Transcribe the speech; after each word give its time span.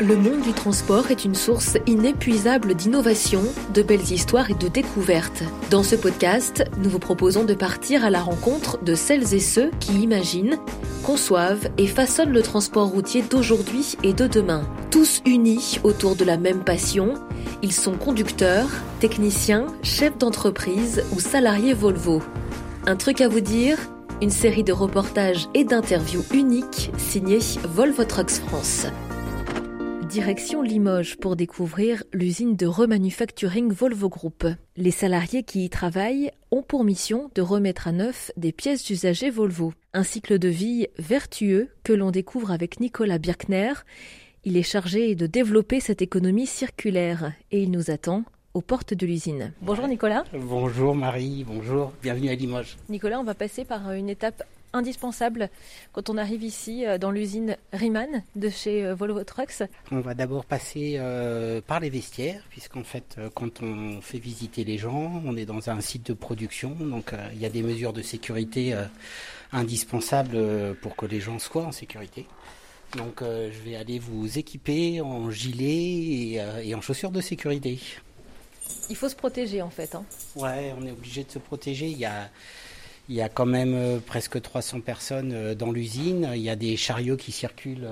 Le 0.00 0.16
monde 0.16 0.40
du 0.40 0.54
transport 0.54 1.10
est 1.10 1.26
une 1.26 1.34
source 1.34 1.76
inépuisable 1.86 2.72
d'innovation, 2.72 3.42
de 3.74 3.82
belles 3.82 4.10
histoires 4.10 4.50
et 4.50 4.54
de 4.54 4.66
découvertes. 4.68 5.42
Dans 5.70 5.82
ce 5.82 5.94
podcast, 5.94 6.64
nous 6.78 6.88
vous 6.88 6.98
proposons 6.98 7.44
de 7.44 7.52
partir 7.52 8.02
à 8.02 8.08
la 8.08 8.22
rencontre 8.22 8.82
de 8.82 8.94
celles 8.94 9.34
et 9.34 9.40
ceux 9.40 9.70
qui 9.78 10.00
imaginent, 10.00 10.56
conçoivent 11.04 11.68
et 11.76 11.86
façonnent 11.86 12.32
le 12.32 12.40
transport 12.40 12.88
routier 12.88 13.20
d'aujourd'hui 13.20 13.98
et 14.02 14.14
de 14.14 14.26
demain. 14.26 14.62
Tous 14.90 15.20
unis 15.26 15.78
autour 15.84 16.16
de 16.16 16.24
la 16.24 16.38
même 16.38 16.64
passion, 16.64 17.12
ils 17.62 17.74
sont 17.74 17.94
conducteurs, 17.94 18.70
techniciens, 19.00 19.66
chefs 19.82 20.16
d'entreprise 20.16 21.04
ou 21.14 21.20
salariés 21.20 21.74
Volvo. 21.74 22.22
Un 22.86 22.96
truc 22.96 23.20
à 23.20 23.28
vous 23.28 23.40
dire 23.40 23.76
une 24.22 24.30
série 24.30 24.64
de 24.64 24.72
reportages 24.72 25.48
et 25.52 25.64
d'interviews 25.64 26.24
uniques 26.32 26.90
signés 26.96 27.40
Volvo 27.74 28.04
Trucks 28.04 28.40
France. 28.46 28.86
Direction 30.10 30.60
Limoges 30.60 31.16
pour 31.18 31.36
découvrir 31.36 32.02
l'usine 32.12 32.56
de 32.56 32.66
remanufacturing 32.66 33.70
Volvo 33.72 34.08
Group. 34.08 34.44
Les 34.76 34.90
salariés 34.90 35.44
qui 35.44 35.64
y 35.64 35.70
travaillent 35.70 36.32
ont 36.50 36.62
pour 36.62 36.82
mission 36.82 37.30
de 37.36 37.42
remettre 37.42 37.86
à 37.86 37.92
neuf 37.92 38.32
des 38.36 38.50
pièces 38.50 38.84
d'usagers 38.84 39.30
Volvo. 39.30 39.72
Un 39.94 40.02
cycle 40.02 40.40
de 40.40 40.48
vie 40.48 40.88
vertueux 40.98 41.68
que 41.84 41.92
l'on 41.92 42.10
découvre 42.10 42.50
avec 42.50 42.80
Nicolas 42.80 43.18
Birkner. 43.18 43.72
Il 44.42 44.56
est 44.56 44.64
chargé 44.64 45.14
de 45.14 45.28
développer 45.28 45.78
cette 45.78 46.02
économie 46.02 46.48
circulaire 46.48 47.32
et 47.52 47.62
il 47.62 47.70
nous 47.70 47.92
attend 47.92 48.24
aux 48.52 48.62
portes 48.62 48.94
de 48.94 49.06
l'usine. 49.06 49.52
Bonjour 49.62 49.86
Nicolas. 49.86 50.24
Bonjour 50.34 50.96
Marie, 50.96 51.44
bonjour, 51.46 51.92
bienvenue 52.02 52.30
à 52.30 52.34
Limoges. 52.34 52.78
Nicolas, 52.88 53.20
on 53.20 53.24
va 53.24 53.34
passer 53.34 53.64
par 53.64 53.92
une 53.92 54.08
étape 54.08 54.42
indispensable 54.72 55.50
quand 55.92 56.10
on 56.10 56.16
arrive 56.16 56.42
ici 56.42 56.86
euh, 56.86 56.98
dans 56.98 57.10
l'usine 57.10 57.56
Riemann 57.72 58.22
de 58.36 58.48
chez 58.48 58.84
euh, 58.84 58.94
Volvo 58.94 59.24
Trucks 59.24 59.62
On 59.90 60.00
va 60.00 60.14
d'abord 60.14 60.44
passer 60.44 60.96
euh, 60.98 61.60
par 61.60 61.80
les 61.80 61.90
vestiaires, 61.90 62.42
puisqu'en 62.50 62.84
fait, 62.84 63.18
quand 63.34 63.62
on 63.62 64.00
fait 64.00 64.18
visiter 64.18 64.64
les 64.64 64.78
gens, 64.78 65.22
on 65.24 65.36
est 65.36 65.46
dans 65.46 65.70
un 65.70 65.80
site 65.80 66.06
de 66.06 66.12
production, 66.12 66.70
donc 66.70 67.12
il 67.32 67.40
y 67.40 67.46
a 67.46 67.48
des 67.48 67.62
mesures 67.62 67.92
de 67.92 68.02
sécurité 68.02 68.74
indispensables 69.52 70.74
pour 70.80 70.96
que 70.96 71.06
les 71.06 71.20
gens 71.20 71.38
soient 71.38 71.64
en 71.64 71.72
sécurité. 71.72 72.26
Donc 72.96 73.20
je 73.22 73.58
vais 73.64 73.76
aller 73.76 73.98
vous 73.98 74.38
équiper 74.38 75.00
en 75.00 75.30
gilet 75.30 76.40
et, 76.64 76.74
en 76.74 76.80
chaussures 76.80 77.10
de 77.10 77.20
sécurité. 77.20 77.78
Il 78.88 78.96
faut 78.96 79.08
se 79.08 79.16
protéger 79.16 79.62
en 79.62 79.70
fait. 79.70 79.94
Hein. 79.94 80.04
Ouais, 80.36 80.74
on 80.78 80.86
est 80.86 80.92
obligé 80.92 81.24
de 81.24 81.30
se 81.30 81.38
protéger. 81.38 81.86
Il 81.86 81.98
y 81.98 82.04
a 82.04 82.30
il 83.10 83.16
y 83.16 83.22
a 83.22 83.28
quand 83.28 83.44
même 83.44 83.74
euh, 83.74 83.98
presque 83.98 84.40
300 84.40 84.80
personnes 84.82 85.32
euh, 85.32 85.54
dans 85.56 85.72
l'usine. 85.72 86.30
Il 86.32 86.40
y 86.40 86.48
a 86.48 86.54
des 86.54 86.76
chariots 86.76 87.16
qui 87.16 87.32
circulent 87.32 87.88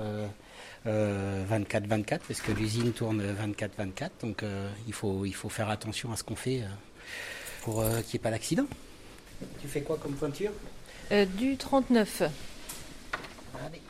24-24 0.85 0.87
euh, 0.87 2.17
parce 2.25 2.39
que 2.39 2.53
l'usine 2.53 2.93
tourne 2.93 3.21
24-24. 3.21 4.09
Donc 4.21 4.43
il, 4.87 4.93
faut, 4.93 5.25
il 5.25 5.35
faut 5.35 5.49
faire 5.49 5.69
attention 5.69 6.11
à 6.13 6.15
ce 6.15 6.23
qu'on 6.23 6.37
fait 6.37 6.63
pour 7.63 7.83
qu'il 7.83 7.91
n'y 7.91 8.15
ait 8.15 8.19
pas 8.19 8.31
d'accident. 8.31 8.65
Tu 9.61 9.67
fais 9.67 9.81
quoi 9.81 9.97
comme 9.97 10.13
pointure? 10.13 10.51
Du 11.37 11.57
39. 11.57 12.23
Allez. 13.65 13.81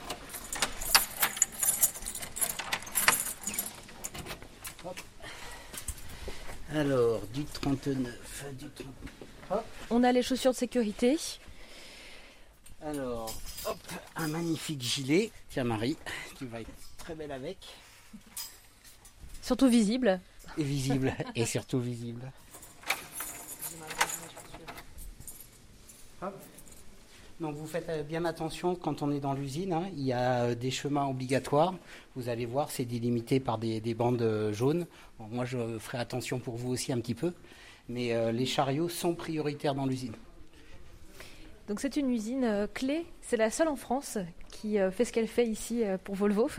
Alors, 6.73 7.22
du 7.33 7.44
39, 7.45 8.45
du 8.57 8.66
39. 8.69 9.63
On 9.92 10.04
a 10.04 10.12
les 10.12 10.22
chaussures 10.22 10.52
de 10.52 10.58
sécurité. 10.58 11.18
Alors, 12.82 13.34
hop, 13.66 13.78
un 14.16 14.28
magnifique 14.28 14.81
gilet. 14.81 15.31
Tiens 15.50 15.64
Marie, 15.64 15.98
tu 16.38 16.46
vas 16.46 16.62
être 16.62 16.70
très 16.98 17.16
belle 17.16 17.31
avec. 17.31 17.58
Surtout 19.42 19.68
visible. 19.68 20.19
Et 20.58 20.63
visible, 20.63 21.13
et 21.36 21.46
surtout 21.46 21.80
visible. 21.80 22.31
Donc 27.40 27.56
vous 27.56 27.68
faites 27.68 27.88
euh, 27.88 28.03
bien 28.03 28.25
attention 28.25 28.75
quand 28.75 29.02
on 29.02 29.12
est 29.12 29.22
dans 29.22 29.34
l'usine. 29.34 29.74
Hein. 29.74 29.86
Il 29.94 30.03
y 30.03 30.12
a 30.12 30.44
euh, 30.44 30.56
des 30.56 30.72
chemins 30.72 31.08
obligatoires. 31.08 31.74
Vous 32.16 32.28
allez 32.28 32.46
voir, 32.46 32.69
c'est 32.69 32.84
délimité 32.84 33.40
par 33.40 33.58
des, 33.58 33.81
bandes 33.94 34.22
euh, 34.22 34.52
jaunes. 34.52 34.86
moi, 35.19 35.46
je 35.46 35.80
ferai 35.80 36.00
attention 36.00 36.40
pour 36.40 36.58
vous 36.58 36.72
aussi 36.72 36.92
un 36.92 37.00
petit 37.00 37.16
peu 37.16 37.34
mais 37.89 38.13
euh, 38.13 38.31
les 38.31 38.45
chariots 38.45 38.88
sont 38.88 39.16
prioritaires 39.16 39.75
dans 39.75 39.88
l'usine. 39.88 40.13
Donc 41.67 41.79
c'est 41.79 41.97
une 41.97 42.09
usine 42.09 42.44
euh, 42.44 42.67
clé, 42.72 43.05
c'est 43.22 43.38
la 43.38 43.50
seule 43.50 43.67
en 43.67 43.75
France 43.75 44.17
qui 44.50 44.79
euh, 44.79 44.91
fait 44.91 45.05
ce 45.05 45.11
qu'elle 45.11 45.27
fait 45.27 45.45
ici 45.45 45.83
pour 46.03 46.16
Volvo 46.16 46.50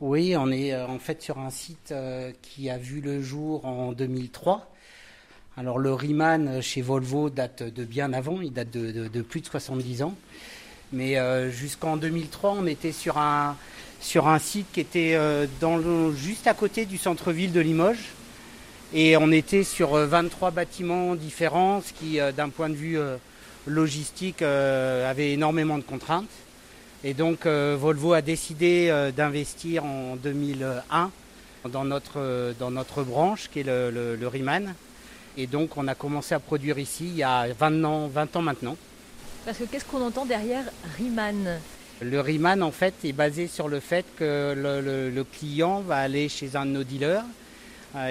Oui, 0.00 0.34
on 0.36 0.50
est 0.50 0.74
en 0.74 0.98
fait 0.98 1.22
sur 1.22 1.38
un 1.38 1.50
site 1.50 1.94
qui 2.42 2.70
a 2.70 2.78
vu 2.78 3.00
le 3.00 3.22
jour 3.22 3.64
en 3.64 3.92
2003. 3.92 4.72
Alors 5.56 5.78
le 5.78 5.92
Riemann 5.92 6.62
chez 6.62 6.80
Volvo 6.80 7.28
date 7.28 7.62
de 7.62 7.84
bien 7.84 8.12
avant, 8.12 8.40
il 8.40 8.52
date 8.52 8.70
de, 8.70 9.22
plus 9.22 9.40
de 9.40 9.46
70 9.46 10.02
ans. 10.02 10.14
Mais 10.92 11.16
jusqu'en 11.50 11.96
2003, 11.96 12.56
on 12.58 12.66
était 12.66 12.92
sur 12.92 13.18
un, 13.18 13.56
sur 14.00 14.28
un 14.28 14.38
site 14.38 14.66
qui 14.72 14.80
était 14.80 15.18
dans 15.60 16.12
juste 16.12 16.46
à 16.46 16.54
côté 16.54 16.86
du 16.86 16.98
centre-ville 16.98 17.52
de 17.52 17.60
Limoges. 17.60 18.14
Et 18.92 19.16
on 19.16 19.30
était 19.30 19.62
sur 19.62 19.90
23 19.90 20.48
euh, 20.48 20.50
bâtiments 20.50 21.14
différents, 21.14 21.80
ce 21.80 21.92
qui, 21.92 22.18
euh, 22.18 22.32
d'un 22.32 22.48
point 22.48 22.68
de 22.68 22.74
vue 22.74 22.98
euh, 22.98 23.18
logistique, 23.68 24.42
avait 24.42 25.32
énormément 25.32 25.78
de 25.78 25.82
contraintes. 25.84 26.28
Et 27.04 27.14
donc 27.14 27.46
Volvo 27.46 28.12
a 28.12 28.20
décidé 28.20 28.92
d'investir 29.16 29.84
en 29.84 30.16
2001 30.16 31.10
dans 31.70 31.84
notre, 31.84 32.54
dans 32.58 32.70
notre 32.70 33.02
branche 33.04 33.48
qui 33.50 33.60
est 33.60 33.62
le, 33.62 34.16
le, 34.16 34.28
Riemann. 34.28 34.74
Et 35.38 35.46
donc 35.46 35.78
on 35.78 35.88
a 35.88 35.94
commencé 35.94 36.34
à 36.34 36.40
produire 36.40 36.78
ici 36.78 37.06
il 37.06 37.16
y 37.16 37.22
a 37.22 37.46
20 37.58 37.84
ans, 37.84 38.08
20 38.08 38.36
ans 38.36 38.42
maintenant. 38.42 38.76
Parce 39.46 39.56
que 39.58 39.64
qu'est-ce 39.64 39.84
qu'on 39.86 40.02
entend 40.02 40.26
derrière 40.26 40.64
Riemann? 40.98 41.58
Le 42.02 42.20
Riemann 42.20 42.62
en 42.62 42.72
fait 42.72 42.94
est 43.04 43.12
basé 43.12 43.46
sur 43.46 43.68
le 43.68 43.80
fait 43.80 44.04
que 44.18 44.54
le 44.54 45.24
client 45.24 45.80
va 45.80 45.96
aller 45.96 46.28
chez 46.28 46.54
un 46.54 46.66
de 46.66 46.70
nos 46.72 46.84
dealers 46.84 47.24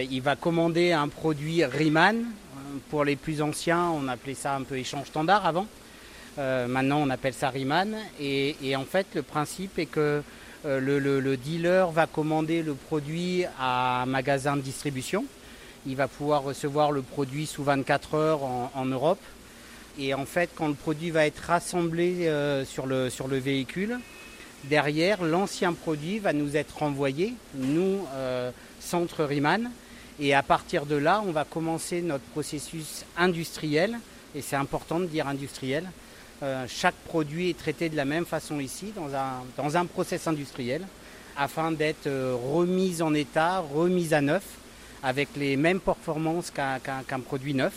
il 0.09 0.21
va 0.21 0.35
commander 0.35 0.91
un 0.91 1.07
produit 1.07 1.63
Riemann. 1.63 2.17
Euh, 2.17 2.77
pour 2.89 3.03
les 3.03 3.15
plus 3.15 3.41
anciens, 3.41 3.89
on 3.89 4.07
appelait 4.07 4.33
ça 4.33 4.55
un 4.55 4.63
peu 4.63 4.77
échange 4.77 5.07
standard 5.07 5.45
avant. 5.45 5.67
Euh, 6.37 6.67
maintenant, 6.67 6.99
on 6.99 7.09
appelle 7.09 7.33
ça 7.33 7.49
Riemann. 7.49 7.95
Et, 8.19 8.75
en 8.75 8.85
fait, 8.85 9.07
le 9.15 9.21
principe 9.21 9.79
est 9.79 9.85
que 9.85 10.21
le, 10.65 11.35
dealer 11.37 11.89
va 11.91 12.07
commander 12.07 12.61
le 12.61 12.73
produit 12.73 13.45
à 13.59 14.03
un 14.03 14.05
magasin 14.05 14.55
de 14.57 14.61
distribution. 14.61 15.25
Il 15.85 15.95
va 15.95 16.07
pouvoir 16.07 16.43
recevoir 16.43 16.91
le 16.91 17.01
produit 17.01 17.45
sous 17.45 17.63
24 17.63 18.15
heures 18.15 18.43
en, 18.43 18.85
Europe. 18.85 19.21
Et 19.97 20.13
en 20.13 20.25
fait, 20.25 20.49
quand 20.55 20.67
le 20.67 20.73
produit 20.73 21.11
va 21.11 21.25
être 21.25 21.39
rassemblé 21.39 22.29
sur, 22.65 22.85
le, 22.85 23.09
sur 23.09 23.27
le 23.27 23.37
véhicule, 23.37 23.99
derrière, 24.65 25.23
l'ancien 25.23 25.73
produit 25.73 26.19
va 26.19 26.33
nous 26.33 26.57
être 26.57 26.77
renvoyé, 26.79 27.33
nous, 27.55 28.05
centre 28.79 29.23
Riemann. 29.23 29.71
Et 30.19 30.33
à 30.33 30.43
partir 30.43 30.85
de 30.85 30.95
là, 30.95 31.23
on 31.25 31.31
va 31.31 31.45
commencer 31.45 32.01
notre 32.01 32.25
processus 32.25 33.05
industriel. 33.17 33.97
Et 34.35 34.41
c'est 34.41 34.55
important 34.55 34.99
de 34.99 35.05
dire 35.05 35.27
industriel. 35.27 35.89
Euh, 36.41 36.65
chaque 36.67 36.95
produit 36.95 37.49
est 37.49 37.57
traité 37.57 37.89
de 37.89 37.97
la 37.97 38.05
même 38.05 38.25
façon 38.25 38.59
ici, 38.59 38.93
dans 38.95 39.13
un, 39.13 39.43
dans 39.57 39.75
un 39.75 39.85
process 39.85 40.25
industriel, 40.27 40.85
afin 41.35 41.71
d'être 41.71 42.07
euh, 42.07 42.35
remis 42.53 43.01
en 43.01 43.13
état, 43.13 43.59
remis 43.59 44.13
à 44.13 44.21
neuf, 44.21 44.43
avec 45.03 45.29
les 45.35 45.57
mêmes 45.57 45.81
performances 45.81 46.51
qu'un 46.51 47.19
produit 47.19 47.53
neuf, 47.53 47.73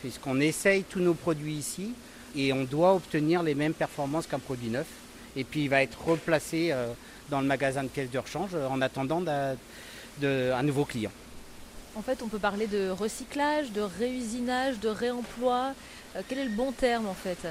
puisqu'on 0.00 0.40
essaye 0.40 0.84
tous 0.84 1.00
nos 1.00 1.14
produits 1.14 1.54
ici 1.54 1.92
et 2.36 2.52
on 2.52 2.64
doit 2.64 2.94
obtenir 2.94 3.42
les 3.42 3.54
mêmes 3.54 3.74
performances 3.74 4.26
qu'un 4.26 4.38
produit 4.38 4.68
neuf. 4.68 4.86
Et 5.36 5.44
puis 5.44 5.64
il 5.64 5.68
va 5.68 5.82
être 5.82 6.02
replacé 6.02 6.70
euh, 6.72 6.92
dans 7.30 7.40
le 7.40 7.46
magasin 7.46 7.82
de 7.82 7.88
pièces 7.88 8.10
de 8.10 8.18
rechange 8.18 8.54
en 8.54 8.80
attendant 8.80 9.22
un 10.26 10.62
nouveau 10.62 10.84
client. 10.84 11.10
En 11.98 12.02
fait, 12.02 12.22
on 12.22 12.28
peut 12.28 12.38
parler 12.38 12.68
de 12.68 12.90
recyclage, 12.90 13.72
de 13.72 13.80
réusinage, 13.80 14.78
de 14.78 14.88
réemploi. 14.88 15.74
Euh, 16.14 16.20
quel 16.28 16.38
est 16.38 16.44
le 16.44 16.50
bon 16.50 16.70
terme 16.70 17.08
en 17.08 17.14
fait? 17.14 17.48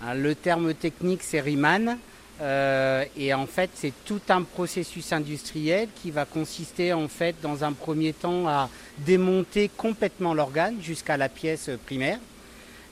Hein, 0.00 0.14
Le 0.14 0.36
terme 0.36 0.72
technique, 0.72 1.24
c'est 1.24 1.40
Riemann. 1.40 1.98
Euh, 2.40 3.04
et 3.16 3.34
en 3.34 3.46
fait, 3.46 3.70
c'est 3.74 3.92
tout 4.04 4.20
un 4.28 4.42
processus 4.42 5.12
industriel 5.12 5.88
qui 5.96 6.12
va 6.12 6.24
consister 6.26 6.92
en 6.92 7.08
fait, 7.08 7.34
dans 7.42 7.64
un 7.64 7.72
premier 7.72 8.12
temps, 8.12 8.46
à 8.46 8.70
démonter 8.98 9.68
complètement 9.76 10.32
l'organe 10.32 10.76
jusqu'à 10.80 11.16
la 11.16 11.28
pièce 11.28 11.68
primaire. 11.84 12.20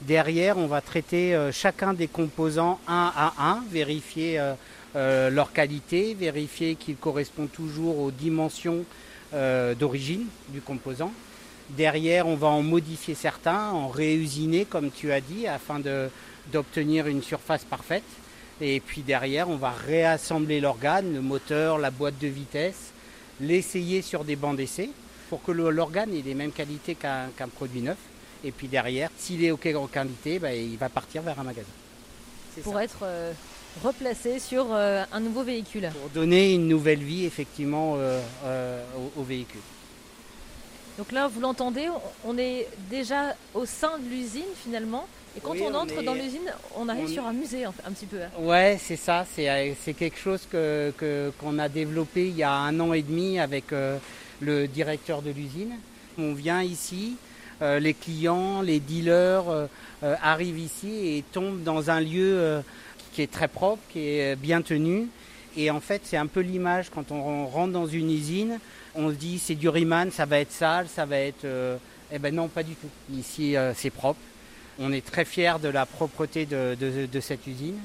Derrière, 0.00 0.58
on 0.58 0.66
va 0.66 0.80
traiter 0.80 1.36
euh, 1.36 1.52
chacun 1.52 1.94
des 1.94 2.08
composants 2.08 2.80
un 2.88 3.12
à 3.14 3.34
un, 3.38 3.62
vérifier 3.70 4.40
leur 4.94 5.52
qualité, 5.52 6.14
vérifier 6.14 6.74
qu'ils 6.74 6.96
correspondent 6.96 7.52
toujours 7.52 8.00
aux 8.00 8.10
dimensions 8.10 8.86
euh, 9.36 9.74
d'origine 9.74 10.26
du 10.48 10.60
composant. 10.60 11.12
Derrière, 11.70 12.26
on 12.26 12.36
va 12.36 12.48
en 12.48 12.62
modifier 12.62 13.14
certains, 13.14 13.70
en 13.70 13.88
réusiner, 13.88 14.64
comme 14.64 14.90
tu 14.90 15.12
as 15.12 15.20
dit, 15.20 15.46
afin 15.46 15.80
d'obtenir 16.52 17.06
une 17.06 17.22
surface 17.22 17.64
parfaite. 17.64 18.04
Et 18.60 18.80
puis 18.80 19.02
derrière, 19.02 19.50
on 19.50 19.56
va 19.56 19.70
réassembler 19.70 20.60
l'organe, 20.60 21.12
le 21.12 21.20
moteur, 21.20 21.78
la 21.78 21.90
boîte 21.90 22.18
de 22.18 22.28
vitesse, 22.28 22.92
l'essayer 23.40 24.00
sur 24.00 24.24
des 24.24 24.36
bancs 24.36 24.56
d'essai 24.56 24.90
pour 25.28 25.42
que 25.42 25.52
l'organe 25.52 26.14
ait 26.14 26.22
les 26.22 26.34
mêmes 26.34 26.52
qualités 26.52 26.94
qu'un 26.94 27.48
produit 27.54 27.82
neuf. 27.82 27.98
Et 28.44 28.52
puis 28.52 28.68
derrière, 28.68 29.10
s'il 29.18 29.44
est 29.44 29.50
OK 29.50 29.66
en 29.74 29.86
qualité, 29.86 30.38
bah, 30.38 30.54
il 30.54 30.76
va 30.78 30.88
partir 30.88 31.22
vers 31.22 31.38
un 31.38 31.44
magasin. 31.44 31.68
Pour 32.62 32.80
être 32.80 33.00
euh, 33.02 33.32
replacé 33.82 34.38
sur 34.38 34.66
euh, 34.72 35.04
un 35.12 35.20
nouveau 35.20 35.42
véhicule. 35.42 35.90
Pour 36.00 36.10
donner 36.10 36.54
une 36.54 36.68
nouvelle 36.68 37.00
vie 37.02 37.24
effectivement 37.24 37.94
euh, 37.96 38.82
au, 39.16 39.22
véhicule. 39.22 39.60
Donc 40.98 41.12
là, 41.12 41.28
vous 41.28 41.40
l'entendez, 41.40 41.88
on 42.24 42.38
est 42.38 42.68
déjà 42.90 43.36
au 43.54 43.66
sein 43.66 43.98
de 43.98 44.08
l'usine 44.08 44.42
finalement. 44.62 45.06
Et 45.36 45.40
quand 45.40 45.54
on, 45.60 45.74
entre 45.74 46.02
dans 46.02 46.14
l'usine, 46.14 46.50
on 46.76 46.88
arrive 46.88 47.08
sur 47.08 47.26
un 47.26 47.34
musée 47.34 47.64
un, 47.64 47.92
petit 47.92 48.06
peu. 48.06 48.16
Ouais, 48.38 48.78
c'est 48.82 48.96
ça. 48.96 49.26
C'est 49.34 49.92
quelque 49.92 50.18
chose 50.18 50.40
qu'on 50.50 50.92
que, 50.96 51.30
qu'on 51.38 51.58
a 51.58 51.68
développé 51.68 52.28
il 52.28 52.36
y 52.36 52.42
a 52.42 52.52
un 52.52 52.80
an 52.80 52.94
et 52.94 53.02
demi 53.02 53.38
avec 53.38 53.66
le 54.40 54.66
directeur 54.66 55.20
de 55.20 55.30
l'usine. 55.30 55.74
On 56.16 56.32
vient 56.32 56.62
ici, 56.62 57.16
euh, 57.62 57.78
les 57.78 57.94
clients, 57.94 58.60
les 58.60 58.80
dealers 58.80 59.48
euh, 59.48 59.66
euh, 60.02 60.14
arrivent 60.22 60.58
ici 60.58 61.16
et 61.16 61.24
tombent 61.32 61.62
dans 61.62 61.90
un 61.90 62.00
lieu 62.00 62.62
qui 63.16 63.22
est 63.22 63.30
très 63.32 63.48
propre, 63.48 63.82
qui 63.90 64.00
est 64.00 64.36
bien 64.36 64.62
tenu. 64.62 65.08
Et 65.56 65.70
en 65.70 65.80
fait, 65.80 66.02
c'est 66.04 66.18
un 66.18 66.26
peu 66.26 66.40
l'image 66.40 66.90
quand 66.94 67.10
on 67.10 67.46
rentre 67.46 67.72
dans 67.72 67.86
une 67.86 68.10
usine, 68.10 68.60
on 68.94 69.08
se 69.08 69.14
dit 69.14 69.38
c'est 69.38 69.54
du 69.54 69.68
Riemann, 69.68 70.10
ça 70.10 70.26
va 70.26 70.38
être 70.38 70.52
sale, 70.52 70.86
ça 70.86 71.06
va 71.06 71.18
être. 71.18 71.46
eh 72.12 72.18
ben 72.18 72.34
non, 72.34 72.48
pas 72.48 72.62
du 72.62 72.74
tout. 72.74 72.90
Ici, 73.12 73.56
c'est 73.74 73.90
propre. 73.90 74.20
On 74.78 74.92
est 74.92 75.04
très 75.04 75.24
fiers 75.24 75.58
de 75.62 75.68
la 75.68 75.86
propreté 75.86 76.44
de, 76.44 76.76
de 76.78 77.20
cette 77.20 77.46
usine. 77.46 77.78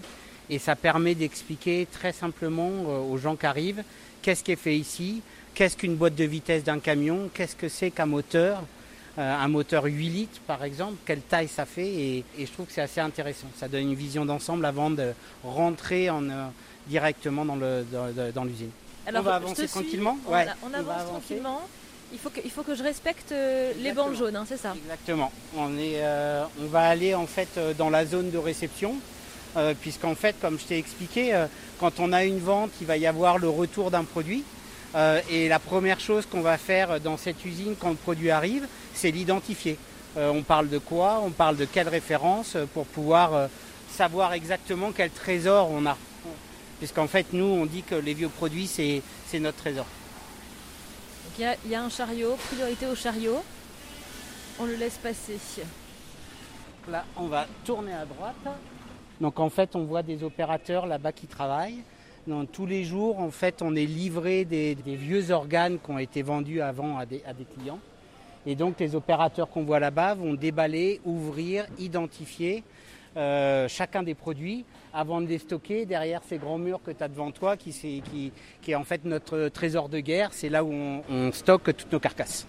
Et 0.49 0.59
ça 0.59 0.75
permet 0.75 1.15
d'expliquer 1.15 1.87
très 1.89 2.11
simplement 2.11 2.69
aux 3.09 3.17
gens 3.17 3.37
qui 3.37 3.45
arrivent 3.45 3.83
qu'est-ce 4.21 4.43
qui 4.43 4.51
est 4.51 4.55
fait 4.55 4.77
ici, 4.77 5.21
qu'est-ce 5.53 5.75
qu'une 5.77 5.95
boîte 5.95 6.15
de 6.15 6.23
vitesse 6.23 6.63
d'un 6.63 6.79
camion, 6.79 7.29
qu'est-ce 7.33 7.55
que 7.55 7.69
c'est 7.69 7.91
qu'un 7.91 8.05
moteur, 8.05 8.57
euh, 8.59 8.63
un 9.17 9.47
moteur 9.47 9.83
8 9.85 10.09
litres 10.09 10.39
par 10.47 10.63
exemple, 10.63 10.95
quelle 11.05 11.21
taille 11.21 11.47
ça 11.47 11.65
fait 11.65 11.87
et, 11.87 12.25
je 12.39 12.51
trouve 12.51 12.65
que 12.65 12.73
c'est 12.73 12.81
assez 12.81 13.01
intéressant. 13.01 13.47
Ça 13.57 13.67
donne 13.67 13.83
une 13.83 13.95
vision 13.95 14.25
d'ensemble 14.25 14.65
avant 14.65 14.89
de 14.89 15.13
rentrer 15.43 16.09
en, 16.09 16.23
euh, 16.29 16.47
directement 16.87 17.45
dans 17.45 17.55
l'usine. 18.43 18.71
Dans, 19.11 19.19
on 19.19 19.23
va 19.23 19.35
avancer 19.35 19.67
tranquillement 19.67 20.17
on, 20.27 20.73
avance 20.73 21.07
tranquillement. 21.07 21.61
Il 22.13 22.19
faut, 22.19 22.29
que, 22.29 22.41
il 22.43 22.51
faut 22.51 22.63
que 22.63 22.75
je 22.75 22.83
respecte 22.83 23.31
euh, 23.31 23.71
les 23.79 23.93
bandes 23.93 24.15
jaunes, 24.15 24.35
hein, 24.35 24.45
c'est 24.47 24.57
ça 24.57 24.75
Exactement. 24.83 25.31
On, 25.57 25.77
est, 25.77 26.01
on 26.61 26.67
va 26.67 26.81
aller 26.81 27.15
en 27.15 27.27
fait 27.27 27.59
dans 27.77 27.89
la 27.89 28.05
zone 28.05 28.31
de 28.31 28.37
réception. 28.37 28.95
puisqu'en 29.81 30.15
fait, 30.15 30.35
comme 30.39 30.59
je 30.59 30.65
t'ai 30.65 30.77
expliqué, 30.77 31.45
quand 31.79 31.99
on 31.99 32.13
a 32.13 32.23
une 32.23 32.39
vente, 32.39 32.71
il 32.79 32.87
va 32.87 32.97
y 32.97 33.07
avoir 33.07 33.37
le 33.37 33.49
retour 33.49 33.91
d'un 33.91 34.03
produit. 34.03 34.43
Euh, 34.95 35.21
et 35.29 35.47
la 35.47 35.59
première 35.59 35.99
chose 35.99 36.25
qu'on 36.25 36.41
va 36.41 36.57
faire 36.57 36.99
dans 36.99 37.17
cette 37.17 37.45
usine 37.45 37.75
quand 37.79 37.89
le 37.89 37.95
produit 37.95 38.29
arrive, 38.29 38.67
c'est 38.93 39.11
l'identifier. 39.11 39.77
Euh, 40.17 40.29
on 40.29 40.43
parle 40.43 40.69
de 40.69 40.77
quoi 40.77 41.21
On 41.23 41.31
parle 41.31 41.55
de 41.55 41.65
quelle 41.65 41.87
référence 41.87 42.57
pour 42.73 42.85
pouvoir 42.85 43.33
euh, 43.33 43.47
savoir 43.89 44.33
exactement 44.33 44.91
quel 44.91 45.09
trésor 45.09 45.69
on 45.71 45.85
a. 45.85 45.97
Puisqu'en 46.79 47.07
fait, 47.07 47.27
nous, 47.31 47.45
on 47.45 47.65
dit 47.65 47.83
que 47.83 47.95
les 47.95 48.13
vieux 48.13 48.27
produits, 48.27 48.67
c'est 48.67 49.01
notre 49.39 49.57
trésor. 49.57 49.85
Il 51.39 51.69
y, 51.69 51.75
a 51.75 51.81
un 51.81 51.89
chariot, 51.89 52.35
priorité 52.49 52.87
au 52.87 52.95
chariot. 52.95 53.43
On 54.59 54.65
le 54.65 54.75
laisse 54.75 54.97
passer. 54.97 55.39
Là, 56.89 57.05
on 57.15 57.27
va 57.27 57.47
tourner 57.63 57.93
à 57.93 58.05
droite. 58.05 58.57
Donc 59.21 59.39
en 59.39 59.49
fait, 59.49 59.75
on 59.75 59.85
voit 59.85 60.03
des 60.03 60.23
opérateurs 60.23 60.87
là-bas 60.87 61.11
qui 61.11 61.27
travaillent 61.27 61.83
tous 62.51 62.65
les 62.65 62.83
jours, 62.83 63.19
en 63.19 63.31
fait, 63.31 63.61
on 63.61 63.75
est 63.75 63.85
livré 63.85 64.45
des, 64.45 64.75
vieux 64.85 65.31
organes 65.31 65.77
qui 65.83 65.91
ont 65.91 65.97
été 65.97 66.21
vendus 66.21 66.61
avant 66.61 66.97
à 66.97 67.05
des, 67.05 67.21
clients. 67.57 67.79
Et 68.45 68.55
donc, 68.55 68.79
les 68.79 68.95
opérateurs 68.95 69.49
qu'on 69.49 69.63
voit 69.63 69.79
là-bas 69.79 70.15
vont 70.15 70.33
déballer, 70.33 70.99
ouvrir, 71.05 71.65
identifier 71.79 72.63
euh, 73.17 73.67
chacun 73.67 74.03
des 74.03 74.15
produits 74.15 74.63
avant 74.93 75.21
de 75.21 75.27
les 75.27 75.37
stocker 75.37 75.85
derrière 75.85 76.21
ces 76.27 76.37
grands 76.37 76.57
murs 76.57 76.79
que 76.83 76.91
tu 76.91 77.03
as 77.03 77.07
devant 77.07 77.31
toi, 77.31 77.57
qui, 77.57 78.31
est 78.67 78.75
en 78.75 78.83
fait 78.83 79.05
notre 79.05 79.49
trésor 79.49 79.89
de 79.89 79.99
guerre. 79.99 80.29
C'est 80.31 80.49
là 80.49 80.63
où 80.63 80.71
on, 80.71 81.31
stocke 81.31 81.75
toutes 81.75 81.91
nos 81.91 81.99
carcasses. 81.99 82.47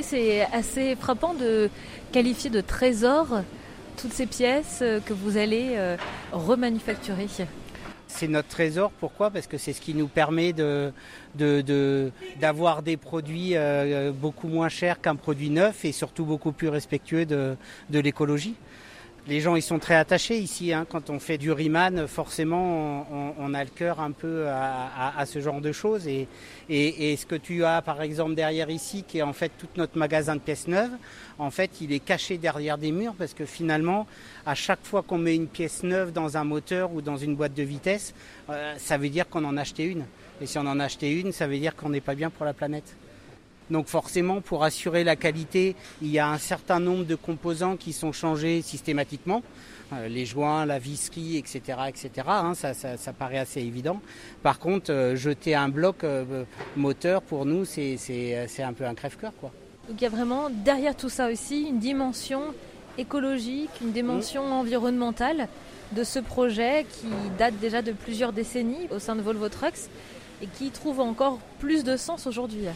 C'est 0.00 0.42
assez 0.52 0.94
frappant 0.96 1.34
de 1.34 1.68
qualifier 2.12 2.48
de 2.48 2.60
trésor 2.60 3.42
toutes 4.00 4.12
ces 4.12 4.26
pièces 4.26 4.82
que 5.04 5.12
vous 5.12 5.36
allez 5.36 5.74
euh, 5.76 5.96
remanufacturer. 6.32 7.26
C'est 8.12 8.28
notre 8.28 8.48
trésor. 8.48 8.90
Pourquoi? 8.90 9.30
Parce 9.30 9.46
que 9.46 9.56
c'est 9.56 9.72
ce 9.72 9.80
qui 9.80 9.94
nous 9.94 10.08
permet 10.08 10.52
de, 10.52 10.92
d'avoir 12.40 12.82
des 12.82 12.96
produits 12.96 13.52
euh, 13.54 14.12
beaucoup 14.12 14.48
moins 14.48 14.68
chers 14.68 15.00
qu'un 15.00 15.16
produit 15.16 15.50
neuf 15.50 15.84
et 15.84 15.92
surtout 15.92 16.24
beaucoup 16.24 16.52
plus 16.52 16.68
respectueux 16.68 17.24
de 17.24 17.56
l'écologie 17.90 18.56
les 19.26 19.40
gens 19.40 19.56
ils 19.56 19.62
sont 19.62 19.78
très 19.78 19.94
attachés 19.94 20.38
ici. 20.38 20.72
Hein. 20.72 20.86
Quand 20.88 21.10
on 21.10 21.18
fait 21.18 21.38
du 21.38 21.52
Riemann, 21.52 22.06
forcément, 22.06 23.06
on, 23.38 23.54
a 23.54 23.64
le 23.64 23.70
cœur 23.70 24.00
un 24.00 24.12
peu 24.12 24.46
à, 24.48 25.24
ce 25.26 25.40
genre 25.40 25.60
de 25.60 25.72
choses. 25.72 26.06
Et, 26.08 26.26
ce 26.68 27.26
que 27.26 27.34
tu 27.34 27.64
as, 27.64 27.82
par 27.82 28.02
exemple, 28.02 28.34
derrière 28.34 28.70
ici, 28.70 29.04
qui 29.06 29.18
est 29.18 29.22
en 29.22 29.32
fait 29.32 29.52
tout 29.58 29.68
notre 29.76 29.98
magasin 29.98 30.36
de 30.36 30.40
pièces 30.40 30.68
neuves, 30.68 30.96
en 31.38 31.50
fait, 31.50 31.70
il 31.80 31.92
est 31.92 32.00
caché 32.00 32.38
derrière 32.38 32.78
des 32.78 32.92
murs 32.92 33.14
parce 33.16 33.34
que 33.34 33.44
finalement, 33.44 34.06
à 34.46 34.54
chaque 34.54 34.84
fois 34.84 35.02
qu'on 35.02 35.18
met 35.18 35.34
une 35.34 35.48
pièce 35.48 35.82
neuve 35.82 36.12
dans 36.12 36.36
un 36.36 36.44
moteur 36.44 36.92
ou 36.92 37.00
dans 37.00 37.16
une 37.16 37.36
boîte 37.36 37.54
de 37.54 37.62
vitesse, 37.62 38.14
euh, 38.48 38.74
ça 38.78 38.98
veut 38.98 39.08
dire 39.08 39.28
qu'on 39.28 39.44
en 39.44 39.56
a 39.56 39.62
acheté 39.62 39.84
une. 39.84 40.04
Et 40.40 40.46
si 40.46 40.58
on 40.58 40.66
en 40.66 40.80
a 40.80 40.84
acheté 40.84 41.10
une, 41.12 41.32
ça 41.32 41.46
veut 41.46 41.58
dire 41.58 41.76
qu'on 41.76 41.90
n'est 41.90 42.00
pas 42.00 42.14
bien 42.14 42.30
pour 42.30 42.46
la 42.46 42.54
planète. 42.54 42.96
Donc 43.70 43.86
forcément, 43.86 44.40
pour 44.40 44.64
assurer 44.64 45.04
la 45.04 45.16
qualité, 45.16 45.76
il 46.02 46.08
y 46.08 46.18
a 46.18 46.28
un 46.28 46.38
certain 46.38 46.80
nombre 46.80 47.04
de 47.04 47.14
composants 47.14 47.76
qui 47.76 47.92
sont 47.92 48.12
changés 48.12 48.62
systématiquement. 48.62 49.42
Euh, 49.92 50.06
les 50.06 50.24
joints, 50.24 50.66
la 50.66 50.78
visserie, 50.78 51.36
etc. 51.36 51.78
etc. 51.88 52.10
Hein, 52.28 52.54
ça, 52.54 53.12
paraît 53.12 53.38
assez 53.38 53.60
évident. 53.60 54.00
Par 54.42 54.60
contre, 54.60 54.92
euh, 54.92 55.16
jeter 55.16 55.56
un 55.56 55.68
bloc 55.68 56.04
euh, 56.04 56.44
moteur, 56.76 57.22
pour 57.22 57.44
nous, 57.44 57.64
c'est 57.64 57.96
un 58.60 58.72
peu 58.72 58.84
un 58.84 58.94
crève-cœur. 58.94 59.32
Donc 59.42 60.00
il 60.00 60.02
y 60.02 60.06
a 60.06 60.10
vraiment 60.10 60.48
derrière 60.48 60.96
tout 60.96 61.08
ça 61.08 61.28
aussi 61.28 61.62
une 61.62 61.80
dimension 61.80 62.54
écologique, 62.98 63.70
une 63.82 63.90
dimension 63.90 64.46
mmh. 64.46 64.52
environnementale 64.52 65.48
de 65.92 66.04
ce 66.04 66.20
projet 66.20 66.86
qui 66.88 67.08
date 67.36 67.58
déjà 67.58 67.82
de 67.82 67.90
plusieurs 67.90 68.32
décennies 68.32 68.86
au 68.94 69.00
sein 69.00 69.16
de 69.16 69.22
Volvo 69.22 69.48
Trucks 69.48 69.88
et 70.40 70.46
qui 70.46 70.70
trouve 70.70 71.00
encore 71.00 71.38
plus 71.58 71.82
de 71.82 71.96
sens 71.96 72.28
aujourd'hui. 72.28 72.66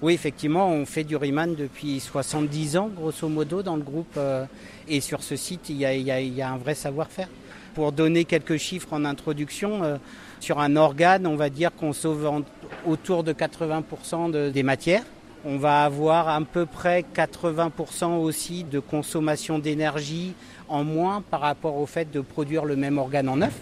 Oui, 0.00 0.14
effectivement, 0.14 0.70
on 0.70 0.86
fait 0.86 1.02
du 1.02 1.16
Riemann 1.16 1.56
depuis 1.56 1.98
70 1.98 2.76
ans, 2.76 2.88
grosso 2.94 3.28
modo, 3.28 3.64
dans 3.64 3.74
le 3.74 3.82
groupe. 3.82 4.14
Euh, 4.16 4.44
et 4.86 5.00
sur 5.00 5.24
ce 5.24 5.34
site, 5.34 5.70
il 5.70 5.76
y 5.78 6.40
a, 6.40 6.48
un 6.48 6.56
vrai 6.56 6.76
savoir-faire. 6.76 7.28
Pour 7.74 7.90
donner 7.90 8.24
quelques 8.24 8.58
chiffres 8.58 8.92
en 8.92 9.04
introduction, 9.04 9.82
euh, 9.82 9.96
sur 10.38 10.60
un 10.60 10.76
organe, 10.76 11.26
on 11.26 11.34
va 11.34 11.50
dire 11.50 11.72
qu'on 11.74 11.92
sauve 11.92 12.44
autour 12.86 13.24
de 13.24 13.32
80% 13.32 14.52
des 14.52 14.62
matières. 14.62 15.02
On 15.44 15.56
va 15.56 15.82
avoir 15.82 16.28
à 16.28 16.40
peu 16.42 16.64
près 16.64 17.04
80% 17.14 18.18
aussi 18.18 18.62
de 18.62 18.78
consommation 18.78 19.58
d'énergie 19.58 20.34
en 20.68 20.84
moins 20.84 21.22
par 21.28 21.40
rapport 21.40 21.76
au 21.76 21.86
fait 21.86 22.08
de 22.12 22.20
produire 22.20 22.64
le 22.64 22.76
même 22.76 22.98
organe 22.98 23.28
en 23.28 23.36
neuf. 23.38 23.54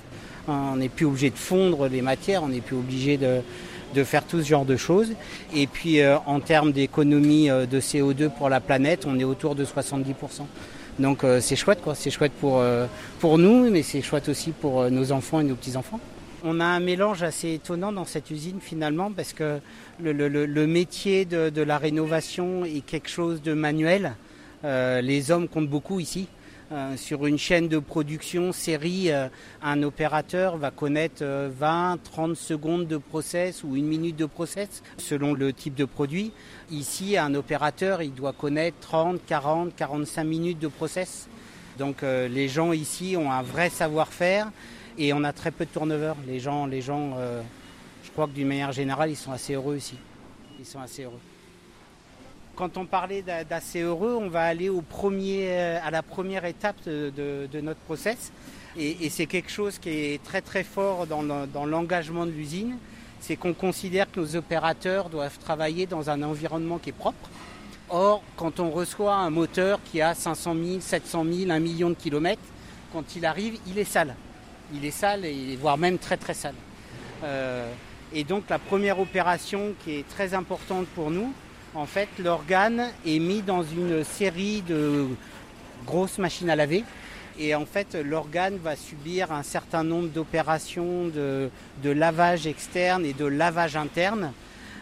On 0.49 0.76
n'est 0.76 0.90
plus 0.90 1.07
obligé 1.07 1.31
de 1.31 1.37
fondre 1.37 1.88
les 1.88 2.02
matières, 2.02 2.43
on 2.43 2.49
n'est 2.49 2.61
plus 2.61 2.76
obligé 2.76 3.16
de, 3.16 3.40
de 3.97 4.05
faire 4.05 4.25
tout 4.25 4.41
ce 4.43 4.47
genre 4.47 4.65
de 4.65 4.76
choses. 4.76 5.12
Et 5.55 5.67
puis 5.67 6.00
euh, 6.00 6.19
en 6.26 6.41
termes 6.41 6.73
d'économie 6.73 7.50
euh, 7.50 7.67
de 7.67 7.81
CO2 7.81 8.29
pour 8.29 8.49
la 8.49 8.61
planète, 8.61 9.07
on 9.09 9.19
est 9.19 9.25
autour 9.25 9.55
de 9.55 9.65
70%. 9.65 10.15
Donc 10.99 11.25
euh, 11.25 11.41
c'est 11.41 11.57
chouette 11.57 11.81
quoi, 11.83 11.95
c'est 11.95 12.11
chouette 12.11 12.33
pour, 12.41 12.62
pour 13.21 13.38
nous, 13.38 13.71
mais 13.71 13.83
c'est 13.83 14.03
chouette 14.03 14.29
aussi 14.29 14.53
pour 14.53 14.91
nos 14.91 15.12
enfants 15.12 15.41
et 15.41 15.45
nos 15.45 15.55
petits-enfants. 15.55 16.00
On 16.45 16.61
a 16.61 16.65
un 16.65 16.81
mélange 16.81 17.23
assez 17.23 17.55
étonnant 17.55 17.93
dans 17.93 18.05
cette 18.05 18.31
usine 18.31 18.61
finalement 18.61 19.11
parce 19.11 19.33
que 19.33 19.59
le, 20.00 20.67
métier 20.67 21.25
de, 21.25 21.50
de, 21.50 21.62
la 21.62 21.79
rénovation 21.79 22.65
est 22.65 22.85
quelque 22.85 23.09
chose 23.09 23.43
de 23.43 23.53
manuel. 23.53 24.12
les 24.62 25.31
hommes 25.31 25.49
comptent 25.49 25.69
beaucoup 25.69 25.99
ici. 25.99 26.29
Euh, 26.73 26.96
sur 26.96 27.26
une 27.26 27.38
chaîne 27.38 27.68
de 27.68 27.78
production 27.78 28.50
série, 28.50 29.12
euh, 29.12 29.28
un 29.62 29.85
opérateur 29.85 30.56
va 30.56 30.73
connaître 30.73 31.23
20, 31.23 31.94
euh, 31.94 31.96
30 32.02 32.37
secondes 32.37 32.88
de 32.88 32.96
process 32.96 33.62
ou 33.62 33.76
une 33.76 33.87
minute 33.87 34.16
de 34.16 34.26
process 34.26 34.82
selon 34.99 35.32
le 35.32 35.52
type 35.52 35.76
de 35.76 35.85
produit. 35.85 36.32
Ici, 36.73 37.16
un 37.16 37.35
opérateur, 37.37 38.02
il 38.02 38.12
doit 38.12 38.32
connaître 38.32 38.78
30, 38.80 39.20
40, 39.25 39.76
45 39.76 40.25
minutes 40.25 40.58
de 40.58 40.66
process. 40.66 41.28
Donc 41.78 42.00
les 42.00 42.49
gens 42.49 42.73
ici 42.73 43.18
ont 43.18 43.30
un 43.30 43.42
vrai 43.42 43.68
savoir-faire 43.68 44.50
et 44.96 45.12
on 45.12 45.23
a 45.25 45.35
très 45.35 45.50
peu 45.50 45.66
de 45.66 45.70
turnover. 45.70 46.14
Les 46.26 46.40
gens, 46.40 46.64
les 46.64 46.80
gens 46.80 47.18
je 48.02 48.11
crois 48.12 48.26
que 48.26 48.32
d'une 48.32 48.49
manière 48.49 48.73
générale, 48.73 49.11
ils 49.11 49.16
sont 49.16 49.30
assez 49.30 49.52
heureux 49.52 49.76
ici. 49.76 49.99
Ils 50.58 50.64
sont 50.64 50.80
assez 50.80 51.04
heureux 51.04 51.20
quand 52.56 52.78
on 52.78 52.86
parlait 52.86 53.22
d'assez 53.22 53.82
heureux, 53.82 54.16
on 54.18 54.28
va 54.28 54.42
aller 54.42 54.70
euh, 54.70 55.78
à 55.84 55.90
la 55.90 56.02
première 56.02 56.46
étape 56.46 56.76
de, 56.86 57.60
notre 57.60 57.80
process. 57.80 58.32
Et, 58.78 59.08
c'est 59.10 59.26
quelque 59.26 59.50
chose 59.50 59.78
qui 59.78 59.90
est 59.90 60.25
très 60.25 60.40
très 60.40 60.64
fort 60.64 61.06
dans 61.06 61.66
l'engagement 61.66 62.26
de 62.26 62.30
l'usine. 62.30 62.78
c'est 63.20 63.36
qu'on 63.36 63.54
considère 63.54 64.10
que 64.10 64.20
nos 64.20 64.36
opérateurs 64.36 65.08
doivent 65.08 65.38
travailler 65.38 65.86
dans 65.86 66.10
un 66.10 66.22
environnement 66.22 66.78
qui 66.78 66.90
est 66.90 66.92
propre. 66.92 67.28
Or, 67.88 68.22
quand 68.36 68.58
on 68.58 68.70
reçoit 68.70 69.14
un 69.14 69.30
moteur 69.30 69.78
qui 69.84 70.00
a 70.00 70.14
500 70.14 70.54
000, 70.54 70.80
700 70.80 71.25
000, 71.25 71.50
1 71.50 71.60
million 71.60 71.90
de 71.90 71.94
kilomètres, 71.94 72.42
quand 72.92 73.16
il 73.16 73.25
arrive, 73.25 73.58
il 73.66 73.78
est 73.78 73.84
sale. 73.84 74.14
Il 74.75 74.84
est 74.84 74.90
sale, 74.90 75.25
et, 75.25 75.56
voire 75.56 75.78
même 75.78 75.98
très 75.98 76.16
très 76.16 76.34
sale. 76.34 76.54
Euh, 77.22 77.70
et 78.12 78.25
donc 78.25 78.44
la 78.48 78.58
première 78.58 78.98
opération 78.98 79.75
qui 79.84 79.96
est 79.96 80.08
très 80.08 80.34
importante 80.34 80.86
pour 80.88 81.10
nous, 81.10 81.32
en 81.76 81.87
fait, 81.87 82.09
l'organe 82.18 82.90
est 83.04 83.18
mis 83.18 83.42
dans 83.42 83.62
une 83.62 84.02
série 84.02 84.62
de 84.62 85.06
grosses 85.85 86.18
machines 86.18 86.49
à 86.49 86.56
laver. 86.56 86.85
Et 87.38 87.54
en 87.54 87.66
fait, 87.66 87.95
l'organe 87.95 88.56
va 88.56 88.76
subir 88.76 89.30
un 89.30 89.42
certain 89.42 89.85
nombre 89.85 90.09
d'opérations 90.09 91.09
de, 91.09 91.50
lavage 91.85 92.47
externe 92.47 93.04
et 93.04 93.12
de 93.12 93.26
lavage 93.26 93.76
interne 93.76 94.33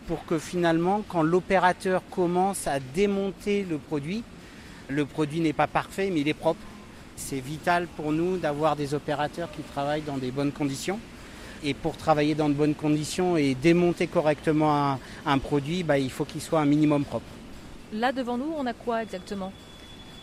pour 0.06 0.24
que 0.24 0.38
finalement, 0.38 1.02
quand 1.08 1.22
l'opérateur 1.22 2.02
commence 2.10 2.68
à 2.68 2.78
démonter 2.78 3.66
le 3.68 3.78
produit, 3.78 4.22
le 4.88 5.04
produit 5.04 5.40
n'est 5.40 5.52
pas 5.52 5.66
parfait, 5.66 6.10
mais 6.12 6.20
il 6.20 6.28
est 6.28 6.34
propre. 6.34 6.60
C'est 7.16 7.40
vital 7.40 7.88
pour 7.96 8.12
nous 8.12 8.36
d'avoir 8.36 8.76
des 8.76 8.94
opérateurs 8.94 9.50
qui 9.50 9.62
travaillent 9.62 10.02
dans 10.02 10.18
des 10.18 10.30
bonnes 10.30 10.52
conditions. 10.52 11.00
Et 11.66 11.73
pour 11.73 11.97
travailler 11.97 12.35
dans 12.35 12.50
de 12.50 12.54
bonnes 12.54 12.75
conditions 12.75 13.38
et 13.38 13.54
démonter 13.54 14.06
correctement 14.06 14.99
un, 15.25 15.38
produit, 15.38 15.83
bah, 15.83 15.97
il 15.97 16.11
faut 16.11 16.26
qu'il 16.26 16.42
soit 16.42 16.61
un 16.61 16.66
minimum 16.66 17.04
propre. 17.04 17.25
Là 17.90 18.12
devant 18.12 18.37
nous, 18.37 18.52
on 18.54 18.66
a 18.66 18.75
quoi 18.75 19.02
exactement 19.02 19.50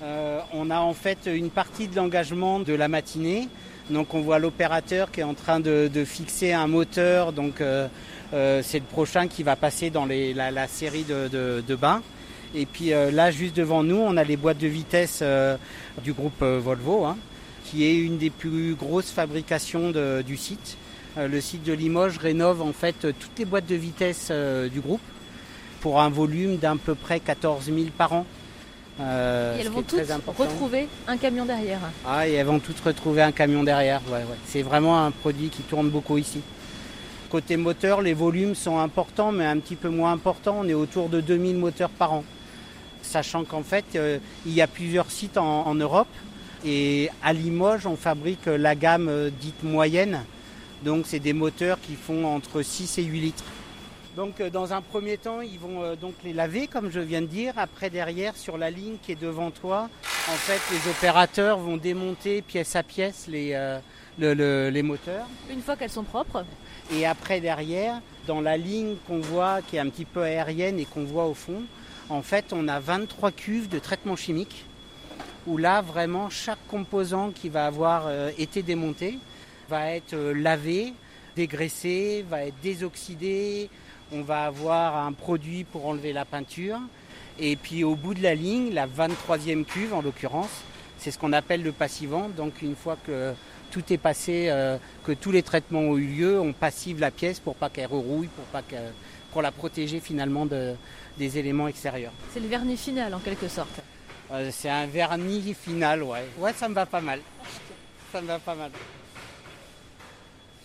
euh, 0.04 0.40
On 0.54 0.70
a 0.70 0.80
en 0.80 0.94
fait 0.94 1.18
une 1.26 1.50
partie 1.50 1.88
de 1.88 1.96
l'engagement 1.96 2.60
de 2.60 2.74
la 2.74 2.88
matinée. 2.88 3.48
Donc 3.90 4.14
on 4.14 4.22
voit 4.22 4.38
l'opérateur 4.38 5.10
qui 5.10 5.22
est 5.22 5.24
en 5.24 5.34
train 5.34 5.60
de, 5.60 5.90
fixer 6.06 6.54
un 6.54 6.68
moteur. 6.68 7.34
Donc 7.34 7.60
euh, 7.60 7.88
euh, 8.34 8.62
c'est 8.64 8.80
le 8.80 8.86
prochain 8.86 9.28
qui 9.28 9.42
va 9.42 9.56
passer 9.56 9.90
dans 9.90 10.06
la, 10.06 10.68
série 10.68 11.06
de, 11.06 11.76
bains. 11.76 12.04
Et 12.54 12.68
puis 12.68 12.90
là, 12.90 13.32
juste 13.32 13.56
devant 13.56 13.82
nous, 13.82 13.98
on 13.98 14.16
a 14.16 14.24
les 14.24 14.38
boîtes 14.38 14.60
de 14.60 14.68
vitesse 14.68 15.24
du 16.04 16.14
groupe 16.14 16.44
Volvo, 16.44 17.06
hein, 17.06 17.18
qui 17.66 17.86
est 17.86 17.98
une 17.98 18.20
des 18.20 18.30
plus 18.30 18.76
grosses 18.76 19.10
fabrications 19.10 19.92
du 20.22 20.38
site. 20.38 20.78
Euh, 21.18 21.27
le 21.27 21.41
site 21.41 21.63
de 21.63 21.74
Limoges 21.74 22.18
rénove 22.18 22.62
en 22.62 22.72
fait 22.72 22.96
toutes 23.01 23.38
les 23.38 23.46
boîtes 23.46 23.65
de 23.65 23.75
vitesse 23.75 24.30
euh, 24.32 24.70
du 24.70 24.80
groupe 24.80 25.01
pour 25.82 26.00
un 26.00 26.10
volume 26.10 26.58
d'à 26.58 26.74
peu 26.75 26.96
près 26.96 27.20
14 27.20 27.65
000 27.65 27.77
par 27.98 28.13
an. 28.13 28.25
Euh, 29.00 29.58
et 29.58 29.62
elles 29.62 29.70
vont 29.70 29.82
toutes 29.82 30.08
retrouver 30.38 30.88
un 31.08 31.18
camion 31.18 31.46
derrière. 31.46 31.80
Ah, 32.06 32.27
et 32.27 32.34
elles 32.34 32.46
vont 32.46 32.60
toutes 32.60 32.80
retrouver 32.80 33.22
un 33.24 33.32
camion 33.32 33.63
derrière. 33.63 34.01
C'est 34.46 34.62
vraiment 34.62 35.03
un 35.03 35.12
produit 35.12 35.50
qui 35.50 35.63
tourne 35.63 35.89
beaucoup 35.89 36.18
ici. 36.18 36.41
Côté 37.30 37.58
moteur, 37.58 38.01
les 38.01 38.13
volumes 38.13 38.56
sont 38.56 38.80
importants, 38.80 39.32
mais 39.32 39.46
un 39.46 39.58
petit 39.58 39.75
peu 39.75 39.89
moins 39.89 40.12
importants. 40.12 40.58
On 40.62 40.68
est 40.68 40.74
autour 40.74 41.10
de 41.10 41.20
2000 41.20 41.58
moteurs 41.58 41.89
par 41.89 42.13
an. 42.13 42.24
Sachant 43.01 43.44
qu'en 43.44 43.63
fait, 43.63 43.98
il 44.46 44.53
y 44.53 44.62
a 44.62 44.68
plusieurs 44.68 45.10
sites 45.10 45.38
en, 45.38 45.74
Europe. 45.74 46.10
Et 46.63 47.10
à 47.24 47.34
Limoges, 47.34 47.88
on 47.88 47.96
fabrique 47.96 48.46
la 48.46 48.75
gamme 48.75 49.32
dite 49.39 49.63
moyenne, 49.63 50.20
donc 50.84 51.06
c'est 51.06 51.20
des 51.20 51.34
moteurs 51.34 51.80
qui 51.80 51.96
font 51.96 52.26
entre 52.26 52.62
6 52.62 52.98
et 52.98 53.04
8 53.04 53.20
litres. 53.22 53.44
Donc 54.16 54.42
euh, 54.42 54.50
dans 54.50 54.74
un 54.74 54.82
premier 54.82 55.18
temps, 55.18 55.42
ils 55.42 55.58
vont 55.60 55.84
euh, 55.84 55.96
donc 55.96 56.16
les 56.24 56.34
laver 56.34 56.68
comme 56.68 56.92
je 56.92 57.00
viens 57.00 57.22
de 57.22 57.28
dire. 57.28 57.54
Après 57.58 57.90
derrière, 57.90 58.36
sur 58.36 58.58
la 58.58 58.70
ligne 58.70 58.98
qui 59.02 59.14
est 59.14 59.22
devant 59.22 59.52
toi, 59.52 59.90
en 60.04 60.34
fait 60.34 60.60
les 60.72 60.90
opérateurs 60.90 61.58
vont 61.60 61.78
démonter 61.78 62.42
pièce 62.42 62.76
à 62.76 62.84
pièce 62.84 63.28
les, 63.28 63.52
euh, 63.54 63.80
les 64.20 64.84
moteurs. 64.84 65.28
Une 65.50 65.62
fois 65.62 65.78
qu'elles 65.78 65.92
sont 65.92 66.04
propres 66.04 66.44
Et 66.94 67.06
après 67.06 67.40
derrière, 67.40 68.02
dans 68.28 68.42
la 68.42 68.58
ligne 68.58 68.96
qu'on 69.08 69.20
voit, 69.20 69.62
qui 69.62 69.78
est 69.78 69.80
un 69.80 69.90
petit 69.90 70.06
peu 70.06 70.24
aérienne 70.24 70.78
et 70.80 70.86
qu'on 70.86 71.06
voit 71.06 71.26
au 71.26 71.34
fond, 71.34 71.62
en 72.10 72.22
fait 72.22 72.52
on 72.52 72.68
a 72.68 72.82
23 72.82 73.32
cuves 73.32 73.70
de 73.70 73.80
traitement 73.80 74.18
chimique 74.18 74.66
où 75.48 75.58
là 75.58 75.82
vraiment 75.82 76.30
chaque 76.30 76.60
composant 76.68 77.32
qui 77.32 77.50
va 77.50 77.66
avoir 77.66 78.12
été 78.38 78.62
démonté 78.62 79.18
va 79.72 79.92
être 79.92 80.13
euh, 80.13 80.34
lavé, 80.34 80.94
dégraissé, 81.36 82.25
va 82.30 82.44
être 82.46 82.60
désoxydé. 82.62 83.70
On 84.12 84.22
va 84.22 84.44
avoir 84.44 84.98
un 84.98 85.13
produit 85.13 85.63
pour 85.63 85.86
enlever 85.88 86.12
la 86.12 86.25
peinture. 86.25 86.78
Et 87.40 87.56
puis 87.56 87.86
au 87.86 87.96
bout 87.96 88.13
de 88.13 88.22
la 88.22 88.36
ligne, 88.36 88.74
la 88.74 88.86
23e 88.86 89.63
cuve 89.63 89.94
en 89.94 90.01
l'occurrence, 90.01 90.51
c'est 90.98 91.10
ce 91.12 91.18
qu'on 91.18 91.32
appelle 91.32 91.63
le 91.63 91.72
passivant. 91.72 92.28
Donc 92.28 92.62
une 92.62 92.75
fois 92.75 92.98
que 93.08 93.34
tout 93.72 93.94
est 93.94 93.98
passé, 93.98 94.48
euh, 94.50 94.78
que 95.06 95.13
tous 95.13 95.32
les 95.32 95.42
traitements 95.42 95.80
ont 95.80 95.98
eu 95.98 96.08
lieu, 96.08 96.40
on 96.42 96.51
passive 96.51 97.00
la 97.00 97.10
pièce 97.10 97.40
pour 97.40 97.56
pas 97.56 97.70
qu'elle 97.70 97.88
rerouille, 97.88 98.28
pour 98.28 98.44
pas 98.46 98.62
pour 99.32 99.42
la 99.42 99.54
protéger 99.54 100.01
finalement 100.01 100.46
de, 100.46 100.75
des 101.18 101.38
éléments 101.38 101.70
extérieurs. 101.70 102.12
C'est 102.34 102.42
le 102.42 102.50
vernis 102.50 102.75
final 102.75 103.13
en 103.13 103.20
quelque 103.20 103.48
sorte. 103.48 103.80
Euh, 104.34 104.50
c'est 104.51 104.70
un 104.70 104.88
vernis 104.88 105.54
final, 105.54 106.04
ouais. 106.04 106.28
Ouais, 106.38 106.51
ça 106.51 106.68
me 106.68 106.74
va 106.74 106.86
pas 106.86 107.00
mal. 107.00 107.22
Ça 108.12 108.22
me 108.22 108.28
va 108.28 108.40
pas 108.40 108.56
mal. 108.56 108.72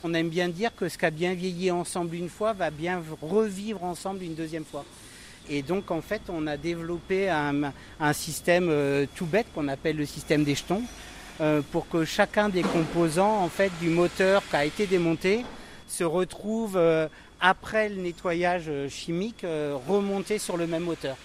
On 0.09 0.15
aime 0.15 0.29
bien 0.29 0.49
dire 0.49 0.71
que 0.77 0.89
ce 0.89 0.97
qui 0.97 1.05
a 1.05 1.11
bien 1.11 1.35
vieilli 1.35 1.69
ensemble 1.73 2.15
une 2.15 2.29
fois 2.29 2.53
va 2.53 2.71
bien 2.71 3.03
revivre 3.21 3.83
ensemble 3.83 4.23
une 4.23 4.37
deuxième 4.37 4.65
fois. 4.65 4.85
Et 5.51 5.63
donc 5.63 5.91
en 5.91 6.01
fait, 6.01 6.23
on 6.29 6.47
a 6.47 6.57
développé 6.57 7.29
un, 7.29 7.73
système 8.13 8.69
euh, 8.71 9.07
tout 9.17 9.27
bête 9.27 9.49
qu'on 9.53 9.67
appelle 9.67 9.97
le 9.97 10.07
système 10.07 10.45
des 10.45 10.55
jetons, 10.55 10.85
euh, 11.41 11.61
pour 11.73 11.89
que 11.89 12.05
chacun 12.05 12.49
des 12.49 12.63
composants 12.63 13.43
en 13.43 13.49
fait 13.49 13.73
du 13.81 13.89
moteur 13.89 14.45
qui 14.49 14.55
a 14.55 14.65
été 14.65 14.87
démonté 14.87 15.45
se 15.89 16.05
retrouve 16.05 16.77
euh, 16.77 17.09
après 17.41 17.89
le 17.89 17.97
nettoyage 17.97 18.71
chimique 18.89 19.45
remonté 19.89 20.39
sur 20.39 20.57
le 20.57 20.69
même 20.69 20.85
moteur. 20.85 21.17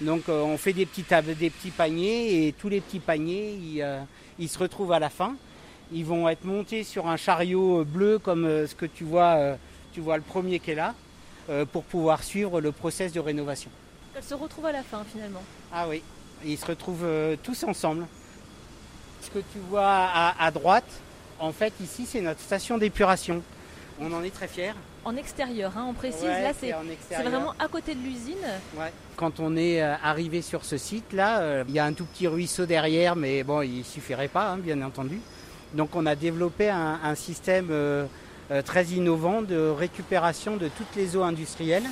Donc 0.00 0.30
on 0.30 0.56
fait 0.56 0.72
des 0.72 0.86
petits, 0.86 1.04
des 1.38 1.50
petits 1.50 1.72
paniers 1.72 2.46
et 2.46 2.52
tous 2.52 2.70
les 2.70 2.80
petits 2.80 3.00
paniers 3.00 3.58
ils 4.38 4.48
se 4.48 4.58
retrouvent 4.58 4.92
à 4.92 4.98
la 4.98 5.10
fin. 5.10 5.36
Ils 5.90 6.04
vont 6.04 6.28
être 6.28 6.44
montés 6.44 6.84
sur 6.84 7.06
un 7.08 7.16
chariot 7.16 7.84
bleu 7.84 8.18
comme 8.18 8.44
euh, 8.44 8.66
ce 8.66 8.74
que 8.74 8.84
tu 8.84 9.04
vois, 9.04 9.36
euh, 9.36 9.56
tu 9.92 10.00
vois 10.00 10.16
le 10.16 10.22
premier 10.22 10.58
qui 10.58 10.72
est 10.72 10.74
là, 10.74 10.94
euh, 11.48 11.64
pour 11.64 11.84
pouvoir 11.84 12.22
suivre 12.22 12.60
le 12.60 12.72
process 12.72 13.12
de 13.12 13.20
rénovation. 13.20 13.70
Elles 14.14 14.22
se 14.22 14.34
retrouvent 14.34 14.66
à 14.66 14.72
la 14.72 14.82
fin 14.82 15.02
finalement. 15.10 15.42
Ah 15.72 15.88
oui, 15.88 16.02
ils 16.44 16.58
se 16.58 16.66
retrouvent 16.66 17.06
tous 17.42 17.64
ensemble. 17.64 18.06
Ce 19.22 19.30
que 19.30 19.38
tu 19.38 19.58
vois 19.70 20.08
à, 20.38 20.50
droite, 20.50 20.90
en 21.38 21.52
fait 21.52 21.72
ici 21.82 22.04
c'est 22.06 22.20
notre 22.20 22.40
station 22.40 22.78
d'épuration. 22.78 23.42
On 24.00 24.12
en 24.12 24.22
est 24.22 24.30
très 24.30 24.48
fiers. 24.48 24.74
En 25.04 25.16
extérieur, 25.16 25.72
hein, 25.76 25.86
on 25.88 25.94
précise, 25.94 26.24
là 26.24 26.52
c'est 26.52 26.72
vraiment 27.22 27.54
à 27.58 27.68
côté 27.68 27.94
de 27.94 28.00
l'usine. 28.00 28.36
Quand 29.16 29.40
on 29.40 29.56
est 29.56 29.80
arrivé 29.80 30.42
sur 30.42 30.64
ce 30.64 30.76
site 30.76 31.12
là, 31.12 31.62
il 31.66 31.74
y 31.74 31.78
a 31.78 31.84
un 31.84 31.92
tout 31.92 32.04
petit 32.04 32.26
ruisseau 32.26 32.66
derrière, 32.66 33.16
mais 33.16 33.42
bon, 33.42 33.62
il 33.62 33.84
suffirait 33.84 34.28
pas, 34.28 34.50
hein, 34.50 34.58
bien 34.58 34.82
entendu. 34.82 35.20
Donc 35.74 35.94
on 35.94 36.06
a 36.06 36.14
développé 36.14 36.70
un, 36.70 37.14
système 37.14 37.68
euh, 37.70 38.06
euh, 38.50 38.62
très 38.62 38.86
innovant 38.86 39.42
de 39.42 39.68
récupération 39.68 40.56
de 40.56 40.68
toutes 40.68 40.96
les 40.96 41.14
eaux 41.16 41.22
industrielles. 41.22 41.86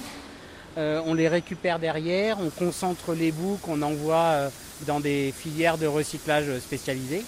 Euh, 0.78 1.02
on 1.04 1.14
les 1.14 1.28
récupère 1.28 1.78
derrière, 1.78 2.38
on 2.40 2.50
concentre 2.50 3.12
les 3.12 3.32
boues 3.32 3.58
qu'on 3.62 3.82
envoie 3.82 4.50
dans 4.86 5.00
des 5.00 5.32
filières 5.36 5.78
de 5.78 5.86
recyclage 5.86 6.58
spécialisées. 6.58 7.24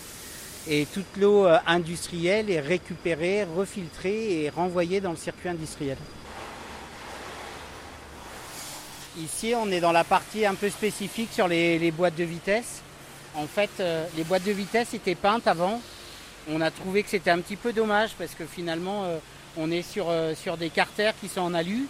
Et 0.71 0.87
toute 0.87 1.17
l'eau 1.19 1.47
industrielle 1.67 2.51
est 2.51 2.61
récupérée, 2.61 3.45
refiltrée 3.45 4.43
et 4.43 4.51
renvoyée 4.51 5.01
dans 5.01 5.13
le 5.13 5.17
circuit 5.17 5.49
industriel. 5.49 5.97
Ici, 9.19 9.55
on 9.57 9.71
est 9.71 9.81
dans 9.81 9.93
la 9.93 10.05
partie 10.05 10.45
un 10.45 10.55
peu 10.55 10.69
spécifique 10.69 11.31
sur 11.33 11.49
les, 11.49 11.79
les 11.79 11.91
boîtes 11.91 12.17
de 12.17 12.25
vitesse. 12.25 12.83
En 13.35 13.47
fait, 13.47 13.71
les 14.15 14.25
boîtes 14.25 14.45
de 14.45 14.53
vitesse 14.53 14.93
étaient 14.93 15.15
peintes 15.15 15.47
avant 15.47 15.81
on 16.51 16.61
a 16.61 16.71
trouvé 16.71 17.03
que 17.03 17.11
c'était 17.11 17.31
un 17.31 17.41
petit 17.41 17.57
peu 17.57 17.73
dommage 17.73 18.11
parce 18.19 18.35
que 18.35 18.45
finalement 18.45 19.05
euh, 19.05 19.19
on 19.57 19.71
est 19.71 19.83
sur, 19.83 20.09
euh, 20.09 20.35
sur 20.35 20.57
des 20.57 20.71
carters 20.71 21.15
qui 21.21 21.29
sont 21.29 21.41
en 21.41 21.55
alu 21.55 21.87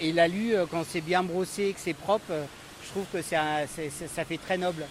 et 0.00 0.12
l'alu 0.12 0.54
euh, 0.54 0.66
quand 0.70 0.84
c'est 0.86 1.00
bien 1.00 1.22
brossé 1.22 1.64
et 1.64 1.72
que 1.72 1.80
c'est 1.80 1.94
propre, 1.94 2.32
je 2.84 2.88
trouve 2.90 3.06
que 3.12 3.22
ça 3.22 4.24
fait 4.24 4.38
très 4.38 4.58
noble. 4.58 4.84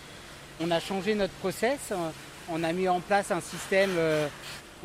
On 0.59 0.71
a 0.71 0.79
changé 0.79 1.15
notre 1.15 1.33
process, 1.33 1.93
on 2.49 2.63
a 2.63 2.73
mis 2.73 2.87
en 2.87 2.99
place 2.99 3.31
un 3.31 3.41
système, 3.41 3.91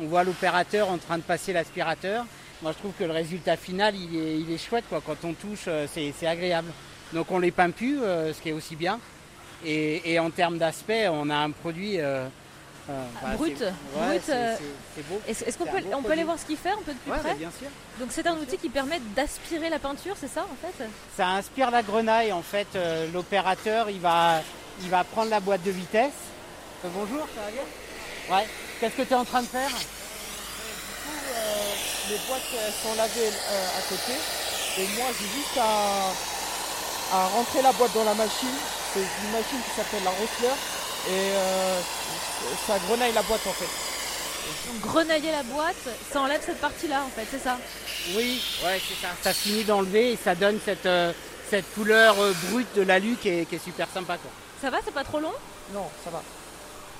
on 0.01 0.05
voit 0.05 0.23
l'opérateur 0.23 0.89
en 0.89 0.97
train 0.97 1.17
de 1.17 1.23
passer 1.23 1.53
l'aspirateur. 1.53 2.25
Moi 2.61 2.71
je 2.73 2.77
trouve 2.77 2.93
que 2.97 3.03
le 3.03 3.11
résultat 3.11 3.57
final 3.57 3.95
il 3.95 4.51
est, 4.51 4.57
chouette 4.57 4.85
quoi. 4.89 5.01
quand 5.05 5.23
on 5.23 5.33
touche 5.33 5.67
c'est 5.93 6.27
agréable. 6.27 6.71
Donc 7.13 7.31
on 7.31 7.39
les 7.39 7.51
peint 7.51 7.71
plus, 7.71 7.99
ce 7.99 8.41
qui 8.41 8.49
est 8.49 8.53
aussi 8.53 8.75
bien. 8.75 8.99
Et 9.65 10.17
en 10.19 10.29
termes 10.29 10.57
d'aspect, 10.57 11.07
on 11.09 11.29
a 11.29 11.35
un 11.35 11.51
produit 11.51 11.99
brut. 13.35 13.63
Est-ce 15.27 15.57
qu'on 15.57 15.65
peut, 15.65 15.83
on 15.93 16.01
peut 16.01 16.11
aller 16.11 16.23
voir 16.23 16.39
ce 16.39 16.45
qu'il 16.45 16.57
fait 16.57 16.71
un 16.71 16.81
peu 16.85 16.93
de 16.93 16.97
plus 16.97 17.11
près 17.11 17.35
bien 17.35 17.51
sûr. 17.57 17.67
Donc 17.99 18.09
c'est 18.11 18.25
un 18.27 18.35
outil 18.35 18.57
qui 18.57 18.69
permet 18.69 18.99
d'aspirer 19.15 19.69
la 19.69 19.79
peinture, 19.79 20.15
c'est 20.19 20.31
ça 20.31 20.43
en 20.43 20.55
fait? 20.61 20.73
Ça 21.15 21.27
inspire 21.27 21.71
la 21.71 21.83
grenaille 21.83 22.31
en 22.31 22.41
fait. 22.41 22.67
Euh, 22.75 23.07
l'opérateur 23.13 23.89
il 23.89 23.99
va, 23.99 24.41
il 24.81 24.89
va 24.89 25.03
prendre 25.03 25.29
la 25.29 25.39
boîte 25.39 25.63
de 25.63 25.71
vitesse. 25.71 26.11
Euh, 26.83 26.89
bonjour, 26.93 27.27
ça 27.35 27.41
va 27.45 27.51
bien? 27.51 27.65
Ouais. 28.35 28.47
Qu'est-ce 28.79 28.95
que 28.95 29.03
tu 29.03 29.13
es 29.13 29.15
en 29.15 29.25
train 29.25 29.41
de 29.41 29.47
faire? 29.47 29.69
Euh, 29.69 29.73
les 32.09 32.17
boîtes 32.27 32.51
sont 32.81 32.95
lavées 32.95 33.29
euh, 33.29 33.77
à 33.77 33.81
côté. 33.89 34.13
Et 34.77 34.87
moi, 34.97 35.07
j'ai 35.19 35.27
juste 35.27 35.57
à, 35.57 36.13
à 37.13 37.27
rentrer 37.27 37.61
la 37.61 37.73
boîte 37.73 37.93
dans 37.93 38.05
la 38.05 38.13
machine. 38.13 38.55
C'est 38.93 38.99
une 38.99 39.31
machine 39.31 39.59
qui 39.65 39.71
s'appelle 39.75 40.03
la 40.03 40.11
Rossler. 40.11 40.55
Et 41.07 41.11
euh, 41.11 41.81
ça 42.67 42.77
grenaille 42.87 43.13
la 43.13 43.23
boîte 43.23 43.45
en 43.47 43.53
fait. 43.53 43.65
Donc 44.67 44.81
grenailler 44.81 45.31
la 45.31 45.43
boîte, 45.43 45.75
ça 46.11 46.21
enlève 46.21 46.41
cette 46.45 46.59
partie-là 46.59 47.03
en 47.03 47.09
fait, 47.09 47.25
c'est 47.29 47.43
ça 47.43 47.57
Oui, 48.15 48.41
ouais, 48.63 48.81
c'est 48.87 49.05
ça. 49.05 49.13
Ça 49.21 49.33
finit 49.33 49.63
d'enlever 49.63 50.13
et 50.13 50.17
ça 50.21 50.35
donne 50.35 50.59
cette, 50.63 50.85
euh, 50.85 51.13
cette 51.49 51.73
couleur 51.73 52.19
euh, 52.19 52.33
brute 52.49 52.73
de 52.75 52.81
l'alu 52.81 53.15
qui 53.21 53.29
est, 53.29 53.45
qui 53.45 53.55
est 53.55 53.63
super 53.63 53.87
sympa. 53.93 54.17
Quoi. 54.17 54.31
Ça 54.61 54.69
va, 54.69 54.77
c'est 54.83 54.93
pas 54.93 55.03
trop 55.03 55.19
long? 55.19 55.33
Non, 55.73 55.87
ça 56.03 56.09
va. 56.09 56.21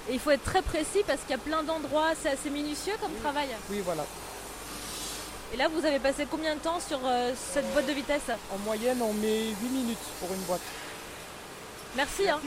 Et 0.10 0.13
il 0.13 0.20
faut 0.20 0.31
être 0.31 0.43
très 0.43 0.62
précis 0.62 1.03
parce 1.05 1.22
qu'il 1.22 1.31
y 1.31 1.36
a 1.36 1.38
plein 1.38 1.63
d'endroits, 1.63 2.10
c'est 2.22 2.29
assez 2.29 2.50
minutieux 2.50 2.93
comme 3.00 3.13
travail. 3.22 3.50
Oui, 3.70 3.81
voilà. 3.86 4.03
Et 5.53 5.58
là, 5.58 5.67
vous 5.67 5.86
avez 5.86 6.00
passé 6.00 6.25
combien 6.29 6.55
de 6.55 6.62
temps 6.62 6.79
sur 6.79 7.00
euh, 7.05 7.34
cette 7.53 7.72
boîte 7.74 7.86
de 7.86 7.91
vitesse? 7.91 8.22
En 8.53 8.58
moyenne, 8.60 9.01
on 9.01 9.13
met 9.13 9.50
8 9.62 9.70
minutes 9.70 9.98
pour 10.20 10.34
une 10.34 10.41
boîte. 10.41 10.62
Merci. 11.96 12.29
Hein. 12.29 12.39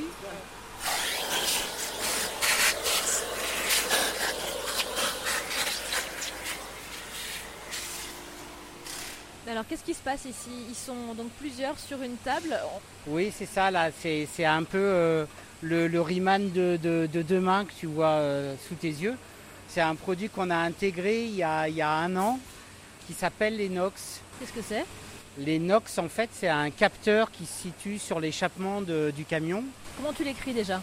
Alors, 9.49 9.65
qu'est-ce 9.69 9.85
qui 9.85 9.93
se 9.95 10.01
passe 10.03 10.25
ici? 10.25 10.51
Ils 10.71 10.75
sont 10.75 11.15
donc 11.15 11.29
plusieurs 11.39 11.79
sur 11.79 12.01
une 12.03 12.17
table? 12.17 12.59
Oui, 13.07 13.31
c'est 13.37 13.47
ça, 13.47 13.71
là. 13.71 13.91
C'est 14.01 14.27
c'est 14.35 14.47
un 14.47 14.63
peu 14.63 14.79
euh, 14.79 15.27
le, 15.61 15.87
le 15.87 16.01
Riemann 16.01 16.51
de, 16.51 16.79
de- 16.83 17.07
de 17.13 17.23
demain 17.23 17.67
que 17.67 17.73
tu 17.79 17.87
vois 17.87 18.13
euh, 18.21 18.55
sous 18.67 18.75
tes 18.75 18.89
yeux. 18.89 19.17
C'est 19.69 19.83
un 19.83 19.95
produit 19.97 20.29
qu'on 20.31 20.49
a 20.51 20.57
intégré 20.57 21.25
il 21.25 21.35
y 21.37 21.43
a, 21.43 21.69
il 21.69 21.75
y 21.75 21.83
a 21.83 21.91
un 21.91 22.17
an 22.17 22.39
qui 23.07 23.13
s'appelle 23.13 23.59
l'Enox. 23.59 24.21
Qu'est-ce 24.41 24.53
que 24.53 24.63
c'est? 24.67 24.85
L'Enox, 25.37 25.99
en 25.99 26.09
fait, 26.09 26.31
c'est 26.33 26.49
un 26.49 26.71
capteur 26.71 27.31
qui 27.31 27.45
se 27.45 27.63
situe 27.65 27.99
sur 27.99 28.21
l'échappement 28.21 28.81
de- 28.81 29.13
du 29.15 29.25
camion. 29.27 29.63
Comment 29.99 30.13
tu 30.15 30.25
l'écris 30.25 30.55
déjà? 30.55 30.81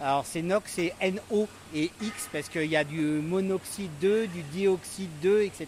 Alors, 0.00 0.24
c'est 0.24 0.42
NOx, 0.42 0.70
c'est 0.72 0.94
NO 1.02 1.48
et 1.74 1.90
X 2.00 2.28
parce 2.32 2.48
qu'il 2.48 2.66
y 2.66 2.76
a 2.76 2.84
du 2.84 3.00
monoxyde 3.00 3.90
2, 4.00 4.28
du 4.28 4.42
dioxyde 4.42 5.10
2, 5.22 5.42
etc. 5.42 5.66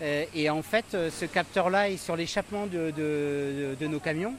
Euh, 0.00 0.24
et 0.34 0.50
en 0.50 0.62
fait, 0.62 0.84
euh, 0.94 1.10
ce 1.10 1.24
capteur-là 1.26 1.88
est 1.90 1.96
sur 1.98 2.16
l'échappement 2.16 2.66
de, 2.66 2.90
de- 2.90 2.92
de- 2.96 3.76
de 3.78 3.86
nos 3.86 4.00
camions 4.00 4.34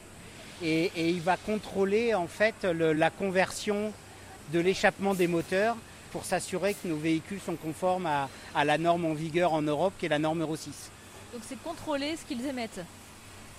et, 0.62 0.92
et 0.98 1.10
il 1.10 1.22
va 1.22 1.38
contrôler 1.38 2.14
en 2.14 2.28
fait 2.28 2.56
le- 2.66 2.92
la 2.92 3.10
conversion 3.10 3.94
de 4.52 4.60
l'échappement 4.60 5.14
des 5.14 5.28
moteurs 5.28 5.78
pour 6.12 6.26
s'assurer 6.26 6.74
que 6.74 6.88
nos 6.90 6.98
véhicules 6.98 7.40
sont 7.40 7.56
conformes 7.56 8.06
à, 8.06 8.30
à 8.54 8.66
la 8.66 8.78
norme 8.78 9.06
en 9.06 9.14
vigueur 9.14 9.54
en 9.54 9.62
Europe, 9.62 9.94
qui 9.98 10.08
est 10.08 10.10
la 10.10 10.20
norme 10.20 10.42
Euro 10.42 10.58
6 10.58 10.72
Donc, 11.32 11.42
c'est 11.48 11.62
contrôler 11.64 12.18
ce 12.18 12.26
qu'ils 12.26 12.46
émettent. 12.46 12.82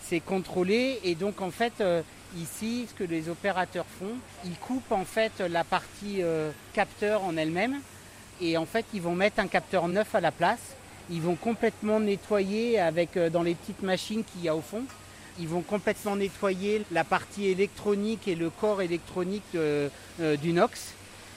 c'est 0.07 0.21
contrôlé 0.21 1.01
et 1.03 1.15
donc 1.15 1.41
en 1.41 1.51
fait 1.51 1.73
euh, 1.81 2.03
ici 2.37 2.87
ce 2.89 2.95
que 2.95 3.05
les 3.05 3.29
opérateurs 3.29 3.87
font, 3.99 4.15
ils 4.45 4.57
coupent 4.57 4.93
en 4.93 5.05
fait 5.05 5.33
la 5.41 5.65
partie 5.65 6.23
euh, 6.23 6.51
capteur 6.73 7.25
en 7.25 7.37
elle-même 7.37 7.81
et 8.41 8.57
en 8.57 8.67
fait 8.67 8.85
ils 8.95 9.03
vont 9.03 9.15
mettre 9.15 9.41
un 9.41 9.47
capteur 9.47 9.89
neuf 9.89 10.15
à 10.15 10.21
la 10.21 10.33
place. 10.33 10.75
Ils 11.11 11.21
vont 11.21 11.35
complètement 11.35 12.01
nettoyer 12.01 12.81
avec 12.81 13.17
euh, 13.17 13.31
dans 13.31 13.43
les 13.43 13.55
petites 13.55 13.83
machines 13.83 14.25
qu'il 14.25 14.43
y 14.43 14.49
a 14.49 14.57
au 14.57 14.61
fond. 14.61 14.83
Ils 15.39 15.49
vont 15.49 15.63
complètement 15.63 16.17
nettoyer 16.17 16.85
la 16.93 17.05
partie 17.05 17.47
électronique 17.47 18.29
et 18.29 18.35
le 18.35 18.51
corps 18.51 18.83
électronique 18.83 19.43
euh, 19.55 19.89
du 20.41 20.53
NOx. 20.53 20.93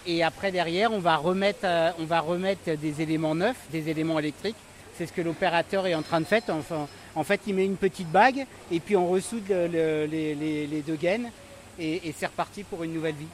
Et 0.06 0.24
après 0.24 0.52
derrière, 0.52 0.94
on 0.94 1.00
va 1.00 1.18
remettre, 1.18 1.68
on 2.00 2.06
va 2.06 2.22
remettre 2.22 2.78
des 2.78 3.02
éléments 3.02 3.36
neufs, 3.36 3.58
des 3.72 3.90
éléments 3.90 4.20
électriques. 4.20 4.56
C'est 4.98 5.06
ce 5.06 5.14
que 5.14 5.22
l'opérateur 5.22 5.86
est 5.86 5.96
en 5.96 6.02
train 6.02 6.22
de 6.22 6.26
faire. 6.26 6.42
Enfin, 6.50 6.88
en 7.18 7.24
fait, 7.24 7.42
il 7.48 7.56
met 7.56 7.66
une 7.66 7.78
petite 7.78 8.10
bague 8.12 8.46
et 8.72 8.80
puis 8.80 8.96
on 8.96 9.08
ressoude 9.10 9.44
le- 9.50 9.68
le- 9.68 10.06
les, 10.06 10.84
deux 10.86 10.96
gaines 10.96 11.32
et, 11.80 12.14
c'est 12.18 12.28
reparti 12.28 12.64
pour 12.64 12.84
une 12.84 12.94
nouvelle 12.94 13.16
vie. 13.16 13.28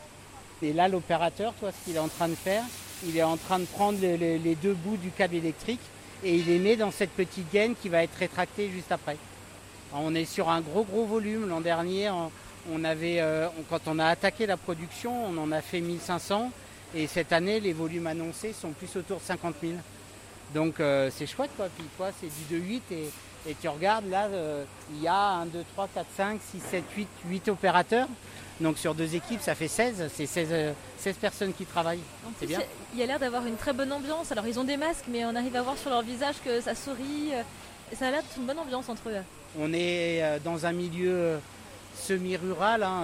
Et 0.62 0.72
là, 0.72 0.88
l'opérateur, 0.88 1.54
toi, 1.60 1.72
ce 1.72 1.86
qu'il 1.86 1.96
est 1.98 2.00
en 2.00 2.08
train 2.08 2.30
de 2.30 2.36
faire, 2.36 2.64
il 3.06 3.18
est 3.18 3.24
en 3.24 3.36
train 3.36 3.60
de 3.60 3.66
prendre 3.66 4.00
les, 4.02 4.56
deux 4.56 4.74
bouts 4.74 4.96
du 4.96 5.10
câble 5.10 5.36
électrique 5.36 5.82
et 6.24 6.36
il 6.36 6.46
les 6.46 6.60
met 6.60 6.78
dans 6.78 6.92
cette 6.92 7.10
petite 7.12 7.52
gaine 7.52 7.76
qui 7.82 7.90
va 7.90 8.04
être 8.04 8.16
rétractée 8.18 8.70
juste 8.70 8.92
après. 8.94 9.18
On 9.94 10.16
est 10.16 10.26
sur 10.26 10.50
un 10.50 10.62
gros 10.62 10.84
gros 10.84 11.06
volume. 11.06 11.50
L'an 11.50 11.60
dernier, 11.60 12.10
on, 12.72 12.84
avait, 12.86 13.20
euh, 13.20 13.48
quand 13.70 13.82
on 13.88 14.00
a 14.00 14.06
attaqué 14.06 14.46
la 14.46 14.56
production, 14.56 15.26
on 15.28 15.38
en 15.38 15.52
a 15.52 15.62
fait 15.62 15.82
1500 15.82 16.52
et 16.96 17.08
cette 17.08 17.34
année, 17.34 17.60
les 17.60 17.74
volumes 17.74 18.08
annoncés 18.08 18.54
sont 18.54 18.70
plus 18.72 18.96
autour 18.96 19.18
de 19.18 19.24
50 19.24 19.56
000. 19.62 19.74
Donc 20.56 20.80
euh, 20.80 21.10
c'est 21.14 21.28
chouette 21.28 21.52
quoi. 21.58 21.68
Puis 21.78 21.86
toi, 21.98 22.12
c'est 22.22 22.30
du 22.50 22.62
2-8 22.62 22.82
et, 22.92 23.10
et 23.48 23.56
tu 23.60 23.68
regardes 23.68 24.10
là, 24.10 24.26
euh, 24.26 24.64
il 24.92 25.02
y 25.02 25.08
a 25.08 25.16
1, 25.16 25.46
2, 25.48 25.64
3, 25.74 25.90
4, 25.94 26.06
5, 26.16 26.40
6, 26.52 26.62
7, 26.72 26.84
8, 26.96 27.08
8 27.28 27.50
opérateurs. 27.50 28.08
Donc 28.62 28.78
sur 28.78 28.94
deux 28.94 29.16
équipes, 29.16 29.42
ça 29.42 29.56
fait 29.56 29.68
16. 29.68 30.10
C'est 30.14 30.26
16, 30.26 30.48
euh, 30.52 30.74
16 30.98 31.16
personnes 31.18 31.54
qui 31.54 31.66
travaillent. 31.66 32.00
C'est 32.40 32.46
bien. 32.46 32.60
il 32.94 33.00
y 33.00 33.04
a 33.04 33.06
l'air 33.06 33.20
d'avoir 33.20 33.46
une 33.46 33.56
très 33.58 33.74
bonne 33.74 33.92
ambiance. 33.92 34.32
Alors, 34.32 34.48
ils 34.48 34.60
ont 34.60 34.64
des 34.64 34.78
masques, 34.78 35.06
mais 35.08 35.26
on 35.26 35.36
arrive 35.36 35.56
à 35.56 35.62
voir 35.62 35.78
sur 35.78 35.90
leur 35.90 36.02
visage 36.02 36.36
que 36.44 36.62
ça 36.62 36.76
sourit. 36.76 37.32
euh, 37.34 37.42
ça 37.98 38.08
a 38.08 38.12
l'air 38.12 38.22
d'être 38.22 38.38
une 38.38 38.46
bonne 38.46 38.60
ambiance 38.60 38.90
entre 38.90 39.10
eux. 39.10 39.16
On 39.60 39.72
est 39.74 40.40
dans 40.44 40.66
un 40.66 40.72
milieu 40.72 41.40
semi-rural 41.96 42.82
hein, 42.82 43.04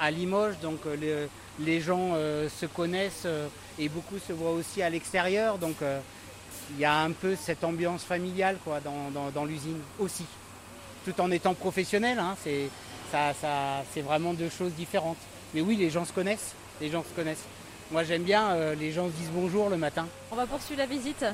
à 0.00 0.10
Limoges, 0.10 0.58
donc 0.62 0.78
les, 0.98 1.28
les 1.60 1.80
gens 1.80 2.12
euh, 2.14 2.48
se 2.48 2.66
connaissent 2.66 3.22
euh, 3.26 3.48
et 3.78 3.88
beaucoup 3.88 4.18
se 4.18 4.32
voient 4.32 4.52
aussi 4.52 4.82
à 4.82 4.90
l'extérieur. 4.90 5.58
Donc 5.58 5.76
euh, 5.82 6.00
il 6.70 6.78
y 6.78 6.84
a 6.84 7.00
un 7.00 7.12
peu 7.12 7.36
cette 7.36 7.64
ambiance 7.64 8.04
familiale 8.04 8.56
dans, 9.34 9.44
l'usine 9.44 9.80
aussi. 9.98 10.24
Tout 11.04 11.20
en 11.20 11.30
étant 11.30 11.54
professionnel, 11.54 12.18
hein, 12.18 12.36
c'est 12.42 14.00
vraiment 14.00 14.32
deux 14.32 14.50
choses 14.50 14.72
différentes. 14.72 15.18
Mais 15.52 15.60
oui, 15.60 15.76
les 15.76 15.90
gens 15.90 16.04
se 16.04 16.12
connaissent. 16.12 16.54
Les 16.80 16.90
gens 16.90 17.04
se 17.04 17.14
connaissent. 17.14 17.44
Moi 17.90 18.02
j'aime 18.02 18.22
bien, 18.22 18.50
euh, 18.52 18.74
les 18.74 18.92
gens 18.92 19.06
se 19.06 19.12
disent 19.12 19.30
bonjour 19.32 19.68
le 19.68 19.76
matin. 19.76 20.08
On 20.32 20.36
va 20.36 20.46
poursuivre 20.46 20.80
la 20.80 20.86
visite 20.86 21.24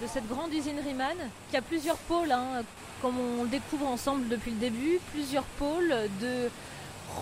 de 0.00 0.06
cette 0.06 0.26
grande 0.28 0.52
usine 0.52 0.78
Riemann 0.82 1.16
qui 1.50 1.56
a 1.56 1.62
plusieurs 1.62 1.96
pôles, 1.96 2.30
hein, 2.30 2.62
comme 3.02 3.18
on 3.18 3.42
le 3.42 3.48
découvre 3.48 3.86
ensemble 3.86 4.28
depuis 4.28 4.52
le 4.52 4.58
début, 4.58 5.00
plusieurs 5.12 5.44
pôles 5.58 5.94
de 6.20 6.50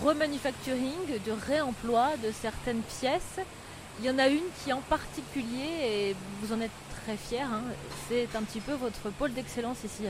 remanufacturing, 0.03 1.19
de 1.25 1.31
réemploi 1.31 2.11
de 2.23 2.31
certaines 2.31 2.81
pièces. 2.99 3.39
Il 3.99 4.05
y 4.05 4.09
en 4.09 4.19
a 4.19 4.27
une 4.27 4.43
qui 4.63 4.73
en 4.73 4.81
particulier, 4.81 5.69
et 6.11 6.15
vous 6.41 6.53
en 6.53 6.59
êtes 6.61 6.71
très 7.03 7.15
fiers, 7.17 7.39
hein, 7.41 7.61
c'est 8.09 8.35
un 8.35 8.43
petit 8.43 8.59
peu 8.59 8.73
votre 8.73 9.09
pôle 9.11 9.33
d'excellence 9.33 9.83
ici. 9.83 10.03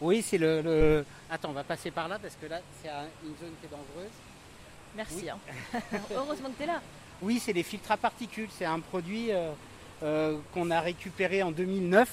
Oui, 0.00 0.22
c'est 0.22 0.38
le, 0.38 0.60
le- 0.62 1.04
Attends, 1.30 1.50
on 1.50 1.52
va 1.52 1.64
passer 1.64 1.90
par 1.90 2.08
là 2.08 2.18
parce 2.18 2.36
que 2.40 2.46
là 2.46 2.60
c'est 2.82 2.88
un- 2.88 3.06
une 3.24 3.34
zone 3.40 3.52
qui 3.60 3.66
est 3.66 3.70
dangereuse. 3.70 4.12
Merci. 4.96 5.16
Oui. 5.22 5.28
hein. 5.30 5.80
Heureusement 6.14 6.48
que 6.50 6.56
tu 6.56 6.62
es 6.62 6.66
là. 6.66 6.80
Oui, 7.20 7.40
c'est 7.44 7.52
les 7.52 7.62
filtres 7.64 7.90
à 7.92 7.96
particules. 7.96 8.48
C'est 8.56 8.64
un 8.64 8.80
produit 8.80 9.32
euh, 9.32 9.50
euh, 10.02 10.38
qu'on 10.54 10.70
a 10.70 10.80
récupéré 10.80 11.42
en 11.42 11.50
2009, 11.50 12.08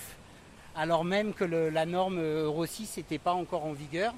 alors 0.75 1.03
même 1.05 1.33
que 1.33 1.43
le- 1.45 1.69
la 1.69 1.85
norme 1.85 2.19
Euro 2.19 2.65
6 2.65 2.97
n'était 2.97 3.19
pas 3.19 3.33
encore 3.33 3.65
en 3.65 3.73
vigueur. 3.73 4.13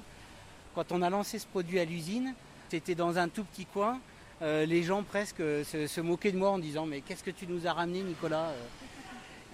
Quand 0.74 0.90
on 0.92 1.02
a 1.02 1.10
lancé 1.10 1.38
ce 1.38 1.46
produit 1.46 1.78
à 1.78 1.84
l'usine, 1.84 2.34
c'était 2.70 2.94
dans 2.94 3.18
un 3.18 3.28
tout 3.28 3.44
petit 3.44 3.66
coin. 3.66 3.98
Euh, 4.40 4.66
les 4.66 4.82
gens 4.82 5.02
presque 5.02 5.38
se, 5.38 5.86
se 5.88 6.00
moquaient 6.00 6.32
de 6.32 6.38
moi 6.38 6.50
en 6.50 6.58
disant 6.58 6.86
Mais 6.86 7.00
qu'est-ce 7.00 7.24
que 7.24 7.30
tu 7.30 7.46
nous 7.46 7.66
as 7.66 7.72
ramené, 7.72 8.02
Nicolas 8.02 8.52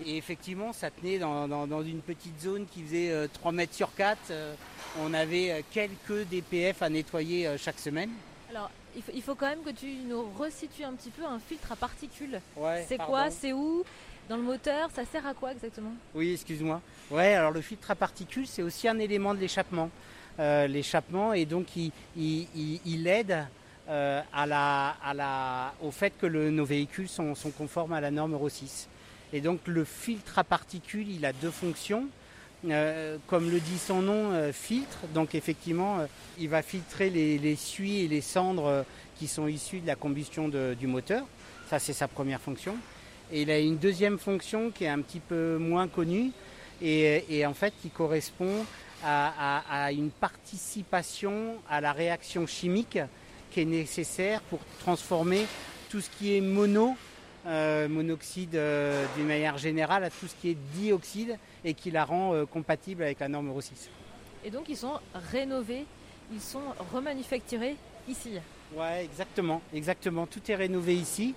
Et 0.04 0.16
effectivement, 0.16 0.72
ça 0.72 0.90
tenait 0.90 1.18
dans, 1.18 1.48
dans- 1.48 1.66
dans 1.66 1.82
une 1.82 2.00
petite 2.00 2.38
zone 2.40 2.66
qui 2.66 2.82
faisait 2.82 3.10
euh, 3.10 3.26
3 3.32 3.52
mètres 3.52 3.74
sur 3.74 3.94
4. 3.94 4.18
Euh, 4.30 4.54
on 5.00 5.14
avait 5.14 5.50
euh, 5.52 5.60
quelques 5.70 6.26
DPF 6.28 6.82
à 6.82 6.88
nettoyer 6.90 7.46
euh, 7.46 7.56
chaque 7.56 7.78
semaine. 7.78 8.10
Alors, 8.50 8.70
il 8.94 9.02
faut, 9.02 9.12
il 9.14 9.22
faut 9.22 9.34
quand 9.34 9.48
même 9.48 9.62
que 9.62 9.70
tu 9.70 9.86
nous 10.06 10.22
resitues 10.38 10.84
un 10.84 10.92
petit 10.92 11.10
peu 11.10 11.24
un 11.24 11.38
filtre 11.38 11.72
à 11.72 11.76
particules. 11.76 12.40
Ouais, 12.56 12.84
c'est 12.88 12.98
quoi 12.98 13.30
C'est 13.30 13.52
où 13.52 13.84
Dans 14.28 14.36
le 14.36 14.42
moteur 14.42 14.90
Ça 14.94 15.04
sert 15.06 15.26
à 15.26 15.32
quoi 15.34 15.52
exactement? 15.52 15.92
Oui, 16.14 16.34
excuse-moi. 16.34 16.80
Ouais, 17.10 17.34
alors 17.34 17.50
le 17.52 17.60
filtre 17.62 17.90
à 17.90 17.94
particules, 17.94 18.46
c'est 18.46 18.62
aussi 18.62 18.86
un 18.86 18.98
élément 18.98 19.34
de 19.34 19.40
l'échappement. 19.40 19.90
Euh, 20.40 20.66
l'échappement, 20.66 21.32
et 21.32 21.46
donc 21.46 21.74
il, 21.76 21.90
il- 22.16 22.46
il- 22.54 22.80
il 22.84 23.06
aide 23.06 23.46
euh, 23.88 24.22
au 25.82 25.90
fait 25.90 26.12
que 26.18 26.26
nos 26.26 26.64
véhicules 26.64 27.08
sont, 27.08 27.34
conformes 27.56 27.92
à 27.92 28.00
la 28.00 28.10
norme 28.10 28.32
Euro 28.32 28.48
6. 28.48 28.88
Et 29.32 29.40
donc 29.40 29.60
le 29.66 29.84
filtre 29.84 30.38
à 30.38 30.44
particules, 30.44 31.10
il 31.10 31.24
a 31.26 31.32
deux 31.32 31.50
fonctions. 31.50 32.06
Euh, 32.66 33.18
comme 33.26 33.50
le 33.50 33.60
dit 33.60 33.76
son 33.78 34.00
nom, 34.00 34.30
euh, 34.32 34.52
filtre. 34.52 35.00
Donc 35.12 35.34
effectivement, 35.34 35.98
il 36.38 36.48
va 36.48 36.62
filtrer 36.62 37.10
les, 37.10 37.56
suies 37.56 38.00
et 38.00 38.08
les 38.08 38.22
cendres 38.22 38.84
qui 39.18 39.28
sont 39.28 39.46
issues 39.46 39.80
de 39.80 39.86
la 39.86 39.96
combustion 39.96 40.48
du 40.48 40.86
moteur. 40.86 41.24
Ça, 41.68 41.78
c'est 41.78 41.92
sa 41.92 42.08
première 42.08 42.40
fonction. 42.40 42.76
Et 43.30 43.42
il 43.42 43.50
a 43.50 43.58
une 43.58 43.76
deuxième 43.76 44.18
fonction 44.18 44.70
qui 44.70 44.84
est 44.84 44.88
un 44.88 45.00
petit 45.00 45.20
peu 45.20 45.58
moins 45.58 45.88
connue 45.88 46.30
et, 46.80 47.44
en 47.46 47.54
fait 47.54 47.74
qui 47.82 47.90
correspond 47.90 48.64
à 49.04 49.92
une 49.92 50.10
participation 50.10 51.56
à 51.68 51.82
la 51.82 51.92
réaction 51.92 52.46
chimique 52.46 52.98
qui 53.54 53.60
est 53.60 53.64
nécessaire 53.64 54.40
pour 54.42 54.58
transformer 54.80 55.46
tout 55.88 56.00
ce 56.00 56.10
qui 56.10 56.36
est 56.36 56.40
mono 56.40 56.96
euh, 57.46 57.88
monoxyde 57.88 58.56
euh, 58.56 59.06
d'une 59.16 59.26
manière 59.26 59.58
générale 59.58 60.02
à 60.02 60.10
tout 60.10 60.26
ce 60.26 60.34
qui 60.34 60.50
est 60.50 60.56
dioxyde 60.74 61.38
et 61.64 61.74
qui 61.74 61.92
la 61.92 62.04
rend 62.04 62.34
euh, 62.34 62.46
compatible 62.46 63.04
avec 63.04 63.20
la 63.20 63.28
norme 63.28 63.48
Euro 63.48 63.60
6. 63.60 63.90
Et 64.44 64.50
donc 64.50 64.64
ils 64.68 64.76
sont 64.76 64.98
rénovés, 65.30 65.84
ils 66.32 66.40
sont 66.40 66.62
remanufacturés 66.92 67.76
ici. 68.08 68.32
Ouais, 68.74 69.04
exactement, 69.04 69.62
exactement. 69.72 70.26
Tout 70.26 70.40
est 70.48 70.56
rénové 70.56 70.96
ici. 70.96 71.34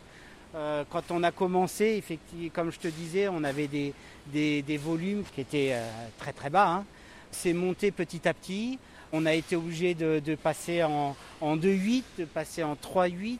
Quand 0.89 1.11
on 1.11 1.21
a 1.21 1.31
commencé, 1.31 1.85
effectivement, 1.99 2.49
comme 2.51 2.71
je 2.71 2.79
te 2.79 2.87
disais, 2.87 3.27
on 3.27 3.43
avait 3.43 3.67
des, 3.67 3.93
des, 4.25 4.63
des 4.63 4.77
volumes 4.77 5.23
qui 5.35 5.41
étaient 5.41 5.75
très 6.17 6.33
très 6.33 6.49
bas. 6.49 6.67
hein. 6.67 6.85
C'est 7.29 7.53
monté 7.53 7.91
petit 7.91 8.27
à 8.27 8.33
petit. 8.33 8.79
On 9.13 9.25
a 9.25 9.33
été 9.33 9.55
obligé 9.55 9.93
de, 9.93 10.35
passer 10.35 10.83
en, 10.83 11.15
en 11.41 11.57
2,8, 11.57 12.03
de 12.19 12.25
passer 12.25 12.63
en 12.63 12.75
3,8. 12.75 13.37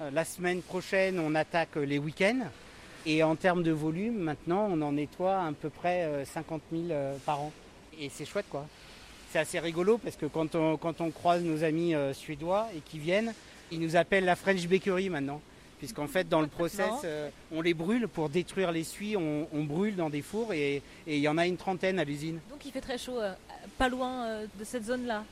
Euh, 0.00 0.10
la 0.12 0.24
semaine 0.24 0.62
prochaine, 0.62 1.18
on 1.18 1.34
attaque 1.34 1.76
les 1.76 1.98
week-ends. 1.98 2.46
Et 3.06 3.22
en 3.22 3.34
termes 3.34 3.62
de 3.62 3.72
volume, 3.72 4.18
maintenant, 4.18 4.68
on 4.70 4.80
en 4.82 4.92
nettoie 4.92 5.42
à 5.42 5.52
peu 5.52 5.70
près 5.70 6.04
euh, 6.04 6.24
50 6.24 6.62
000 6.70 6.84
euh, 6.90 7.16
par 7.24 7.40
an. 7.40 7.52
Et 7.98 8.10
c'est 8.10 8.26
chouette, 8.26 8.46
quoi. 8.50 8.66
C'est 9.32 9.38
assez 9.38 9.58
rigolo 9.58 9.96
parce 9.96 10.16
que 10.16 10.26
quand 10.26 10.54
on, 10.54 10.76
quand 10.76 11.00
on 11.00 11.10
croise 11.10 11.42
nos 11.42 11.64
amis 11.64 11.94
euh, 11.94 12.12
suédois 12.12 12.68
et 12.76 12.80
qui 12.80 12.98
viennent, 12.98 13.32
ils 13.70 13.80
nous 13.80 13.96
appellent 13.96 14.24
la 14.24 14.36
French 14.36 14.66
Bakery 14.66 15.08
maintenant. 15.08 15.40
Puisqu'en 15.80 16.06
fait, 16.06 16.28
dans 16.28 16.42
le 16.42 16.46
process, 16.46 16.90
euh, 17.04 17.30
on 17.50 17.62
les 17.62 17.72
brûle 17.74 18.06
pour 18.06 18.28
détruire 18.28 18.70
les 18.70 18.84
suies, 18.84 19.16
on, 19.16 19.48
on 19.52 19.64
brûle 19.64 19.96
dans 19.96 20.10
des 20.10 20.20
fours 20.22 20.52
et 20.52 20.82
il 21.06 21.16
y 21.18 21.26
en 21.26 21.38
a 21.38 21.46
une 21.46 21.56
trentaine 21.56 21.98
à 21.98 22.04
l'usine. 22.04 22.38
Donc 22.50 22.64
il 22.66 22.70
fait 22.70 22.82
très 22.82 22.98
chaud, 22.98 23.18
euh, 23.18 23.32
pas 23.78 23.88
loin 23.88 24.24
euh, 24.26 24.46
de 24.58 24.64
cette 24.64 24.84
zone-là. 24.84 25.24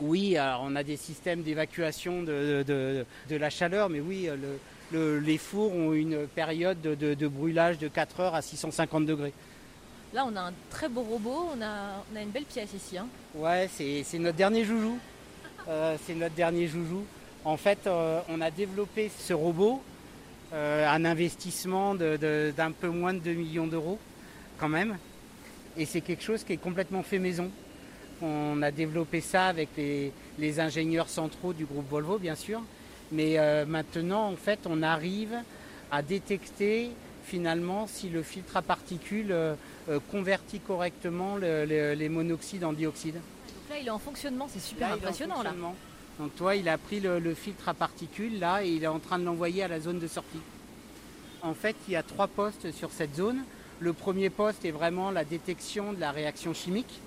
Oui, 0.00 0.36
alors 0.36 0.62
on 0.64 0.74
a 0.74 0.82
des 0.82 0.96
systèmes 0.96 1.42
d'évacuation 1.42 2.22
de, 2.22 2.64
de- 2.66 3.06
de 3.30 3.36
la 3.36 3.48
chaleur, 3.48 3.88
mais 3.88 4.00
oui, 4.00 4.28
le- 4.28 4.58
le- 4.92 5.20
les 5.20 5.38
fours 5.38 5.72
ont 5.72 5.92
une 5.92 6.26
période 6.26 6.80
de, 6.82 7.28
brûlage 7.28 7.78
de 7.78 7.86
4 7.88 8.20
heures 8.20 8.34
à 8.34 8.42
650 8.42 9.06
degrés. 9.06 9.32
Là 10.12 10.24
on 10.26 10.34
a 10.34 10.40
un 10.48 10.52
très 10.68 10.88
beau 10.88 11.02
robot, 11.02 11.50
on 11.56 11.62
a, 11.62 12.04
on 12.12 12.16
a 12.16 12.22
une 12.22 12.30
belle 12.30 12.44
pièce 12.44 12.74
ici. 12.74 12.98
hein. 12.98 13.06
Ouais, 13.36 13.70
c'est 13.72 14.18
notre 14.18 14.36
dernier 14.36 14.64
joujou. 14.64 14.98
C'est 16.06 16.14
notre 16.14 16.34
dernier 16.34 16.66
joujou. 16.68 17.04
En 17.46 17.56
fait, 17.56 17.78
euh, 17.86 18.20
on 18.28 18.40
a 18.40 18.50
développé 18.50 19.08
ce 19.16 19.32
robot, 19.32 19.80
euh, 20.52 20.84
un 20.88 21.04
investissement 21.04 21.94
de- 21.94 22.16
de- 22.16 22.52
d'un 22.56 22.72
peu 22.72 22.88
moins 22.88 23.14
de 23.14 23.20
2 23.20 23.34
millions 23.34 23.68
d'euros, 23.68 24.00
quand 24.58 24.68
même. 24.68 24.98
Et 25.76 25.84
c'est 25.86 26.00
quelque 26.00 26.24
chose 26.24 26.42
qui 26.42 26.54
est 26.54 26.56
complètement 26.56 27.04
fait 27.04 27.20
maison. 27.20 27.48
On 28.20 28.60
a 28.62 28.72
développé 28.72 29.20
ça 29.20 29.46
avec 29.46 29.68
les, 29.76 30.10
les 30.40 30.58
ingénieurs 30.58 31.08
centraux 31.08 31.52
du 31.52 31.66
groupe 31.66 31.88
Volvo, 31.88 32.18
bien 32.18 32.34
sûr. 32.34 32.62
Mais 33.12 33.38
euh, 33.38 33.64
maintenant, 33.64 34.28
en 34.32 34.36
fait, 34.36 34.58
on 34.68 34.82
arrive 34.82 35.36
à 35.92 36.02
détecter 36.02 36.90
finalement 37.26 37.86
si 37.86 38.08
le 38.08 38.24
filtre 38.24 38.56
à 38.56 38.62
particules 38.62 39.30
euh, 39.30 39.54
convertit 40.10 40.58
correctement 40.58 41.36
le- 41.36 41.64
le- 41.64 41.92
les 41.94 42.08
monoxydes 42.08 42.64
en 42.64 42.72
dioxyde. 42.72 43.14
Donc 43.14 43.70
là 43.70 43.76
il 43.80 43.86
est 43.86 43.90
en 43.90 43.98
fonctionnement, 44.00 44.48
c'est 44.52 44.60
super 44.60 44.88
Là, 44.88 44.94
impressionnant 44.96 45.42
là. 45.44 45.50
Donc 46.18 46.34
toi, 46.34 46.56
il 46.56 46.68
a 46.68 46.78
pris 46.78 47.00
le, 47.00 47.34
filtre 47.34 47.68
à 47.68 47.74
particules 47.74 48.38
là 48.38 48.64
et 48.64 48.70
il 48.70 48.84
est 48.84 48.88
en 48.88 48.98
train 48.98 49.18
de 49.18 49.24
l'envoyer 49.24 49.62
à 49.62 49.68
la 49.68 49.80
zone 49.80 49.98
de 49.98 50.06
sortie. 50.06 50.40
En 51.42 51.52
fait, 51.52 51.76
il 51.88 51.92
y 51.92 51.96
a 51.96 52.02
trois 52.02 52.26
postes 52.26 52.72
sur 52.72 52.90
cette 52.90 53.14
zone. 53.14 53.38
Le 53.80 53.92
premier 53.92 54.30
poste 54.30 54.64
est 54.64 54.70
vraiment 54.70 55.10
la 55.10 55.24
détection 55.24 55.92
de 55.92 56.00
la 56.00 56.10
réaction 56.10 56.54
chimique. 56.54 57.00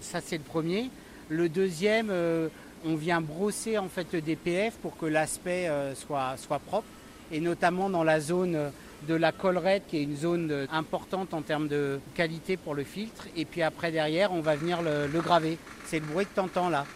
Ça, 0.00 0.20
c'est 0.22 0.38
le 0.38 0.42
premier. 0.42 0.90
Le 1.28 1.50
deuxième, 1.50 2.08
euh, 2.10 2.48
on 2.86 2.94
vient 2.94 3.20
brosser 3.20 3.76
en 3.76 3.88
fait 3.88 4.06
le 4.12 4.22
DPF 4.22 4.74
pour 4.76 4.96
que 4.96 5.04
l'aspect 5.04 5.68
euh, 5.68 5.94
soit, 5.94 6.36
propre 6.66 6.86
et 7.30 7.40
notamment 7.40 7.90
dans 7.90 8.04
la 8.04 8.20
zone 8.20 8.70
de 9.06 9.14
la 9.14 9.32
collerette 9.32 9.82
qui 9.88 9.98
est 9.98 10.02
une 10.02 10.16
zone 10.16 10.50
euh, 10.50 10.66
importante 10.72 11.34
en 11.34 11.42
termes 11.42 11.68
de 11.68 12.00
qualité 12.14 12.56
pour 12.56 12.74
le 12.74 12.84
filtre. 12.84 13.26
Et 13.36 13.44
puis 13.44 13.60
après 13.60 13.92
derrière, 13.92 14.32
on 14.32 14.40
va 14.40 14.56
venir 14.56 14.80
le, 14.80 15.06
le 15.06 15.20
graver. 15.20 15.58
C'est 15.84 15.98
le 15.98 16.06
bruit 16.06 16.24
que 16.24 16.34
tu 16.34 16.40
entends 16.40 16.70
là. 16.70 16.86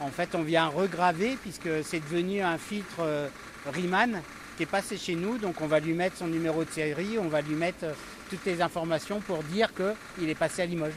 En 0.00 0.08
fait, 0.08 0.34
on 0.34 0.42
vient 0.42 0.66
regraver 0.66 1.36
puisque 1.40 1.68
c'est 1.84 2.00
devenu 2.00 2.40
un 2.42 2.58
filtre 2.58 3.00
euh, 3.00 3.28
Riemann 3.72 4.20
qui 4.56 4.64
est 4.64 4.66
passé 4.66 4.96
chez 4.96 5.14
nous. 5.14 5.38
Donc 5.38 5.60
on 5.60 5.66
va 5.66 5.80
lui 5.80 5.92
mettre 5.92 6.16
son 6.16 6.26
numéro 6.26 6.64
de 6.64 6.70
série, 6.70 7.18
on 7.18 7.28
va 7.28 7.40
lui 7.40 7.54
mettre 7.54 7.84
euh, 7.84 7.92
toutes 8.30 8.44
les 8.44 8.60
informations 8.60 9.20
pour 9.20 9.42
dire 9.44 9.70
qu'il 9.74 10.28
est 10.28 10.34
passé 10.34 10.62
à 10.62 10.66
Limoges. 10.66 10.92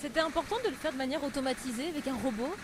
C'était 0.00 0.20
important 0.20 0.56
de 0.64 0.68
le 0.68 0.74
faire 0.76 0.92
de 0.92 0.98
manière 0.98 1.24
automatisée 1.24 1.88
avec 1.88 2.06
un 2.06 2.14
robot? 2.22 2.54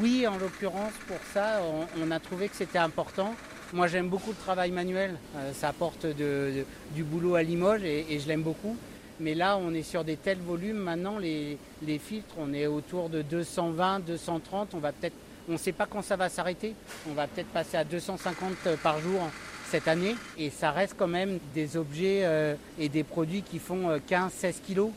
Oui, 0.00 0.26
en 0.26 0.36
l'occurrence, 0.38 0.92
pour 1.06 1.18
ça, 1.32 1.60
on, 1.62 1.86
on 2.02 2.10
a 2.10 2.18
trouvé 2.18 2.48
que 2.48 2.56
c'était 2.56 2.78
important. 2.78 3.34
Moi, 3.72 3.86
j'aime 3.86 4.08
beaucoup 4.08 4.30
le 4.30 4.36
travail 4.36 4.70
manuel. 4.72 5.16
Euh, 5.36 5.52
ça 5.54 5.68
apporte 5.68 6.04
de- 6.04 6.12
de- 6.12 6.64
du 6.94 7.04
boulot 7.04 7.34
à 7.34 7.42
Limoges 7.42 7.84
et, 7.84 8.06
et 8.12 8.18
je 8.18 8.26
l'aime 8.28 8.42
beaucoup. 8.42 8.76
Mais 9.20 9.34
là, 9.34 9.58
on 9.58 9.72
est 9.74 9.82
sur 9.82 10.02
des 10.02 10.16
tels 10.16 10.38
volumes. 10.38 10.78
Maintenant, 10.78 11.18
les, 11.18 11.58
les 11.82 11.98
filtres, 11.98 12.34
on 12.38 12.52
est 12.54 12.66
autour 12.66 13.08
de 13.10 13.20
220, 13.22 14.00
230. 14.00 14.70
On 14.74 14.78
va 14.78 14.92
peut-être, 14.92 15.14
on 15.48 15.52
ne 15.52 15.56
sait 15.58 15.72
pas 15.72 15.86
quand 15.86 16.02
ça 16.02 16.16
va 16.16 16.28
s'arrêter. 16.30 16.74
On 17.08 17.12
va 17.12 17.26
peut-être 17.26 17.48
passer 17.48 17.76
à 17.76 17.84
250 17.84 18.76
par 18.82 18.98
jour 19.00 19.20
cette 19.68 19.88
année. 19.88 20.16
Et 20.38 20.48
ça 20.50 20.70
reste 20.70 20.94
quand 20.98 21.06
même 21.06 21.38
des 21.54 21.76
objets 21.76 22.20
euh, 22.24 22.54
et 22.78 22.88
des 22.88 23.04
produits 23.04 23.42
qui 23.42 23.58
font 23.58 23.90
euh, 23.90 23.98
15-16 24.08 24.54
kilos. 24.66 24.90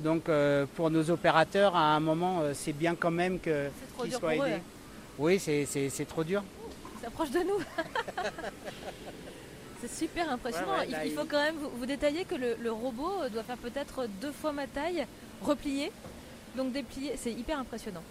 Donc, 0.00 0.28
euh, 0.28 0.66
pour 0.76 0.90
nos 0.90 1.10
opérateurs, 1.10 1.74
à 1.74 1.94
un 1.96 2.00
moment, 2.00 2.40
euh, 2.42 2.52
c'est 2.54 2.72
bien 2.74 2.94
quand 2.94 3.10
même 3.10 3.38
que 3.40 3.68
C'est 3.80 3.92
trop 3.94 4.02
qu'ils 4.02 4.10
dur 4.10 4.18
soient 4.20 4.32
pour 4.34 4.44
eux. 4.44 4.46
aidés. 4.46 4.62
Oui, 5.18 5.38
c'est- 5.38 5.66
c'est 5.66 5.88
c'est 5.90 6.04
trop 6.06 6.24
dur. 6.24 6.42
Ça 7.02 7.08
approche 7.08 7.30
de 7.30 7.38
nous. 7.40 7.58
C'est 9.80 9.92
super 9.94 10.30
impressionnant. 10.30 10.72
Ouais, 10.72 10.86
ouais, 10.88 11.00
il, 11.04 11.10
il 11.10 11.14
faut 11.14 11.22
il- 11.22 11.28
quand 11.28 11.42
même 11.42 11.56
vous, 11.56 11.70
vous 11.78 11.86
détailler 11.86 12.24
que 12.24 12.34
le, 12.34 12.56
le 12.60 12.70
robot 12.72 13.28
doit 13.32 13.42
faire 13.42 13.56
peut-être 13.56 14.06
deux 14.20 14.32
fois 14.32 14.52
ma 14.52 14.66
taille, 14.66 15.06
replié. 15.42 15.90
Donc 16.56 16.72
déplié, 16.72 17.14
c'est 17.16 17.32
hyper 17.32 17.58
impressionnant. 17.58 18.02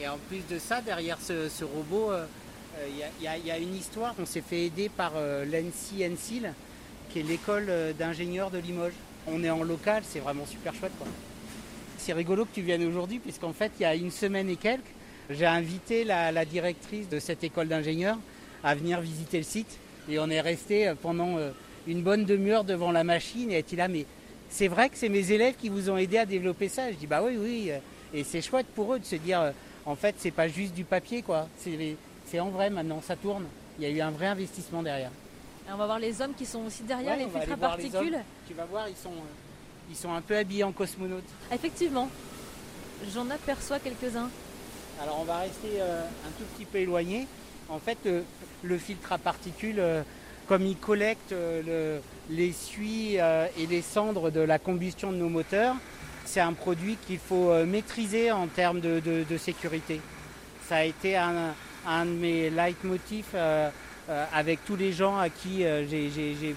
Et 0.00 0.06
en 0.08 0.18
plus 0.28 0.42
de 0.48 0.58
ça, 0.58 0.80
derrière 0.80 1.18
ce, 1.20 1.48
ce 1.48 1.64
robot, 1.64 2.12
euh, 2.12 2.24
euh, 2.78 2.86
il 2.88 2.96
y, 2.98 3.02
a- 3.02 3.08
il 3.18 3.24
y 3.24 3.28
a- 3.28 3.36
il 3.38 3.46
y 3.46 3.50
a 3.50 3.58
une 3.58 3.74
histoire. 3.74 4.14
On 4.20 4.26
s'est 4.26 4.42
fait 4.42 4.66
aider 4.66 4.88
par 4.88 5.12
euh, 5.16 5.44
l'ENSI 5.44 6.04
ENSIL, 6.06 6.52
qui 7.10 7.20
est 7.20 7.22
l'école 7.22 7.66
euh, 7.68 7.92
d'ingénieurs 7.92 8.50
de 8.50 8.58
Limoges. 8.58 8.92
On 9.26 9.42
est 9.42 9.50
en 9.50 9.62
local, 9.62 10.02
c'est 10.06 10.20
vraiment 10.20 10.46
super 10.46 10.74
chouette. 10.74 10.92
quoi. 10.98 11.06
C'est 11.98 12.12
rigolo 12.12 12.44
que 12.44 12.54
tu 12.54 12.62
viennes 12.62 12.84
aujourd'hui, 12.84 13.18
puisqu'en 13.18 13.52
fait, 13.52 13.72
il 13.78 13.82
y 13.82 13.86
a 13.86 13.94
une 13.94 14.10
semaine 14.12 14.48
et 14.48 14.56
quelques, 14.56 14.84
j'ai 15.30 15.46
invité 15.46 16.04
la, 16.04 16.32
la 16.32 16.44
directrice 16.44 17.08
de 17.08 17.18
cette 17.18 17.44
école 17.44 17.68
d'ingénieurs 17.68 18.18
à 18.64 18.74
venir 18.74 19.00
visiter 19.00 19.38
le 19.38 19.44
site. 19.44 19.78
Et 20.08 20.18
on 20.18 20.28
est 20.30 20.40
resté 20.40 20.88
euh, 20.88 20.94
pendant 21.00 21.36
euh, 21.36 21.50
une 21.86 22.02
bonne 22.02 22.24
demi-heure 22.24 22.64
devant 22.64 22.92
la 22.92 23.04
machine 23.04 23.50
et 23.50 23.54
elle 23.54 23.60
était 23.60 23.76
là, 23.76 23.88
mais 23.88 24.06
c'est 24.50 24.68
vrai 24.68 24.88
que 24.88 24.96
c'est 24.96 25.10
mes 25.10 25.30
élèves 25.32 25.54
qui 25.56 25.68
vous 25.68 25.90
ont 25.90 25.96
aidé 25.98 26.18
à 26.18 26.24
développer 26.26 26.68
ça. 26.68 26.90
Je 26.90 26.96
dis, 26.96 27.06
bah 27.06 27.22
oui, 27.22 27.36
oui. 27.38 27.70
euh, 27.70 27.78
Et 28.14 28.24
c'est 28.24 28.40
chouette 28.40 28.66
pour 28.74 28.94
eux 28.94 28.98
de 28.98 29.04
se 29.04 29.16
dire, 29.16 29.52
en 29.84 29.94
fait, 29.96 30.14
c'est 30.18 30.30
pas 30.30 30.48
juste 30.48 30.74
du 30.74 30.84
papier, 30.84 31.20
quoi. 31.22 31.46
C'est 31.58 32.40
en 32.40 32.48
vrai 32.48 32.70
maintenant, 32.70 33.02
ça 33.06 33.16
tourne. 33.16 33.44
Il 33.78 33.84
y 33.84 33.86
a 33.86 33.90
eu 33.90 34.00
un 34.00 34.10
vrai 34.10 34.26
investissement 34.26 34.82
derrière. 34.82 35.10
Et 35.68 35.72
on 35.72 35.76
va 35.76 35.84
voir 35.86 35.98
les 35.98 36.20
hommes 36.22 36.32
qui 36.34 36.46
sont 36.46 36.64
aussi 36.64 36.82
derrière 36.82 37.16
Ouais, 37.16 37.24
les 37.24 37.30
filtres 37.30 37.52
à 37.52 37.56
particules. 37.58 38.18
Tu 38.48 38.54
vas 38.54 38.64
voir, 38.64 38.88
ils 38.88 38.96
sont, 38.96 39.12
ils 39.90 39.96
sont 39.96 40.12
un 40.12 40.22
peu 40.22 40.36
habillés 40.36 40.64
en 40.64 40.72
cosmonautes. 40.72 41.22
Effectivement, 41.52 42.08
j'en 43.14 43.28
aperçois 43.30 43.78
quelques-uns. 43.78 44.30
Alors 45.00 45.18
on 45.20 45.24
va 45.24 45.38
rester 45.38 45.80
euh, 45.80 46.02
un 46.02 46.30
tout 46.38 46.44
petit 46.56 46.64
peu 46.64 46.78
éloigné. 46.78 47.26
En 47.68 47.78
fait, 47.78 47.98
le, 48.04 48.24
le 48.62 48.78
filtre 48.78 49.12
à 49.12 49.18
particules, 49.18 49.78
euh, 49.78 50.02
comme 50.48 50.64
il 50.66 50.76
collecte 50.76 51.32
euh, 51.32 52.00
le- 52.30 52.34
les 52.34 52.52
suies 52.52 53.16
euh, 53.20 53.46
et 53.58 53.66
les 53.66 53.82
cendres 53.82 54.30
de 54.30 54.40
la 54.40 54.58
combustion 54.58 55.12
de 55.12 55.16
nos 55.16 55.28
moteurs, 55.28 55.76
c'est 56.24 56.40
un 56.40 56.52
produit 56.52 56.96
qu'il 57.06 57.18
faut 57.18 57.50
euh, 57.50 57.64
maîtriser 57.64 58.32
en 58.32 58.46
termes 58.48 58.80
de, 58.80 59.00
sécurité. 59.38 60.00
Ça 60.68 60.76
a 60.76 60.84
été 60.84 61.16
un, 61.16 61.54
un 61.86 62.04
de 62.04 62.10
mes 62.10 62.50
leitmotifs 62.50 63.32
euh, 63.34 63.70
euh, 64.10 64.24
avec 64.34 64.64
tous 64.64 64.76
les 64.76 64.92
gens 64.92 65.16
à 65.18 65.28
qui 65.30 65.64
euh, 65.64 65.86
j'ai- 65.88 66.10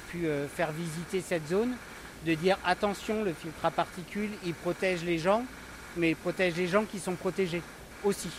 pu 0.10 0.25
euh, 0.25 0.47
faire 0.47 0.71
visiter 0.71 1.21
cette 1.21 1.47
zone, 1.47 1.73
de 2.25 2.34
dire 2.34 2.58
attention, 2.65 3.23
le 3.23 3.34
filtre 3.34 3.63
à 3.65 3.71
particules, 3.71 4.32
il 4.45 4.54
protège 4.54 5.04
les 5.04 5.17
gens, 5.19 5.43
mais 5.95 6.12
il 6.12 6.15
protège 6.15 6.56
les 6.56 6.67
gens 6.67 6.84
qui 6.86 6.99
sont 6.99 7.13
protégés 7.15 7.62
aussi. 8.03 8.29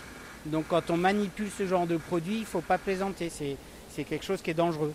Donc 0.46 0.66
quand 0.68 0.90
on 0.90 0.96
manipule 0.96 1.50
ce 1.56 1.66
genre 1.66 1.86
de 1.86 1.96
produit, 1.96 2.36
il 2.36 2.40
ne 2.40 2.46
faut 2.46 2.60
pas 2.60 2.78
plaisanter, 2.78 3.30
c'est 3.30 4.04
quelque 4.04 4.24
chose 4.24 4.42
qui 4.42 4.50
est 4.50 4.54
dangereux. 4.54 4.92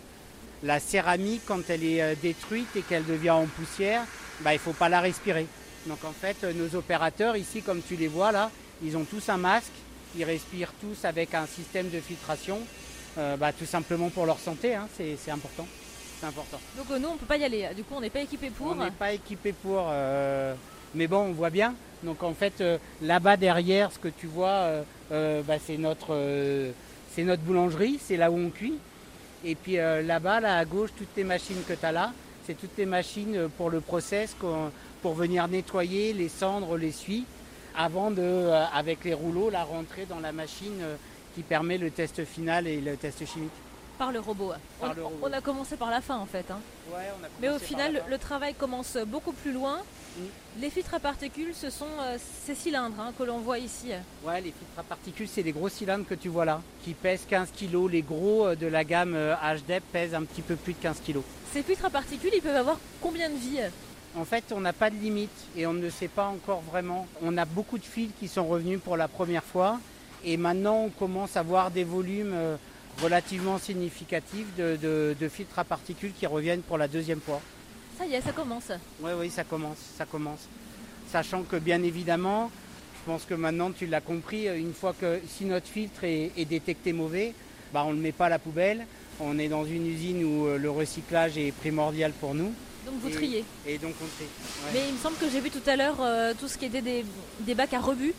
La 0.62 0.80
céramique, 0.80 1.42
quand 1.46 1.70
elle 1.70 1.84
est 1.84 2.02
euh, 2.02 2.14
détruite 2.20 2.74
et 2.74 2.82
qu'elle 2.82 3.06
devient 3.06 3.30
en 3.30 3.46
poussière, 3.46 4.02
bah, 4.40 4.52
il 4.52 4.56
ne 4.56 4.60
faut 4.60 4.72
pas 4.72 4.88
la 4.88 5.00
respirer. 5.00 5.46
Donc 5.86 6.04
en 6.04 6.12
fait, 6.12 6.36
euh, 6.42 6.52
nos 6.52 6.76
opérateurs 6.76 7.36
ici, 7.36 7.62
comme 7.62 7.80
tu 7.80 7.94
les 7.94 8.08
vois 8.08 8.32
là, 8.32 8.50
ils 8.82 8.96
ont 8.96 9.04
tous 9.04 9.28
un 9.28 9.36
masque, 9.36 9.72
ils 10.16 10.24
respirent 10.24 10.72
tous 10.80 11.04
avec 11.04 11.34
un 11.34 11.46
système 11.46 11.90
de 11.90 12.00
filtration, 12.00 12.58
euh, 13.18 13.36
bah, 13.36 13.52
tout 13.52 13.66
simplement 13.66 14.10
pour 14.10 14.26
leur 14.26 14.38
santé, 14.38 14.74
hein, 14.74 14.88
c'est 14.96 15.30
important. 15.30 15.66
C'est 16.20 16.26
important. 16.26 16.58
Donc 16.76 16.98
nous, 16.98 17.08
on 17.08 17.16
peut 17.16 17.26
pas 17.26 17.36
y 17.36 17.44
aller. 17.44 17.68
Du 17.76 17.84
coup, 17.84 17.94
on 17.96 18.00
n'est 18.00 18.10
pas 18.10 18.20
équipé 18.20 18.50
pour. 18.50 18.68
On 18.68 18.74
n'est 18.74 18.90
pas 18.90 19.12
équipé 19.12 19.52
pour, 19.52 19.86
euh, 19.88 20.54
mais 20.94 21.06
bon, 21.06 21.18
on 21.18 21.32
voit 21.32 21.50
bien. 21.50 21.74
Donc 22.02 22.22
en 22.22 22.32
fait, 22.32 22.60
euh, 22.60 22.78
là-bas 23.02 23.36
derrière, 23.36 23.92
ce 23.92 23.98
que 23.98 24.08
tu 24.08 24.26
vois, 24.26 24.48
euh, 24.48 24.82
euh, 25.12 25.42
bah, 25.42 25.54
c'est 25.64 25.76
notre, 25.76 26.14
boulangerie, 27.38 27.98
c'est 28.02 28.16
là 28.16 28.30
où 28.30 28.36
on 28.36 28.50
cuit. 28.50 28.74
Et 29.44 29.54
puis 29.54 29.76
là-bas, 29.76 30.40
là 30.40 30.58
à 30.58 30.64
gauche, 30.64 30.90
toutes 30.98 31.16
les 31.16 31.22
machines 31.22 31.62
que 31.66 31.72
tu 31.72 31.86
as 31.86 31.92
là, 31.92 32.12
c'est 32.44 32.54
toutes 32.54 32.76
les 32.76 32.86
machines 32.86 33.48
pour 33.56 33.70
le 33.70 33.80
process, 33.80 34.34
pour 35.00 35.14
venir 35.14 35.46
nettoyer 35.46 36.12
les 36.12 36.28
cendres, 36.28 36.76
les 36.76 36.90
suies, 36.90 37.24
avant 37.76 38.10
de, 38.10 38.50
avec 38.74 39.04
les 39.04 39.14
rouleaux, 39.14 39.48
la 39.48 39.62
rentrer 39.62 40.06
dans 40.06 40.18
la 40.18 40.32
machine 40.32 40.82
qui 41.36 41.42
permet 41.42 41.78
le 41.78 41.92
test 41.92 42.24
final 42.24 42.66
et 42.66 42.80
le 42.80 42.96
test 42.96 43.24
chimique. 43.26 43.52
Par 43.98 44.12
le 44.12 44.20
robot. 44.20 44.52
on, 45.22 45.32
a 45.32 45.40
commencé 45.40 45.76
par 45.76 45.90
la 45.90 46.00
fin 46.00 46.16
en 46.16 46.26
fait. 46.26 46.46
Hein. 46.50 46.60
Mais 47.40 47.48
au 47.48 47.58
final, 47.58 48.02
le 48.08 48.18
travail 48.18 48.54
commence 48.54 48.96
beaucoup 49.06 49.32
plus 49.32 49.52
loin. 49.52 49.78
Mm. 50.16 50.22
Les 50.60 50.70
filtres 50.70 50.94
à 50.94 51.00
particules, 51.00 51.54
ce 51.54 51.70
sont 51.70 51.86
euh, 52.00 52.16
ces 52.44 52.54
cylindres 52.54 52.98
hein, 53.00 53.12
que 53.16 53.22
l'on 53.22 53.38
voit 53.38 53.58
ici. 53.58 53.90
Ouais, 54.24 54.40
les 54.40 54.52
filtres 54.52 54.78
à 54.78 54.82
particules, 54.82 55.28
c'est 55.28 55.42
les 55.42 55.52
gros 55.52 55.68
cylindres 55.68 56.06
que 56.06 56.14
tu 56.14 56.28
vois 56.28 56.44
là, 56.44 56.60
qui 56.82 56.94
pèsent 56.94 57.26
15 57.28 57.50
kg. 57.52 57.88
Les 57.90 58.02
gros 58.02 58.46
euh, 58.46 58.56
de 58.56 58.66
la 58.66 58.84
gamme 58.84 59.14
HDEP 59.14 59.70
euh, 59.70 59.80
pèsent 59.92 60.14
un 60.14 60.22
petit 60.22 60.42
peu 60.42 60.56
plus 60.56 60.72
de 60.72 60.78
15 60.78 61.00
kg. 61.06 61.18
Ces 61.52 61.62
filtres 61.62 61.84
à 61.84 61.90
particules, 61.90 62.30
ils 62.34 62.42
peuvent 62.42 62.56
avoir 62.56 62.78
combien 63.00 63.28
de 63.28 63.36
vie? 63.36 63.60
En 64.16 64.24
fait, 64.24 64.44
on 64.52 64.60
n'a 64.60 64.72
pas 64.72 64.90
de 64.90 64.96
limite 64.96 65.30
et 65.56 65.66
on 65.66 65.74
ne 65.74 65.90
sait 65.90 66.08
pas 66.08 66.26
encore 66.26 66.62
vraiment. 66.62 67.06
On 67.22 67.36
a 67.36 67.44
beaucoup 67.44 67.78
de 67.78 67.84
fils 67.84 68.10
qui 68.18 68.26
sont 68.26 68.46
revenus 68.46 68.80
pour 68.80 68.96
la 68.96 69.06
première 69.06 69.44
fois 69.44 69.78
et 70.24 70.36
maintenant 70.36 70.78
on 70.86 70.88
commence 70.88 71.36
à 71.36 71.42
voir 71.42 71.70
des 71.70 71.84
volumes 71.84 72.34
relativement 73.02 73.58
significatif 73.58 74.46
de, 74.56 75.28
filtres 75.30 75.58
à 75.58 75.64
particules 75.64 76.12
qui 76.12 76.26
reviennent 76.26 76.62
pour 76.62 76.78
la 76.78 76.88
deuxième 76.88 77.20
fois. 77.20 77.40
Ça 77.96 78.06
y 78.06 78.14
est, 78.14 78.20
ça 78.20 78.32
commence. 78.32 78.70
Oui, 79.00 79.10
oui, 79.18 79.30
ça 79.30 79.44
commence, 79.44 79.78
ça 79.96 80.04
commence. 80.04 80.40
Sachant 81.10 81.42
que 81.42 81.56
bien 81.56 81.82
évidemment, 81.82 82.50
je 82.94 83.12
pense 83.12 83.24
que 83.24 83.34
maintenant 83.34 83.70
tu 83.70 83.86
l'as 83.86 84.00
compris, 84.00 84.46
une 84.46 84.74
fois 84.74 84.94
que 84.98 85.20
si 85.26 85.44
notre 85.44 85.66
filtre 85.66 86.04
est, 86.04 86.44
détecté 86.44 86.92
mauvais, 86.92 87.34
bah, 87.72 87.84
on 87.86 87.90
ne 87.90 87.96
le 87.96 88.02
met 88.02 88.12
pas 88.12 88.26
à 88.26 88.30
la 88.30 88.38
poubelle. 88.38 88.86
On 89.20 89.38
est 89.38 89.48
dans 89.48 89.64
une 89.64 89.86
usine 89.86 90.22
où 90.24 90.46
euh, 90.46 90.58
le 90.58 90.70
recyclage 90.70 91.36
est 91.38 91.50
primordial 91.50 92.12
pour 92.12 92.34
nous. 92.34 92.52
Donc 92.86 92.94
vous 93.02 93.10
triez. 93.10 93.44
Et 93.66 93.76
donc 93.78 93.94
on 94.00 94.06
trie. 94.16 94.28
Mais 94.72 94.88
il 94.88 94.94
me 94.94 94.98
semble 94.98 95.16
que 95.16 95.28
j'ai 95.28 95.40
vu 95.40 95.50
tout 95.50 95.62
à 95.66 95.74
l'heure 95.74 95.96
euh, 96.00 96.34
tout 96.38 96.46
ce 96.46 96.56
qui 96.56 96.66
était 96.66 96.82
des, 96.82 97.04
des 97.40 97.54
bacs 97.56 97.74
à 97.74 97.80
rebut 97.80 98.14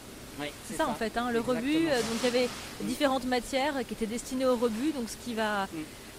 c'est 0.66 0.76
ça, 0.76 0.88
en 0.88 0.94
fait, 0.94 1.18
hein, 1.18 1.32
le 1.32 1.40
rebut. 1.40 1.88
Euh, 1.88 1.98
donc 1.98 2.20
il 2.24 2.26
y 2.26 2.38
avait 2.38 2.50
différentes 2.82 3.26
matières 3.26 3.74
qui 3.88 3.94
étaient 3.94 4.06
destinées 4.06 4.46
au 4.46 4.56
rebut, 4.56 4.92
donc 4.92 5.10
ce 5.10 5.18
qui 5.24 5.34
va 5.34 5.66
mm. 5.66 5.68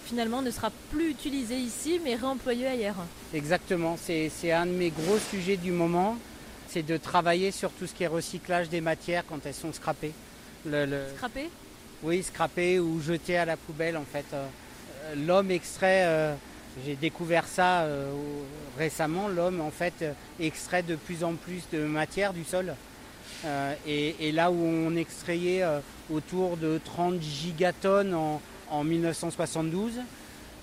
finalement 0.05 0.41
ne 0.41 0.51
sera 0.51 0.71
plus 0.91 1.09
utilisé 1.09 1.55
ici 1.55 1.99
mais 2.03 2.15
réemployé 2.15 2.67
ailleurs. 2.67 2.95
Exactement, 3.33 3.97
c'est 3.97 4.51
un 4.51 4.65
de 4.65 4.71
mes 4.71 4.89
gros 4.89 5.17
sujets 5.29 5.57
du 5.57 5.71
moment, 5.71 6.17
c'est 6.67 6.83
de 6.83 6.97
travailler 6.97 7.51
sur 7.51 7.71
tout 7.71 7.87
ce 7.87 7.93
qui 7.93 8.03
est 8.03 8.07
recyclage 8.07 8.69
des 8.69 8.81
matières 8.81 9.23
quand 9.27 9.45
elles 9.45 9.53
sont 9.53 9.73
scrapées. 9.73 10.13
Le, 10.65 11.01
Scrapées? 11.15 11.49
Oui, 12.03 12.23
scrapées 12.23 12.79
ou 12.79 13.01
jetées 13.01 13.37
à 13.37 13.45
la 13.45 13.57
poubelle 13.57 13.97
en 13.97 14.05
fait. 14.05 14.25
Euh, 14.33 14.45
l'homme 15.25 15.51
extrait, 15.51 16.03
euh, 16.05 16.33
j'ai 16.85 16.95
découvert 16.95 17.47
ça 17.47 17.85
récemment, 18.77 19.27
l'homme 19.27 19.59
en 19.59 19.71
fait 19.71 20.05
extrait 20.39 20.83
de 20.83 20.95
plus 20.95 21.23
en 21.23 21.33
plus 21.33 21.63
de 21.73 21.83
matière 21.83 22.33
du 22.33 22.43
sol. 22.43 22.73
Euh, 23.45 23.73
et, 23.87 24.31
là 24.31 24.51
où 24.51 24.63
on 24.63 24.95
extrayait 24.95 25.63
euh, 25.63 25.79
autour 26.11 26.57
de 26.57 26.79
30 26.83 27.21
gigatonnes 27.21 28.13
en, 28.13 28.83
1972, 28.83 29.93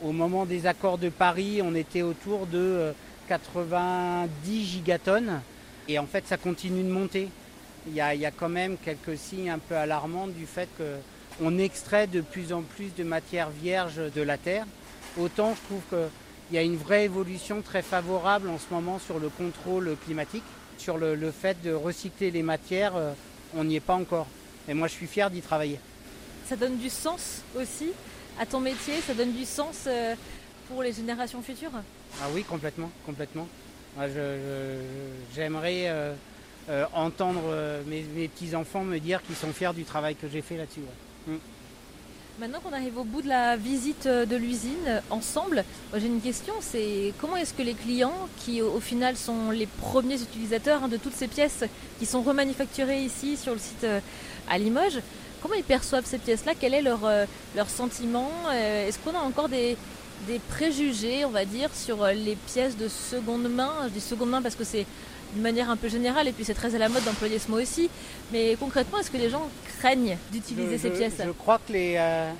au 0.02 0.12
moment 0.12 0.46
des 0.46 0.66
accords 0.66 0.98
de 0.98 1.08
Paris, 1.08 1.60
on 1.62 1.74
était 1.74 2.02
autour 2.02 2.46
de 2.46 2.92
90 3.28 4.28
euh, 4.48 4.64
gigatonnes. 4.64 5.40
Et 5.88 5.98
en 5.98 6.06
fait, 6.06 6.26
ça 6.26 6.36
continue 6.36 6.82
de 6.82 6.90
monter. 6.90 7.28
Il 7.86 7.94
y, 7.94 8.00
a, 8.00 8.30
quand 8.30 8.48
même 8.48 8.76
quelques 8.76 9.16
signes 9.16 9.50
un 9.50 9.58
peu 9.58 9.74
alarmants 9.74 10.26
du 10.26 10.46
fait 10.46 10.68
qu'on 10.76 11.58
extrait 11.58 12.06
de 12.06 12.20
plus 12.20 12.52
en 12.52 12.60
plus 12.60 12.94
de 12.94 13.02
matière 13.02 13.48
vierge 13.48 14.00
de 14.14 14.20
la 14.20 14.36
Terre. 14.36 14.66
Autant 15.18 15.54
je 15.54 15.60
trouve 15.68 16.08
qu'il 16.48 16.56
y 16.56 16.58
a 16.58 16.62
une 16.62 16.76
vraie 16.76 17.04
évolution 17.04 17.60
très 17.60 17.82
favorable 17.82 18.48
en 18.48 18.58
ce 18.58 18.72
moment 18.72 18.98
sur 18.98 19.18
le 19.18 19.28
contrôle 19.28 19.96
climatique. 20.04 20.44
Sur 20.78 20.96
le, 20.96 21.30
fait 21.30 21.60
de 21.62 21.72
recycler 21.72 22.30
les 22.30 22.42
matières, 22.42 22.96
euh, 22.96 23.12
on 23.54 23.64
n'y 23.64 23.76
est 23.76 23.80
pas 23.80 23.94
encore. 23.94 24.26
Et 24.68 24.74
moi, 24.74 24.86
je 24.86 24.92
suis 24.92 25.06
fier 25.06 25.30
d'y 25.30 25.42
travailler. 25.42 25.78
Ça 26.46 26.56
donne 26.56 26.78
du 26.78 26.88
sens 26.88 27.42
aussi 27.58 27.90
à 28.40 28.46
ton 28.46 28.60
métier 28.60 28.94
Ça 29.06 29.12
donne 29.12 29.32
du 29.32 29.44
sens 29.44 29.84
euh, 29.86 30.14
pour 30.68 30.82
les 30.82 30.92
générations 30.92 31.42
futures? 31.42 31.72
Ah 32.22 32.26
oui, 32.32 32.44
complètement, 32.44 32.90
complètement. 33.04 33.48
J'aimerais 35.34 35.86
euh, 35.88 36.14
entendre 36.94 37.42
mes, 37.86 38.28
petits-enfants 38.28 38.84
me 38.84 38.98
dire 38.98 39.20
qu'ils 39.22 39.36
sont 39.36 39.52
fiers 39.52 39.74
du 39.74 39.84
travail 39.84 40.14
que 40.14 40.28
j'ai 40.28 40.42
fait 40.42 40.56
là-dessus. 40.56 40.80
Mm. 41.26 41.36
Maintenant 42.40 42.60
qu'on 42.60 42.72
arrive 42.72 42.96
au 42.98 43.02
bout 43.02 43.20
de 43.20 43.26
la 43.28 43.56
visite 43.56 44.06
euh, 44.06 44.24
de 44.24 44.36
l'usine 44.36 44.76
euh, 44.86 45.00
ensemble, 45.10 45.64
j'ai 45.96 46.06
une 46.06 46.20
question, 46.20 46.54
c'est 46.60 47.12
comment 47.20 47.34
est-ce 47.36 47.52
que 47.52 47.62
les 47.62 47.74
clients, 47.74 48.14
qui 48.38 48.62
au 48.62 48.78
final 48.78 49.16
sont 49.16 49.50
les 49.50 49.66
premiers 49.66 50.22
utilisateurs 50.22 50.84
hein, 50.84 50.88
de 50.88 50.98
toutes 50.98 51.14
ces 51.14 51.26
pièces 51.26 51.64
qui 51.98 52.06
sont 52.06 52.22
remanufacturées 52.22 53.02
ici 53.02 53.36
sur 53.36 53.54
le 53.54 53.58
site 53.58 53.82
euh, 53.82 53.98
à 54.48 54.56
Limoges, 54.56 55.00
comment 55.42 55.54
ils 55.54 55.64
perçoivent 55.64 56.06
ces 56.06 56.18
pièces-là? 56.18 56.52
Quel 56.60 56.74
est 56.74 56.82
leur, 56.82 57.00
leur 57.56 57.68
sentiment 57.68 58.30
Est-ce 58.52 58.98
qu'on 59.00 59.16
a 59.16 59.20
encore 59.20 59.48
des, 59.48 59.76
des 60.28 60.38
préjugés, 60.38 61.24
on 61.24 61.30
va 61.30 61.44
dire, 61.44 61.70
sur 61.74 62.06
les 62.06 62.36
pièces 62.36 62.76
de 62.76 62.88
seconde 62.88 63.48
main? 63.48 63.72
Je 63.84 63.90
dis 63.90 64.00
seconde 64.00 64.30
main 64.30 64.42
parce 64.42 64.54
que 64.54 64.64
c'est 64.64 64.86
d'une 65.32 65.42
manière 65.42 65.70
un 65.70 65.76
peu 65.76 65.88
générale, 65.88 66.28
et 66.28 66.32
puis 66.32 66.44
c'est 66.44 66.54
très 66.54 66.74
à 66.74 66.78
la 66.78 66.88
mode 66.88 67.04
d'employer 67.04 67.38
ce 67.38 67.50
mot 67.50 67.60
aussi. 67.60 67.90
Mais 68.32 68.56
concrètement, 68.58 68.98
est-ce 68.98 69.10
que 69.10 69.16
les 69.16 69.30
gens 69.30 69.48
craignent 69.78 70.16
d'utiliser 70.32 70.78
ces 70.78 70.90
pièces 70.90 71.14
Je 71.24 71.30
crois 71.30 71.58
que 71.58 71.72
euh, 71.74 72.30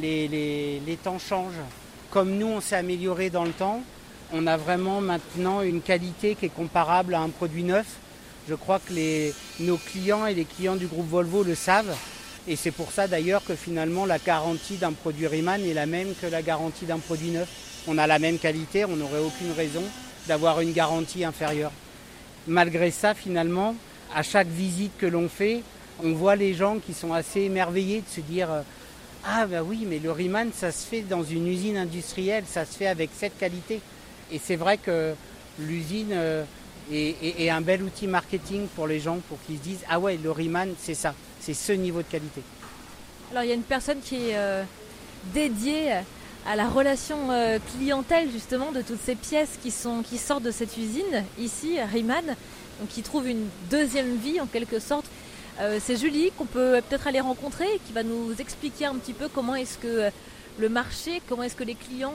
les, 0.00 0.28
les, 0.28 0.80
les, 0.80 0.96
temps 0.96 1.18
changent. 1.18 1.54
Comme 2.10 2.36
nous, 2.36 2.46
on 2.46 2.60
s'est 2.60 2.76
amélioré 2.76 3.30
dans 3.30 3.44
le 3.44 3.52
temps, 3.52 3.82
on 4.32 4.46
a 4.46 4.56
vraiment 4.56 5.00
maintenant 5.00 5.62
une 5.62 5.80
qualité 5.80 6.34
qui 6.34 6.46
est 6.46 6.54
comparable 6.54 7.14
à 7.14 7.20
un 7.20 7.28
produit 7.28 7.62
neuf. 7.62 7.86
Je 8.48 8.54
crois 8.54 8.78
que 8.78 8.92
les, 8.92 9.34
nos 9.60 9.76
clients 9.76 10.26
et 10.26 10.34
les 10.34 10.44
clients 10.44 10.76
du 10.76 10.86
groupe 10.86 11.08
Volvo 11.08 11.42
le 11.42 11.54
savent. 11.54 11.96
Et 12.48 12.54
c'est 12.54 12.70
pour 12.70 12.92
ça 12.92 13.08
d'ailleurs 13.08 13.44
que 13.44 13.56
finalement 13.56 14.06
la 14.06 14.18
garantie 14.18 14.76
d'un 14.76 14.92
produit 14.92 15.26
Riemann 15.26 15.64
est 15.64 15.74
la 15.74 15.86
même 15.86 16.14
que 16.20 16.26
la 16.26 16.42
garantie 16.42 16.86
d'un 16.86 16.98
produit 16.98 17.30
neuf. 17.30 17.48
On 17.88 17.98
a 17.98 18.06
la 18.06 18.20
même 18.20 18.38
qualité, 18.38 18.84
on 18.84 18.96
n'aurait 18.96 19.20
aucune 19.20 19.50
raison 19.56 19.82
d'avoir 20.28 20.60
une 20.60 20.72
garantie 20.72 21.24
inférieure 21.24 21.72
malgré 22.46 22.90
ça, 22.90 23.14
finalement, 23.14 23.74
à 24.14 24.22
chaque 24.22 24.48
visite 24.48 24.92
que 24.98 25.06
l'on 25.06 25.28
fait, 25.28 25.62
on 26.02 26.12
voit 26.12 26.36
les 26.36 26.54
gens 26.54 26.78
qui 26.78 26.94
sont 26.94 27.12
assez 27.12 27.42
émerveillés 27.42 28.00
de 28.00 28.08
se 28.08 28.20
dire 28.20 28.50
euh, 28.50 28.62
Ah, 29.24 29.46
ben 29.46 29.62
oui, 29.62 29.86
mais 29.88 29.98
le 29.98 30.12
Riemann, 30.12 30.50
ça 30.54 30.70
se 30.72 30.86
fait 30.86 31.02
dans 31.02 31.22
une 31.22 31.46
usine 31.48 31.76
industrielle, 31.76 32.44
ça 32.46 32.64
se 32.64 32.76
fait 32.76 32.86
avec 32.86 33.10
cette 33.16 33.38
qualité. 33.38 33.80
Et 34.30 34.40
c'est 34.42 34.56
vrai 34.56 34.78
que 34.78 35.14
l'usine 35.58 36.10
euh, 36.12 36.44
est, 36.92 37.48
un 37.48 37.60
bel 37.60 37.82
outil 37.82 38.06
marketing 38.06 38.66
pour 38.74 38.86
les 38.86 39.00
gens, 39.00 39.18
pour 39.28 39.38
qu'ils 39.46 39.58
se 39.58 39.62
disent 39.62 39.84
Ah 39.88 39.98
ouais, 39.98 40.18
le 40.22 40.30
Riemann, 40.30 40.74
c'est 40.78 40.94
ça, 40.94 41.14
c'est 41.40 41.54
ce 41.54 41.72
niveau 41.72 41.98
de 41.98 42.08
qualité. 42.08 42.42
Alors, 43.30 43.42
il 43.42 43.48
y 43.48 43.52
a 43.52 43.56
une 43.56 43.62
personne 43.62 44.00
qui 44.00 44.30
est 44.30 44.36
euh, 44.36 44.62
dédiée 45.34 45.94
à 46.46 46.54
la 46.54 46.68
relation 46.68 47.30
euh, 47.30 47.58
clientèle 47.76 48.30
justement 48.30 48.72
de 48.72 48.80
toutes 48.80 49.00
ces 49.04 49.16
pièces 49.16 49.58
qui, 49.62 49.70
sont, 49.70 50.02
qui 50.02 50.16
sortent 50.16 50.44
de 50.44 50.50
cette 50.50 50.76
usine 50.76 51.24
ici, 51.38 51.78
à 51.78 51.86
Riemann, 51.86 52.24
donc 52.80 52.88
qui 52.88 53.02
trouve 53.02 53.28
une 53.28 53.46
deuxième 53.70 54.16
vie 54.16 54.40
en 54.40 54.46
quelque 54.46 54.78
sorte. 54.78 55.06
Euh, 55.60 55.78
c'est 55.82 55.96
Julie 55.96 56.30
qu'on 56.36 56.46
peut 56.46 56.80
peut-être 56.88 57.06
aller 57.06 57.20
rencontrer 57.20 57.66
qui 57.86 57.92
va 57.92 58.02
nous 58.02 58.32
expliquer 58.38 58.86
un 58.86 58.94
petit 58.94 59.14
peu 59.14 59.28
comment 59.28 59.54
est-ce 59.54 59.78
que 59.78 59.86
euh, 59.86 60.10
le 60.58 60.68
marché, 60.68 61.20
comment 61.28 61.42
est-ce 61.42 61.56
que 61.56 61.64
les 61.64 61.74
clients 61.74 62.14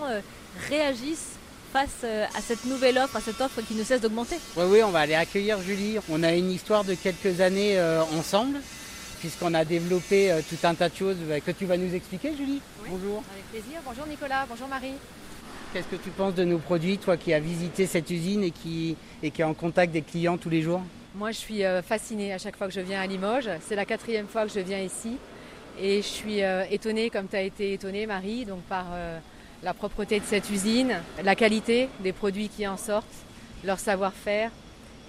réagissent 0.68 1.36
face 1.72 2.04
à 2.04 2.42
cette 2.42 2.66
nouvelle 2.66 2.98
offre, 2.98 3.18
à 3.18 3.22
cette 3.22 3.40
offre 3.40 3.62
qui 3.62 3.76
ne 3.76 3.84
cesse 3.84 4.02
d'augmenter. 4.02 4.38
Oui, 4.58 4.82
on 4.82 4.90
va 4.90 5.02
aller 5.02 5.14
accueillir 5.14 5.62
Julie. 5.62 5.98
On 6.10 6.24
a 6.24 6.34
une 6.34 6.50
histoire 6.50 6.84
de 6.84 6.96
quelques 6.96 7.40
années 7.40 7.80
ensemble 8.18 8.58
puisqu'on 9.22 9.54
a 9.54 9.64
développé 9.64 10.32
euh, 10.32 10.42
tout 10.42 10.58
un 10.64 10.74
tas 10.74 10.90
de 10.90 10.96
choses 10.96 11.16
bah, 11.30 11.40
que 11.40 11.52
tu 11.52 11.66
vas 11.66 11.78
nous 11.78 11.94
expliquer, 11.94 12.36
Julie. 12.36 12.60
Bonjour. 12.90 13.24
Avec 13.32 13.46
plaisir. 13.52 13.80
Bonjour 13.86 14.08
Nicolas. 14.08 14.48
Bonjour 14.50 14.68
Marie. 14.68 14.96
Qu'est-ce 15.72 15.88
que 15.88 15.96
tu 15.96 16.10
penses 16.10 16.34
de 16.34 16.44
nos 16.44 16.58
produits, 16.58 16.98
toi 16.98 17.16
qui 17.18 17.32
as 17.32 17.40
visité 17.40 17.86
cette 17.86 18.10
usine 18.10 18.44
et 18.44 18.52
qui, 18.52 18.98
et 19.22 19.30
qui 19.30 19.42
est 19.42 19.46
en 19.46 19.54
contact 19.54 19.94
des 19.94 20.02
clients 20.02 20.38
tous 20.38 20.50
les 20.50 20.64
jours? 20.64 20.82
Moi, 21.14 21.32
je 21.32 21.38
suis 21.38 21.64
euh, 21.64 21.84
fascinée 21.84 22.34
à 22.34 22.40
chaque 22.40 22.58
fois 22.58 22.68
que 22.68 22.74
je 22.74 22.82
viens 22.82 23.00
à 23.00 23.06
Limoges. 23.06 23.50
C'est 23.68 23.76
la 23.76 23.86
quatrième 23.86 24.28
fois 24.28 24.48
que 24.48 24.52
je 24.54 24.60
viens 24.60 24.80
ici. 24.80 25.18
Et 25.80 25.98
je 25.98 26.08
suis 26.08 26.42
euh, 26.42 26.66
étonnée, 26.72 27.12
comme 27.12 27.28
tu 27.28 27.36
as 27.36 27.44
été 27.44 27.74
étonnée, 27.74 28.08
Marie, 28.08 28.46
donc 28.46 28.62
par 28.64 28.88
la 29.64 29.74
propreté 29.76 30.20
de 30.20 30.26
cette 30.26 30.50
usine, 30.50 30.96
la 31.24 31.36
qualité 31.36 31.90
des 32.00 32.12
produits 32.12 32.50
qui 32.50 32.68
en 32.68 32.78
sortent, 32.78 33.06
leur 33.64 33.80
savoir-faire 33.80 34.50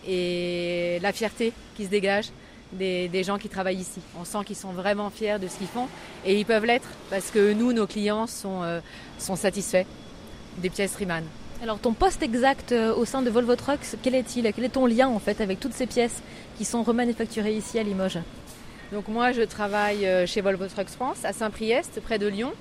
et 0.07 0.99
la 1.01 1.13
fierté 1.13 1.53
qui 1.75 1.87
se 1.87 1.91
dégage 1.91 2.27
des, 2.73 3.25
gens 3.25 3.39
qui 3.39 3.49
travaillent 3.49 3.81
ici. 3.81 4.01
On 4.19 4.25
sent 4.25 4.39
qu'ils 4.47 4.57
sont 4.57 4.73
vraiment 4.73 5.11
fiers 5.11 5.39
de 5.39 5.49
ce 5.49 5.57
qu'ils 5.57 5.67
font 5.67 5.89
et 6.25 6.39
ils 6.39 6.45
peuvent 6.45 6.65
l'être 6.65 6.89
parce 7.11 7.31
que 7.31 7.53
nous, 7.53 7.73
nos 7.73 7.87
clients, 7.87 8.27
sont, 8.27 8.63
euh, 8.63 8.81
sont 9.19 9.37
satisfaits 9.37 9.85
des 10.59 10.71
pièces 10.71 10.97
Riemann. 10.97 11.25
Alors 11.63 11.79
ton 11.79 11.93
poste 11.93 12.23
exact 12.23 12.73
euh, 12.73 12.95
au 12.95 13.05
sein 13.05 13.23
de 13.23 13.31
Volvo 13.31 13.55
Trucks, 13.57 13.97
quel 14.03 14.15
est-il? 14.15 14.51
Quel 14.53 14.65
est 14.65 14.71
ton 14.71 14.87
lien 14.87 15.09
en 15.09 15.19
fait 15.19 15.41
avec 15.41 15.61
toutes 15.61 15.75
ces 15.75 15.87
pièces 15.87 16.23
qui 16.59 16.65
sont 16.65 16.83
remanufacturées 16.83 17.55
ici 17.55 17.79
à 17.79 17.83
Limoges? 17.83 18.19
Donc 18.93 19.09
moi, 19.09 19.33
je 19.33 19.41
travaille 19.41 20.07
chez 20.27 20.43
Volvo 20.43 20.67
Trucks 20.67 20.91
France 20.91 21.25
à 21.25 21.33
Saint-Priest, 21.33 22.01
près 22.03 22.19
de 22.19 22.27
Lyon. 22.27 22.53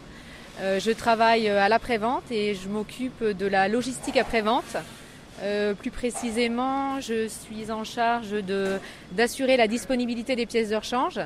Je 0.62 0.92
travaille 0.92 1.50
à 1.50 1.68
l'après-vente 1.68 2.24
et 2.32 2.56
je 2.56 2.70
m'occupe 2.70 3.22
de 3.22 3.48
la 3.48 3.68
logistique 3.68 4.16
après-vente. 4.16 4.78
Plus 5.80 5.92
précisément, 5.92 7.00
je 7.00 7.28
suis 7.28 7.72
en 7.72 7.84
charge 7.84 8.36
d'assurer 9.12 9.58
la 9.58 9.68
disponibilité 9.68 10.36
des 10.36 10.46
pièces 10.46 10.70
de 10.70 10.76
rechange, 10.76 11.20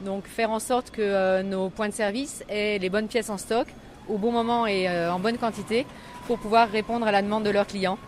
donc 0.00 0.26
faire 0.26 0.50
en 0.50 0.60
sorte 0.60 0.90
que 0.90 1.42
nos 1.42 1.68
points 1.68 1.88
de 1.88 1.94
service 1.94 2.42
aient 2.48 2.78
les 2.78 2.88
bonnes 2.88 3.08
pièces 3.08 3.28
en 3.28 3.36
stock 3.36 3.66
au 4.08 4.16
bon 4.16 4.32
moment 4.32 4.66
et 4.66 4.88
en 4.88 5.18
bonne 5.18 5.36
quantité 5.36 5.84
pour 6.26 6.38
pouvoir 6.38 6.70
répondre 6.70 7.06
à 7.06 7.12
la 7.12 7.22
demande 7.22 7.44
de 7.44 7.50
leurs 7.50 7.66
clients. 7.66 7.98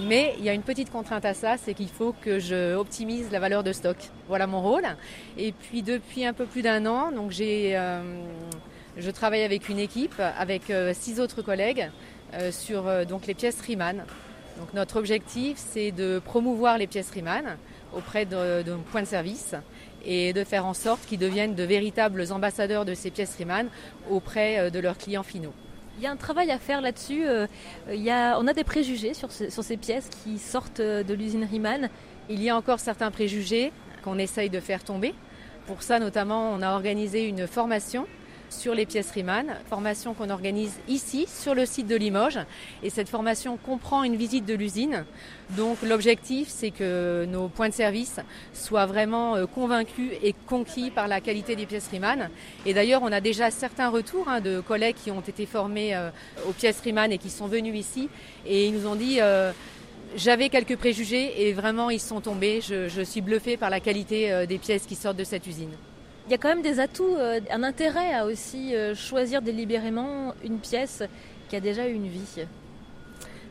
Mais 0.00 0.34
il 0.38 0.44
y 0.44 0.48
a 0.48 0.52
une 0.52 0.62
petite 0.62 0.90
contrainte 0.90 1.24
à 1.24 1.34
ça, 1.34 1.56
c'est 1.56 1.74
qu'il 1.74 1.88
faut 1.88 2.14
que 2.20 2.38
je 2.38 2.74
optimise 2.74 3.30
la 3.30 3.38
valeur 3.38 3.62
de 3.62 3.72
stock. 3.72 3.96
Voilà 4.28 4.46
mon 4.46 4.60
rôle. 4.60 4.84
Et 5.38 5.52
puis 5.52 5.82
depuis 5.82 6.24
un 6.24 6.32
peu 6.32 6.46
plus 6.46 6.62
d'un 6.62 6.84
an, 6.86 7.12
donc 7.12 7.30
j'ai, 7.30 7.76
euh, 7.76 8.02
je 8.96 9.10
travaille 9.10 9.42
avec 9.42 9.68
une 9.68 9.78
équipe, 9.78 10.20
avec 10.38 10.70
euh, 10.70 10.92
six 10.94 11.20
autres 11.20 11.42
collègues, 11.42 11.90
euh, 12.34 12.50
sur 12.50 12.84
donc 13.06 13.26
les 13.26 13.34
pièces 13.34 13.60
Riemann. 13.60 14.04
Donc 14.58 14.72
notre 14.72 14.96
objectif, 14.98 15.56
c'est 15.56 15.90
de 15.90 16.20
promouvoir 16.24 16.78
les 16.78 16.86
pièces 16.86 17.10
Riemann 17.10 17.56
auprès 17.94 18.24
de, 18.24 18.62
de 18.62 18.74
points 18.90 19.02
de 19.02 19.06
service 19.06 19.54
et 20.04 20.32
de 20.32 20.44
faire 20.44 20.66
en 20.66 20.74
sorte 20.74 21.04
qu'ils 21.06 21.18
deviennent 21.18 21.54
de 21.54 21.62
véritables 21.64 22.30
ambassadeurs 22.30 22.84
de 22.84 22.94
ces 22.94 23.10
pièces 23.10 23.34
Riemann 23.36 23.68
auprès 24.10 24.70
de 24.70 24.78
leurs 24.78 24.98
clients 24.98 25.22
finaux. 25.22 25.54
Il 25.96 26.02
y 26.02 26.06
a 26.06 26.10
un 26.10 26.16
travail 26.16 26.50
à 26.50 26.58
faire 26.58 26.80
là-dessus. 26.80 27.24
Euh, 27.24 27.46
il 27.88 28.02
y 28.02 28.10
a, 28.10 28.36
on 28.40 28.46
a 28.48 28.52
des 28.52 28.64
préjugés 28.64 29.14
sur, 29.14 29.30
sur 29.30 29.62
ces 29.62 29.76
pièces 29.76 30.08
qui 30.08 30.38
sortent 30.38 30.80
de 30.80 31.14
l'usine 31.14 31.44
Riemann. 31.44 31.88
Il 32.28 32.42
y 32.42 32.50
a 32.50 32.56
encore 32.56 32.80
certains 32.80 33.10
préjugés 33.10 33.72
qu'on 34.02 34.18
essaye 34.18 34.50
de 34.50 34.60
faire 34.60 34.82
tomber. 34.82 35.14
Pour 35.66 35.82
ça, 35.82 35.98
notamment, 35.98 36.50
on 36.50 36.62
a 36.62 36.72
organisé 36.72 37.28
une 37.28 37.46
formation 37.46 38.06
sur 38.54 38.74
les 38.74 38.86
pièces 38.86 39.10
Riemann, 39.10 39.56
formation 39.68 40.14
qu'on 40.14 40.30
organise 40.30 40.78
ici 40.88 41.26
sur 41.28 41.54
le 41.54 41.66
site 41.66 41.86
de 41.86 41.96
Limoges. 41.96 42.38
Et 42.82 42.90
cette 42.90 43.08
formation 43.08 43.56
comprend 43.56 44.04
une 44.04 44.16
visite 44.16 44.46
de 44.46 44.54
l'usine. 44.54 45.04
Donc 45.50 45.82
l'objectif, 45.82 46.48
c'est 46.48 46.70
que 46.70 47.26
nos 47.28 47.48
points 47.48 47.68
de 47.68 47.74
service 47.74 48.20
soient 48.52 48.86
vraiment 48.86 49.36
euh, 49.36 49.46
convaincus 49.46 50.10
et 50.22 50.34
conquis 50.46 50.90
par 50.90 51.08
la 51.08 51.20
qualité 51.20 51.56
des 51.56 51.66
pièces 51.66 51.88
Riemann. 51.88 52.30
Et 52.64 52.72
d'ailleurs, 52.72 53.02
on 53.02 53.12
a 53.12 53.20
déjà 53.20 53.50
certains 53.50 53.88
retours 53.88 54.28
hein, 54.28 54.40
de 54.40 54.60
collègues 54.60 54.96
qui 55.02 55.10
ont 55.10 55.20
été 55.20 55.44
formés 55.44 55.94
euh, 55.94 56.10
aux 56.48 56.52
pièces 56.52 56.80
Riemann 56.80 57.12
et 57.12 57.18
qui 57.18 57.30
sont 57.30 57.46
venus 57.46 57.78
ici. 57.78 58.08
Et 58.46 58.66
ils 58.66 58.74
nous 58.74 58.86
ont 58.86 58.96
dit... 58.96 59.20
Euh, 59.20 59.52
j'avais 60.16 60.48
quelques 60.48 60.76
préjugés 60.76 61.48
et 61.48 61.52
vraiment 61.52 61.90
ils 61.90 61.98
sont 61.98 62.20
tombés. 62.20 62.60
Je, 62.60 62.88
je 62.88 63.02
suis 63.02 63.20
bluffé 63.20 63.56
par 63.56 63.68
la 63.68 63.80
qualité 63.80 64.46
des 64.46 64.58
pièces 64.58 64.86
qui 64.86 64.94
sortent 64.94 65.16
de 65.16 65.24
cette 65.24 65.44
usine. 65.44 65.72
Il 66.26 66.30
y 66.30 66.34
a 66.34 66.38
quand 66.38 66.48
même 66.48 66.62
des 66.62 66.80
atouts, 66.80 67.16
euh, 67.18 67.40
un 67.50 67.62
intérêt 67.62 68.14
à 68.14 68.24
aussi 68.24 68.74
euh, 68.74 68.94
choisir 68.94 69.42
délibérément 69.42 70.32
une 70.42 70.58
pièce 70.58 71.02
qui 71.50 71.56
a 71.56 71.60
déjà 71.60 71.86
une 71.86 72.08
vie. 72.08 72.46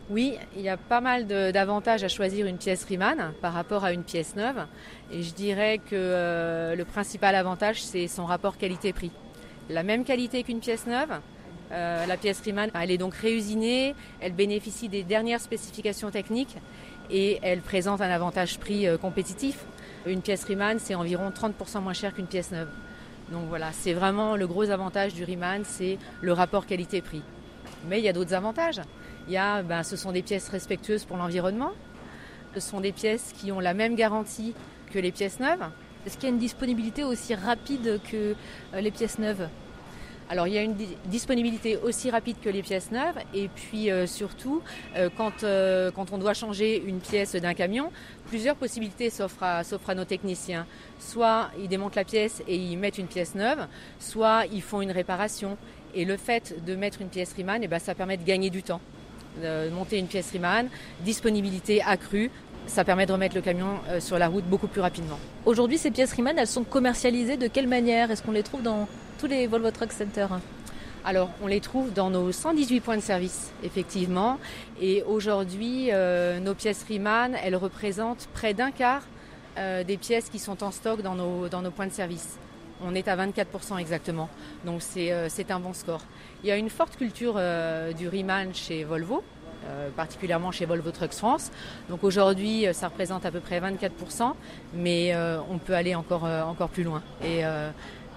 Oui, 0.10 0.38
il 0.56 0.64
y 0.64 0.70
a 0.70 0.78
pas 0.78 1.00
mal 1.00 1.28
d'avantages 1.28 2.04
à 2.04 2.08
choisir 2.08 2.48
une 2.48 2.58
pièce 2.58 2.84
Riemann 2.86 3.32
par 3.42 3.54
rapport 3.54 3.84
à 3.84 3.94
une 3.94 4.04
pièce 4.04 4.36
neuve. 4.36 4.66
Et 5.12 5.22
je 5.22 5.34
dirais 5.36 5.78
que 5.78 5.94
euh, 5.94 6.76
le 6.76 6.84
principal 6.84 7.36
avantage, 7.36 7.82
c'est 7.82 8.08
son 8.08 8.26
rapport 8.26 8.58
qualité-prix. 8.58 9.12
La 9.70 9.84
même 9.84 10.04
qualité 10.04 10.44
qu'une 10.44 10.60
pièce 10.60 10.88
neuve. 10.88 11.20
la 11.72 12.18
pièce 12.18 12.42
Riemann, 12.42 12.70
elle 12.74 12.92
est 12.92 12.98
donc 12.98 13.14
réusinée, 13.14 13.96
elle 14.20 14.34
bénéficie 14.34 14.90
des 14.90 15.04
dernières 15.04 15.42
spécifications 15.42 16.12
techniques 16.12 16.58
et 17.10 17.40
elle 17.42 17.62
présente 17.62 18.02
un 18.02 18.10
avantage 18.10 18.60
prix 18.60 18.88
compétitif. 19.00 19.66
Une 20.06 20.22
pièce 20.22 20.44
Riemann, 20.44 20.80
c'est 20.80 20.96
environ 20.96 21.30
30% 21.30 21.82
moins 21.82 21.94
cher 21.94 22.14
qu'une 22.14 22.28
pièce 22.28 22.52
neuve. 22.52 22.68
Donc 23.32 23.48
voilà, 23.48 23.72
c'est 23.72 23.94
vraiment 23.94 24.36
le 24.36 24.48
gros 24.48 24.70
avantage 24.70 25.14
du 25.14 25.24
Riemann, 25.24 25.64
c'est 25.64 25.98
le 26.22 26.34
rapport 26.34 26.66
qualité-prix. 26.66 27.22
Mais 27.88 28.00
il 28.00 28.04
y 28.04 28.10
a 28.10 28.14
d'autres 28.14 28.34
avantages. 28.34 28.82
Il 29.28 29.34
y 29.34 29.38
ben, 29.38 29.84
ce 29.84 29.96
sont 29.96 30.12
des 30.12 30.22
pièces 30.22 30.50
respectueuses 30.50 31.06
pour 31.06 31.16
l'environnement. 31.16 31.72
Ce 32.54 32.60
sont 32.60 32.82
des 32.82 32.92
pièces 32.92 33.34
qui 33.38 33.52
ont 33.54 33.62
la 33.62 33.74
même 33.74 33.96
garantie 33.96 34.54
que 34.92 35.00
les 35.00 35.14
pièces 35.14 35.40
neuves. 35.40 35.70
Est-ce 36.06 36.16
qu'il 36.16 36.26
y 36.26 36.32
a 36.32 36.36
une 36.36 36.40
disponibilité 36.40 37.06
aussi 37.06 37.34
rapide 37.34 38.02
que 38.12 38.36
euh, 38.74 38.82
les 38.82 38.92
pièces 38.92 39.20
neuves? 39.20 39.48
Alors 40.30 40.48
il 40.48 40.54
y 40.54 40.58
a 40.58 40.62
une 40.62 40.76
disponibilité 41.06 41.78
aussi 41.78 42.10
rapide 42.10 42.38
que 42.42 42.50
les 42.50 42.62
pièces 42.62 42.92
neuves 42.92 43.18
et 43.34 43.50
puis 43.50 43.92
euh, 43.92 44.08
surtout 44.08 44.62
euh, 44.96 45.10
quand, 45.16 45.44
euh, 45.44 45.92
quand 45.92 46.12
on 46.12 46.18
doit 46.18 46.34
changer 46.34 46.82
une 46.86 47.00
pièce 47.00 47.36
d'un 47.36 47.54
camion, 47.54 47.92
plusieurs 48.28 48.56
possibilités 48.56 49.10
s'offrent 49.10 49.44
à, 49.44 49.62
à, 49.62 49.96
nos 49.96 50.06
techniciens. 50.06 50.66
Soit 51.00 51.50
ils 51.60 51.68
démontent 51.68 51.96
la 51.96 52.06
pièce 52.06 52.42
et 52.48 52.56
ils 52.56 52.78
mettent 52.78 52.98
une 52.98 53.08
pièce 53.08 53.36
neuve, 53.36 53.68
soit 54.00 54.46
ils 54.52 54.62
font 54.62 54.82
une 54.82 54.92
réparation. 54.92 55.58
Et 55.96 56.06
le 56.06 56.18
fait 56.18 56.56
de 56.66 56.76
mettre 56.76 57.02
une 57.02 57.10
pièce 57.10 57.34
Riemann, 57.34 57.62
eh 57.64 57.68
ben, 57.68 57.78
ça 57.78 57.94
permet 57.94 58.18
de 58.18 58.24
gagner 58.24 58.50
du 58.50 58.64
temps. 58.64 58.82
Monter 59.72 60.00
une 60.00 60.08
pièce 60.08 60.32
Riemann, 60.32 60.68
disponibilité 61.02 61.82
accrue, 61.84 62.32
ça 62.66 62.84
permet 62.84 63.06
de 63.06 63.12
remettre 63.12 63.36
le 63.36 63.42
camion 63.42 63.80
sur 64.00 64.18
la 64.18 64.28
route 64.28 64.46
beaucoup 64.46 64.68
plus 64.68 64.82
rapidement. 64.82 65.20
Aujourd'hui, 65.46 65.78
ces 65.78 65.92
pièces 65.92 66.14
Riemann, 66.14 66.38
elles 66.38 66.48
sont 66.48 66.64
commercialisées 66.64 67.38
de 67.38 67.48
quelle 67.48 67.68
manière? 67.68 68.10
Est-ce 68.10 68.24
qu'on 68.24 68.32
les 68.32 68.44
trouve 68.44 68.64
dans 68.64 68.88
les 69.28 69.48
Volvo 69.48 69.72
Truck 69.72 69.92
Center 69.92 70.28
alors, 71.06 71.32
on 71.42 71.48
les 71.48 71.60
trouve 71.60 71.92
dans 71.92 72.10
nos 72.10 72.32
118 72.32 72.80
points 72.80 72.96
de 72.96 73.02
service, 73.02 73.52
effectivement. 73.62 74.40
Et 74.80 75.04
aujourd'hui, 75.04 75.90
euh, 75.92 76.40
nos 76.40 76.54
pièces 76.54 76.86
Riemann, 76.88 77.36
elles 77.44 77.58
représentent 77.58 78.30
près 78.34 78.54
d'un 78.54 78.72
quart 78.72 79.02
euh, 79.58 79.84
des 79.84 79.98
pièces 79.98 80.30
qui 80.30 80.40
sont 80.40 80.64
en 80.64 80.72
stock 80.72 81.02
dans 81.02 81.16
nos, 81.16 81.50
dans 81.50 81.62
nos 81.62 81.72
points 81.72 81.88
de 81.88 81.92
service. 81.92 82.40
On 82.82 82.96
est 82.96 83.10
à 83.10 83.18
24% 83.18 83.80
exactement. 83.80 84.30
Donc, 84.66 84.82
euh, 84.96 85.28
c'est 85.30 85.52
un 85.52 85.60
bon 85.60 85.74
score. 85.74 86.00
Il 86.42 86.48
y 86.48 86.52
a 86.52 86.56
une 86.56 86.70
forte 86.70 86.96
culture 86.96 87.38
du 87.98 88.08
Riemann 88.08 88.54
chez 88.54 88.86
Volvo. 88.86 89.24
particulièrement 89.98 90.52
chez 90.52 90.66
Volvo 90.66 90.92
Trucks 90.92 91.14
France. 91.14 91.52
Donc 91.90 92.04
aujourd'hui, 92.04 92.66
ça 92.74 92.90
représente 92.90 93.26
à 93.26 93.32
peu 93.32 93.40
près 93.40 93.62
24%, 93.62 94.34
mais 94.74 95.16
on 95.50 95.58
peut 95.58 95.74
aller 95.74 95.96
encore, 95.96 96.24
encore 96.24 96.68
plus 96.68 96.84
loin. 96.84 97.02
Et 97.24 97.44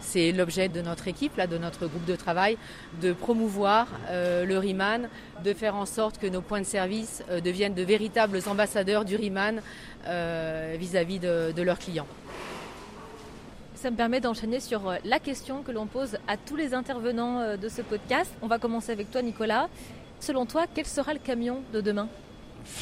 c'est 0.06 0.30
l'objet 0.30 0.68
de 0.68 0.80
notre 0.80 1.08
équipe, 1.08 1.36
là, 1.36 1.46
de 1.46 1.58
notre 1.58 1.86
groupe 1.86 2.04
de 2.04 2.14
travail, 2.14 2.56
de 3.02 3.12
promouvoir 3.12 3.88
euh, 4.08 4.44
le 4.44 4.56
Riemann, 4.56 5.08
de 5.44 5.52
faire 5.52 5.74
en 5.74 5.84
sorte 5.84 6.18
que 6.18 6.28
nos 6.28 6.40
points 6.40 6.60
de 6.60 6.66
service 6.66 7.24
euh, 7.28 7.40
deviennent 7.40 7.74
de 7.74 7.82
véritables 7.82 8.40
ambassadeurs 8.46 9.04
du 9.04 9.16
Riemann 9.16 9.60
euh, 10.06 10.76
vis-à-vis 10.78 11.18
de, 11.18 11.62
leurs 11.62 11.78
clients. 11.78 12.06
Ça 13.74 13.90
me 13.90 13.96
permet 13.96 14.20
d'enchaîner 14.20 14.60
sur 14.60 14.94
la 15.04 15.18
question 15.18 15.62
que 15.62 15.72
l'on 15.72 15.86
pose 15.86 16.16
à 16.28 16.36
tous 16.36 16.56
les 16.56 16.72
intervenants 16.72 17.56
de 17.56 17.68
ce 17.68 17.82
podcast. 17.82 18.32
On 18.40 18.46
va 18.46 18.58
commencer 18.58 18.92
avec 18.92 19.10
toi, 19.10 19.22
Nicolas. 19.22 19.68
Selon 20.20 20.46
toi, 20.46 20.66
quel 20.72 20.86
sera 20.86 21.12
le 21.12 21.18
camion 21.18 21.62
de 21.72 21.80
demain? 21.80 22.08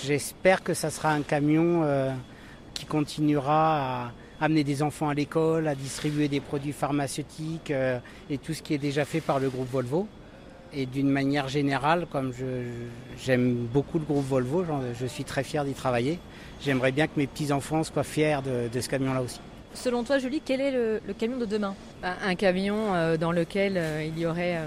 J'espère 0.05 0.63
que 0.63 0.73
ça 0.73 0.91
sera 0.91 1.11
un 1.11 1.23
camion 1.23 1.85
qui 2.75 2.87
continuera 2.87 4.07
à 4.07 4.13
amener 4.45 4.65
des 4.65 4.83
enfants 4.83 5.09
à 5.09 5.15
l'école, 5.15 5.67
à 5.69 5.75
distribuer 5.75 6.29
des 6.29 6.41
produits 6.41 6.73
pharmaceutiques 6.73 7.71
euh, 7.71 7.99
et 8.31 8.39
tout 8.39 8.55
ce 8.55 8.63
qui 8.63 8.75
est 8.75 8.79
déjà 8.79 9.05
fait 9.05 9.21
par 9.21 9.39
le 9.39 9.49
groupe 9.49 9.71
Volvo. 9.71 10.07
Et 10.77 10.87
d'une 10.87 11.09
manière 11.09 11.49
générale, 11.49 12.07
comme 12.11 12.33
j'aime 13.17 13.55
beaucoup 13.55 14.01
le 14.01 14.05
groupe 14.05 14.27
Volvo, 14.27 14.65
je 14.99 15.07
suis 15.07 15.23
très 15.23 15.45
fier 15.45 15.65
d'y 15.65 15.73
travailler. 15.73 16.19
J'aimerais 16.61 16.91
bien 16.91 17.07
que 17.07 17.13
mes 17.17 17.29
petits-enfants 17.29 17.85
soient 17.85 18.03
fiers 18.03 18.39
de, 18.45 18.81
ce 18.81 18.89
camion-là 18.89 19.23
aussi. 19.23 19.41
Selon 19.73 20.03
toi, 20.03 20.19
Julie, 20.19 20.43
quel 20.45 20.61
est 20.61 20.73
le, 20.73 21.01
camion 21.17 21.39
de 21.39 21.47
demain? 21.47 21.77
Un 22.03 22.35
camion 22.35 22.93
euh, 22.95 23.17
dans 23.17 23.31
lequel 23.31 23.75
euh, 23.77 24.05
il 24.05 24.19
y 24.19 24.27
aurait 24.27 24.59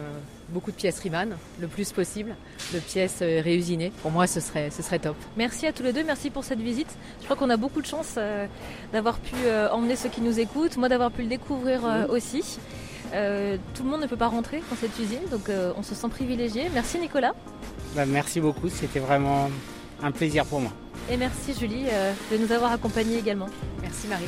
beaucoup 0.49 0.71
de 0.71 0.75
pièces 0.75 0.99
Riemann, 0.99 1.35
le 1.59 1.67
plus 1.67 1.91
possible, 1.91 2.35
de 2.73 2.79
pièces 2.79 3.19
euh, 3.21 3.41
réusinées. 3.41 3.91
Pour 4.01 4.11
moi, 4.11 4.27
ce 4.27 4.39
serait, 4.39 4.69
ce 4.69 4.81
serait 4.81 4.99
top. 4.99 5.15
Merci 5.35 5.67
à 5.67 5.73
tous 5.73 5.83
les 5.83 5.93
deux, 5.93 6.03
merci 6.03 6.29
pour 6.29 6.43
cette 6.43 6.59
visite. 6.59 6.89
Je 7.19 7.25
crois 7.25 7.35
qu'on 7.35 7.49
a 7.49 7.57
beaucoup 7.57 7.81
de 7.81 7.85
chance 7.87 8.15
euh, 8.17 8.45
d'avoir 8.93 9.19
pu 9.19 9.35
euh, 9.45 9.69
emmener 9.71 9.95
ceux 9.95 10.09
qui 10.09 10.21
nous 10.21 10.39
écoutent, 10.39 10.77
moi 10.77 10.89
d'avoir 10.89 11.11
pu 11.11 11.21
le 11.23 11.27
découvrir 11.27 11.81
aussi. 12.09 12.59
tout 13.11 13.83
le 13.83 13.89
monde 13.89 14.01
ne 14.01 14.07
peut 14.07 14.17
pas 14.17 14.27
rentrer 14.27 14.61
dans 14.69 14.75
cette 14.75 14.97
usine, 14.99 15.27
donc 15.31 15.49
on 15.77 15.83
se 15.83 15.95
sent 15.95 16.09
privilégié. 16.09 16.69
Merci 16.73 16.99
Nicolas. 16.99 17.33
Bah, 17.95 18.05
merci 18.05 18.39
beaucoup, 18.39 18.69
c'était 18.69 18.99
vraiment 18.99 19.49
un 20.03 20.11
plaisir 20.11 20.45
pour 20.45 20.59
moi. 20.59 20.71
Et 21.09 21.17
merci 21.17 21.53
Julie 21.57 21.85
de 22.31 22.37
nous 22.37 22.51
avoir 22.51 22.71
accompagnés 22.71 23.17
également. 23.17 23.47
Merci 23.81 24.07
Marie. 24.07 24.27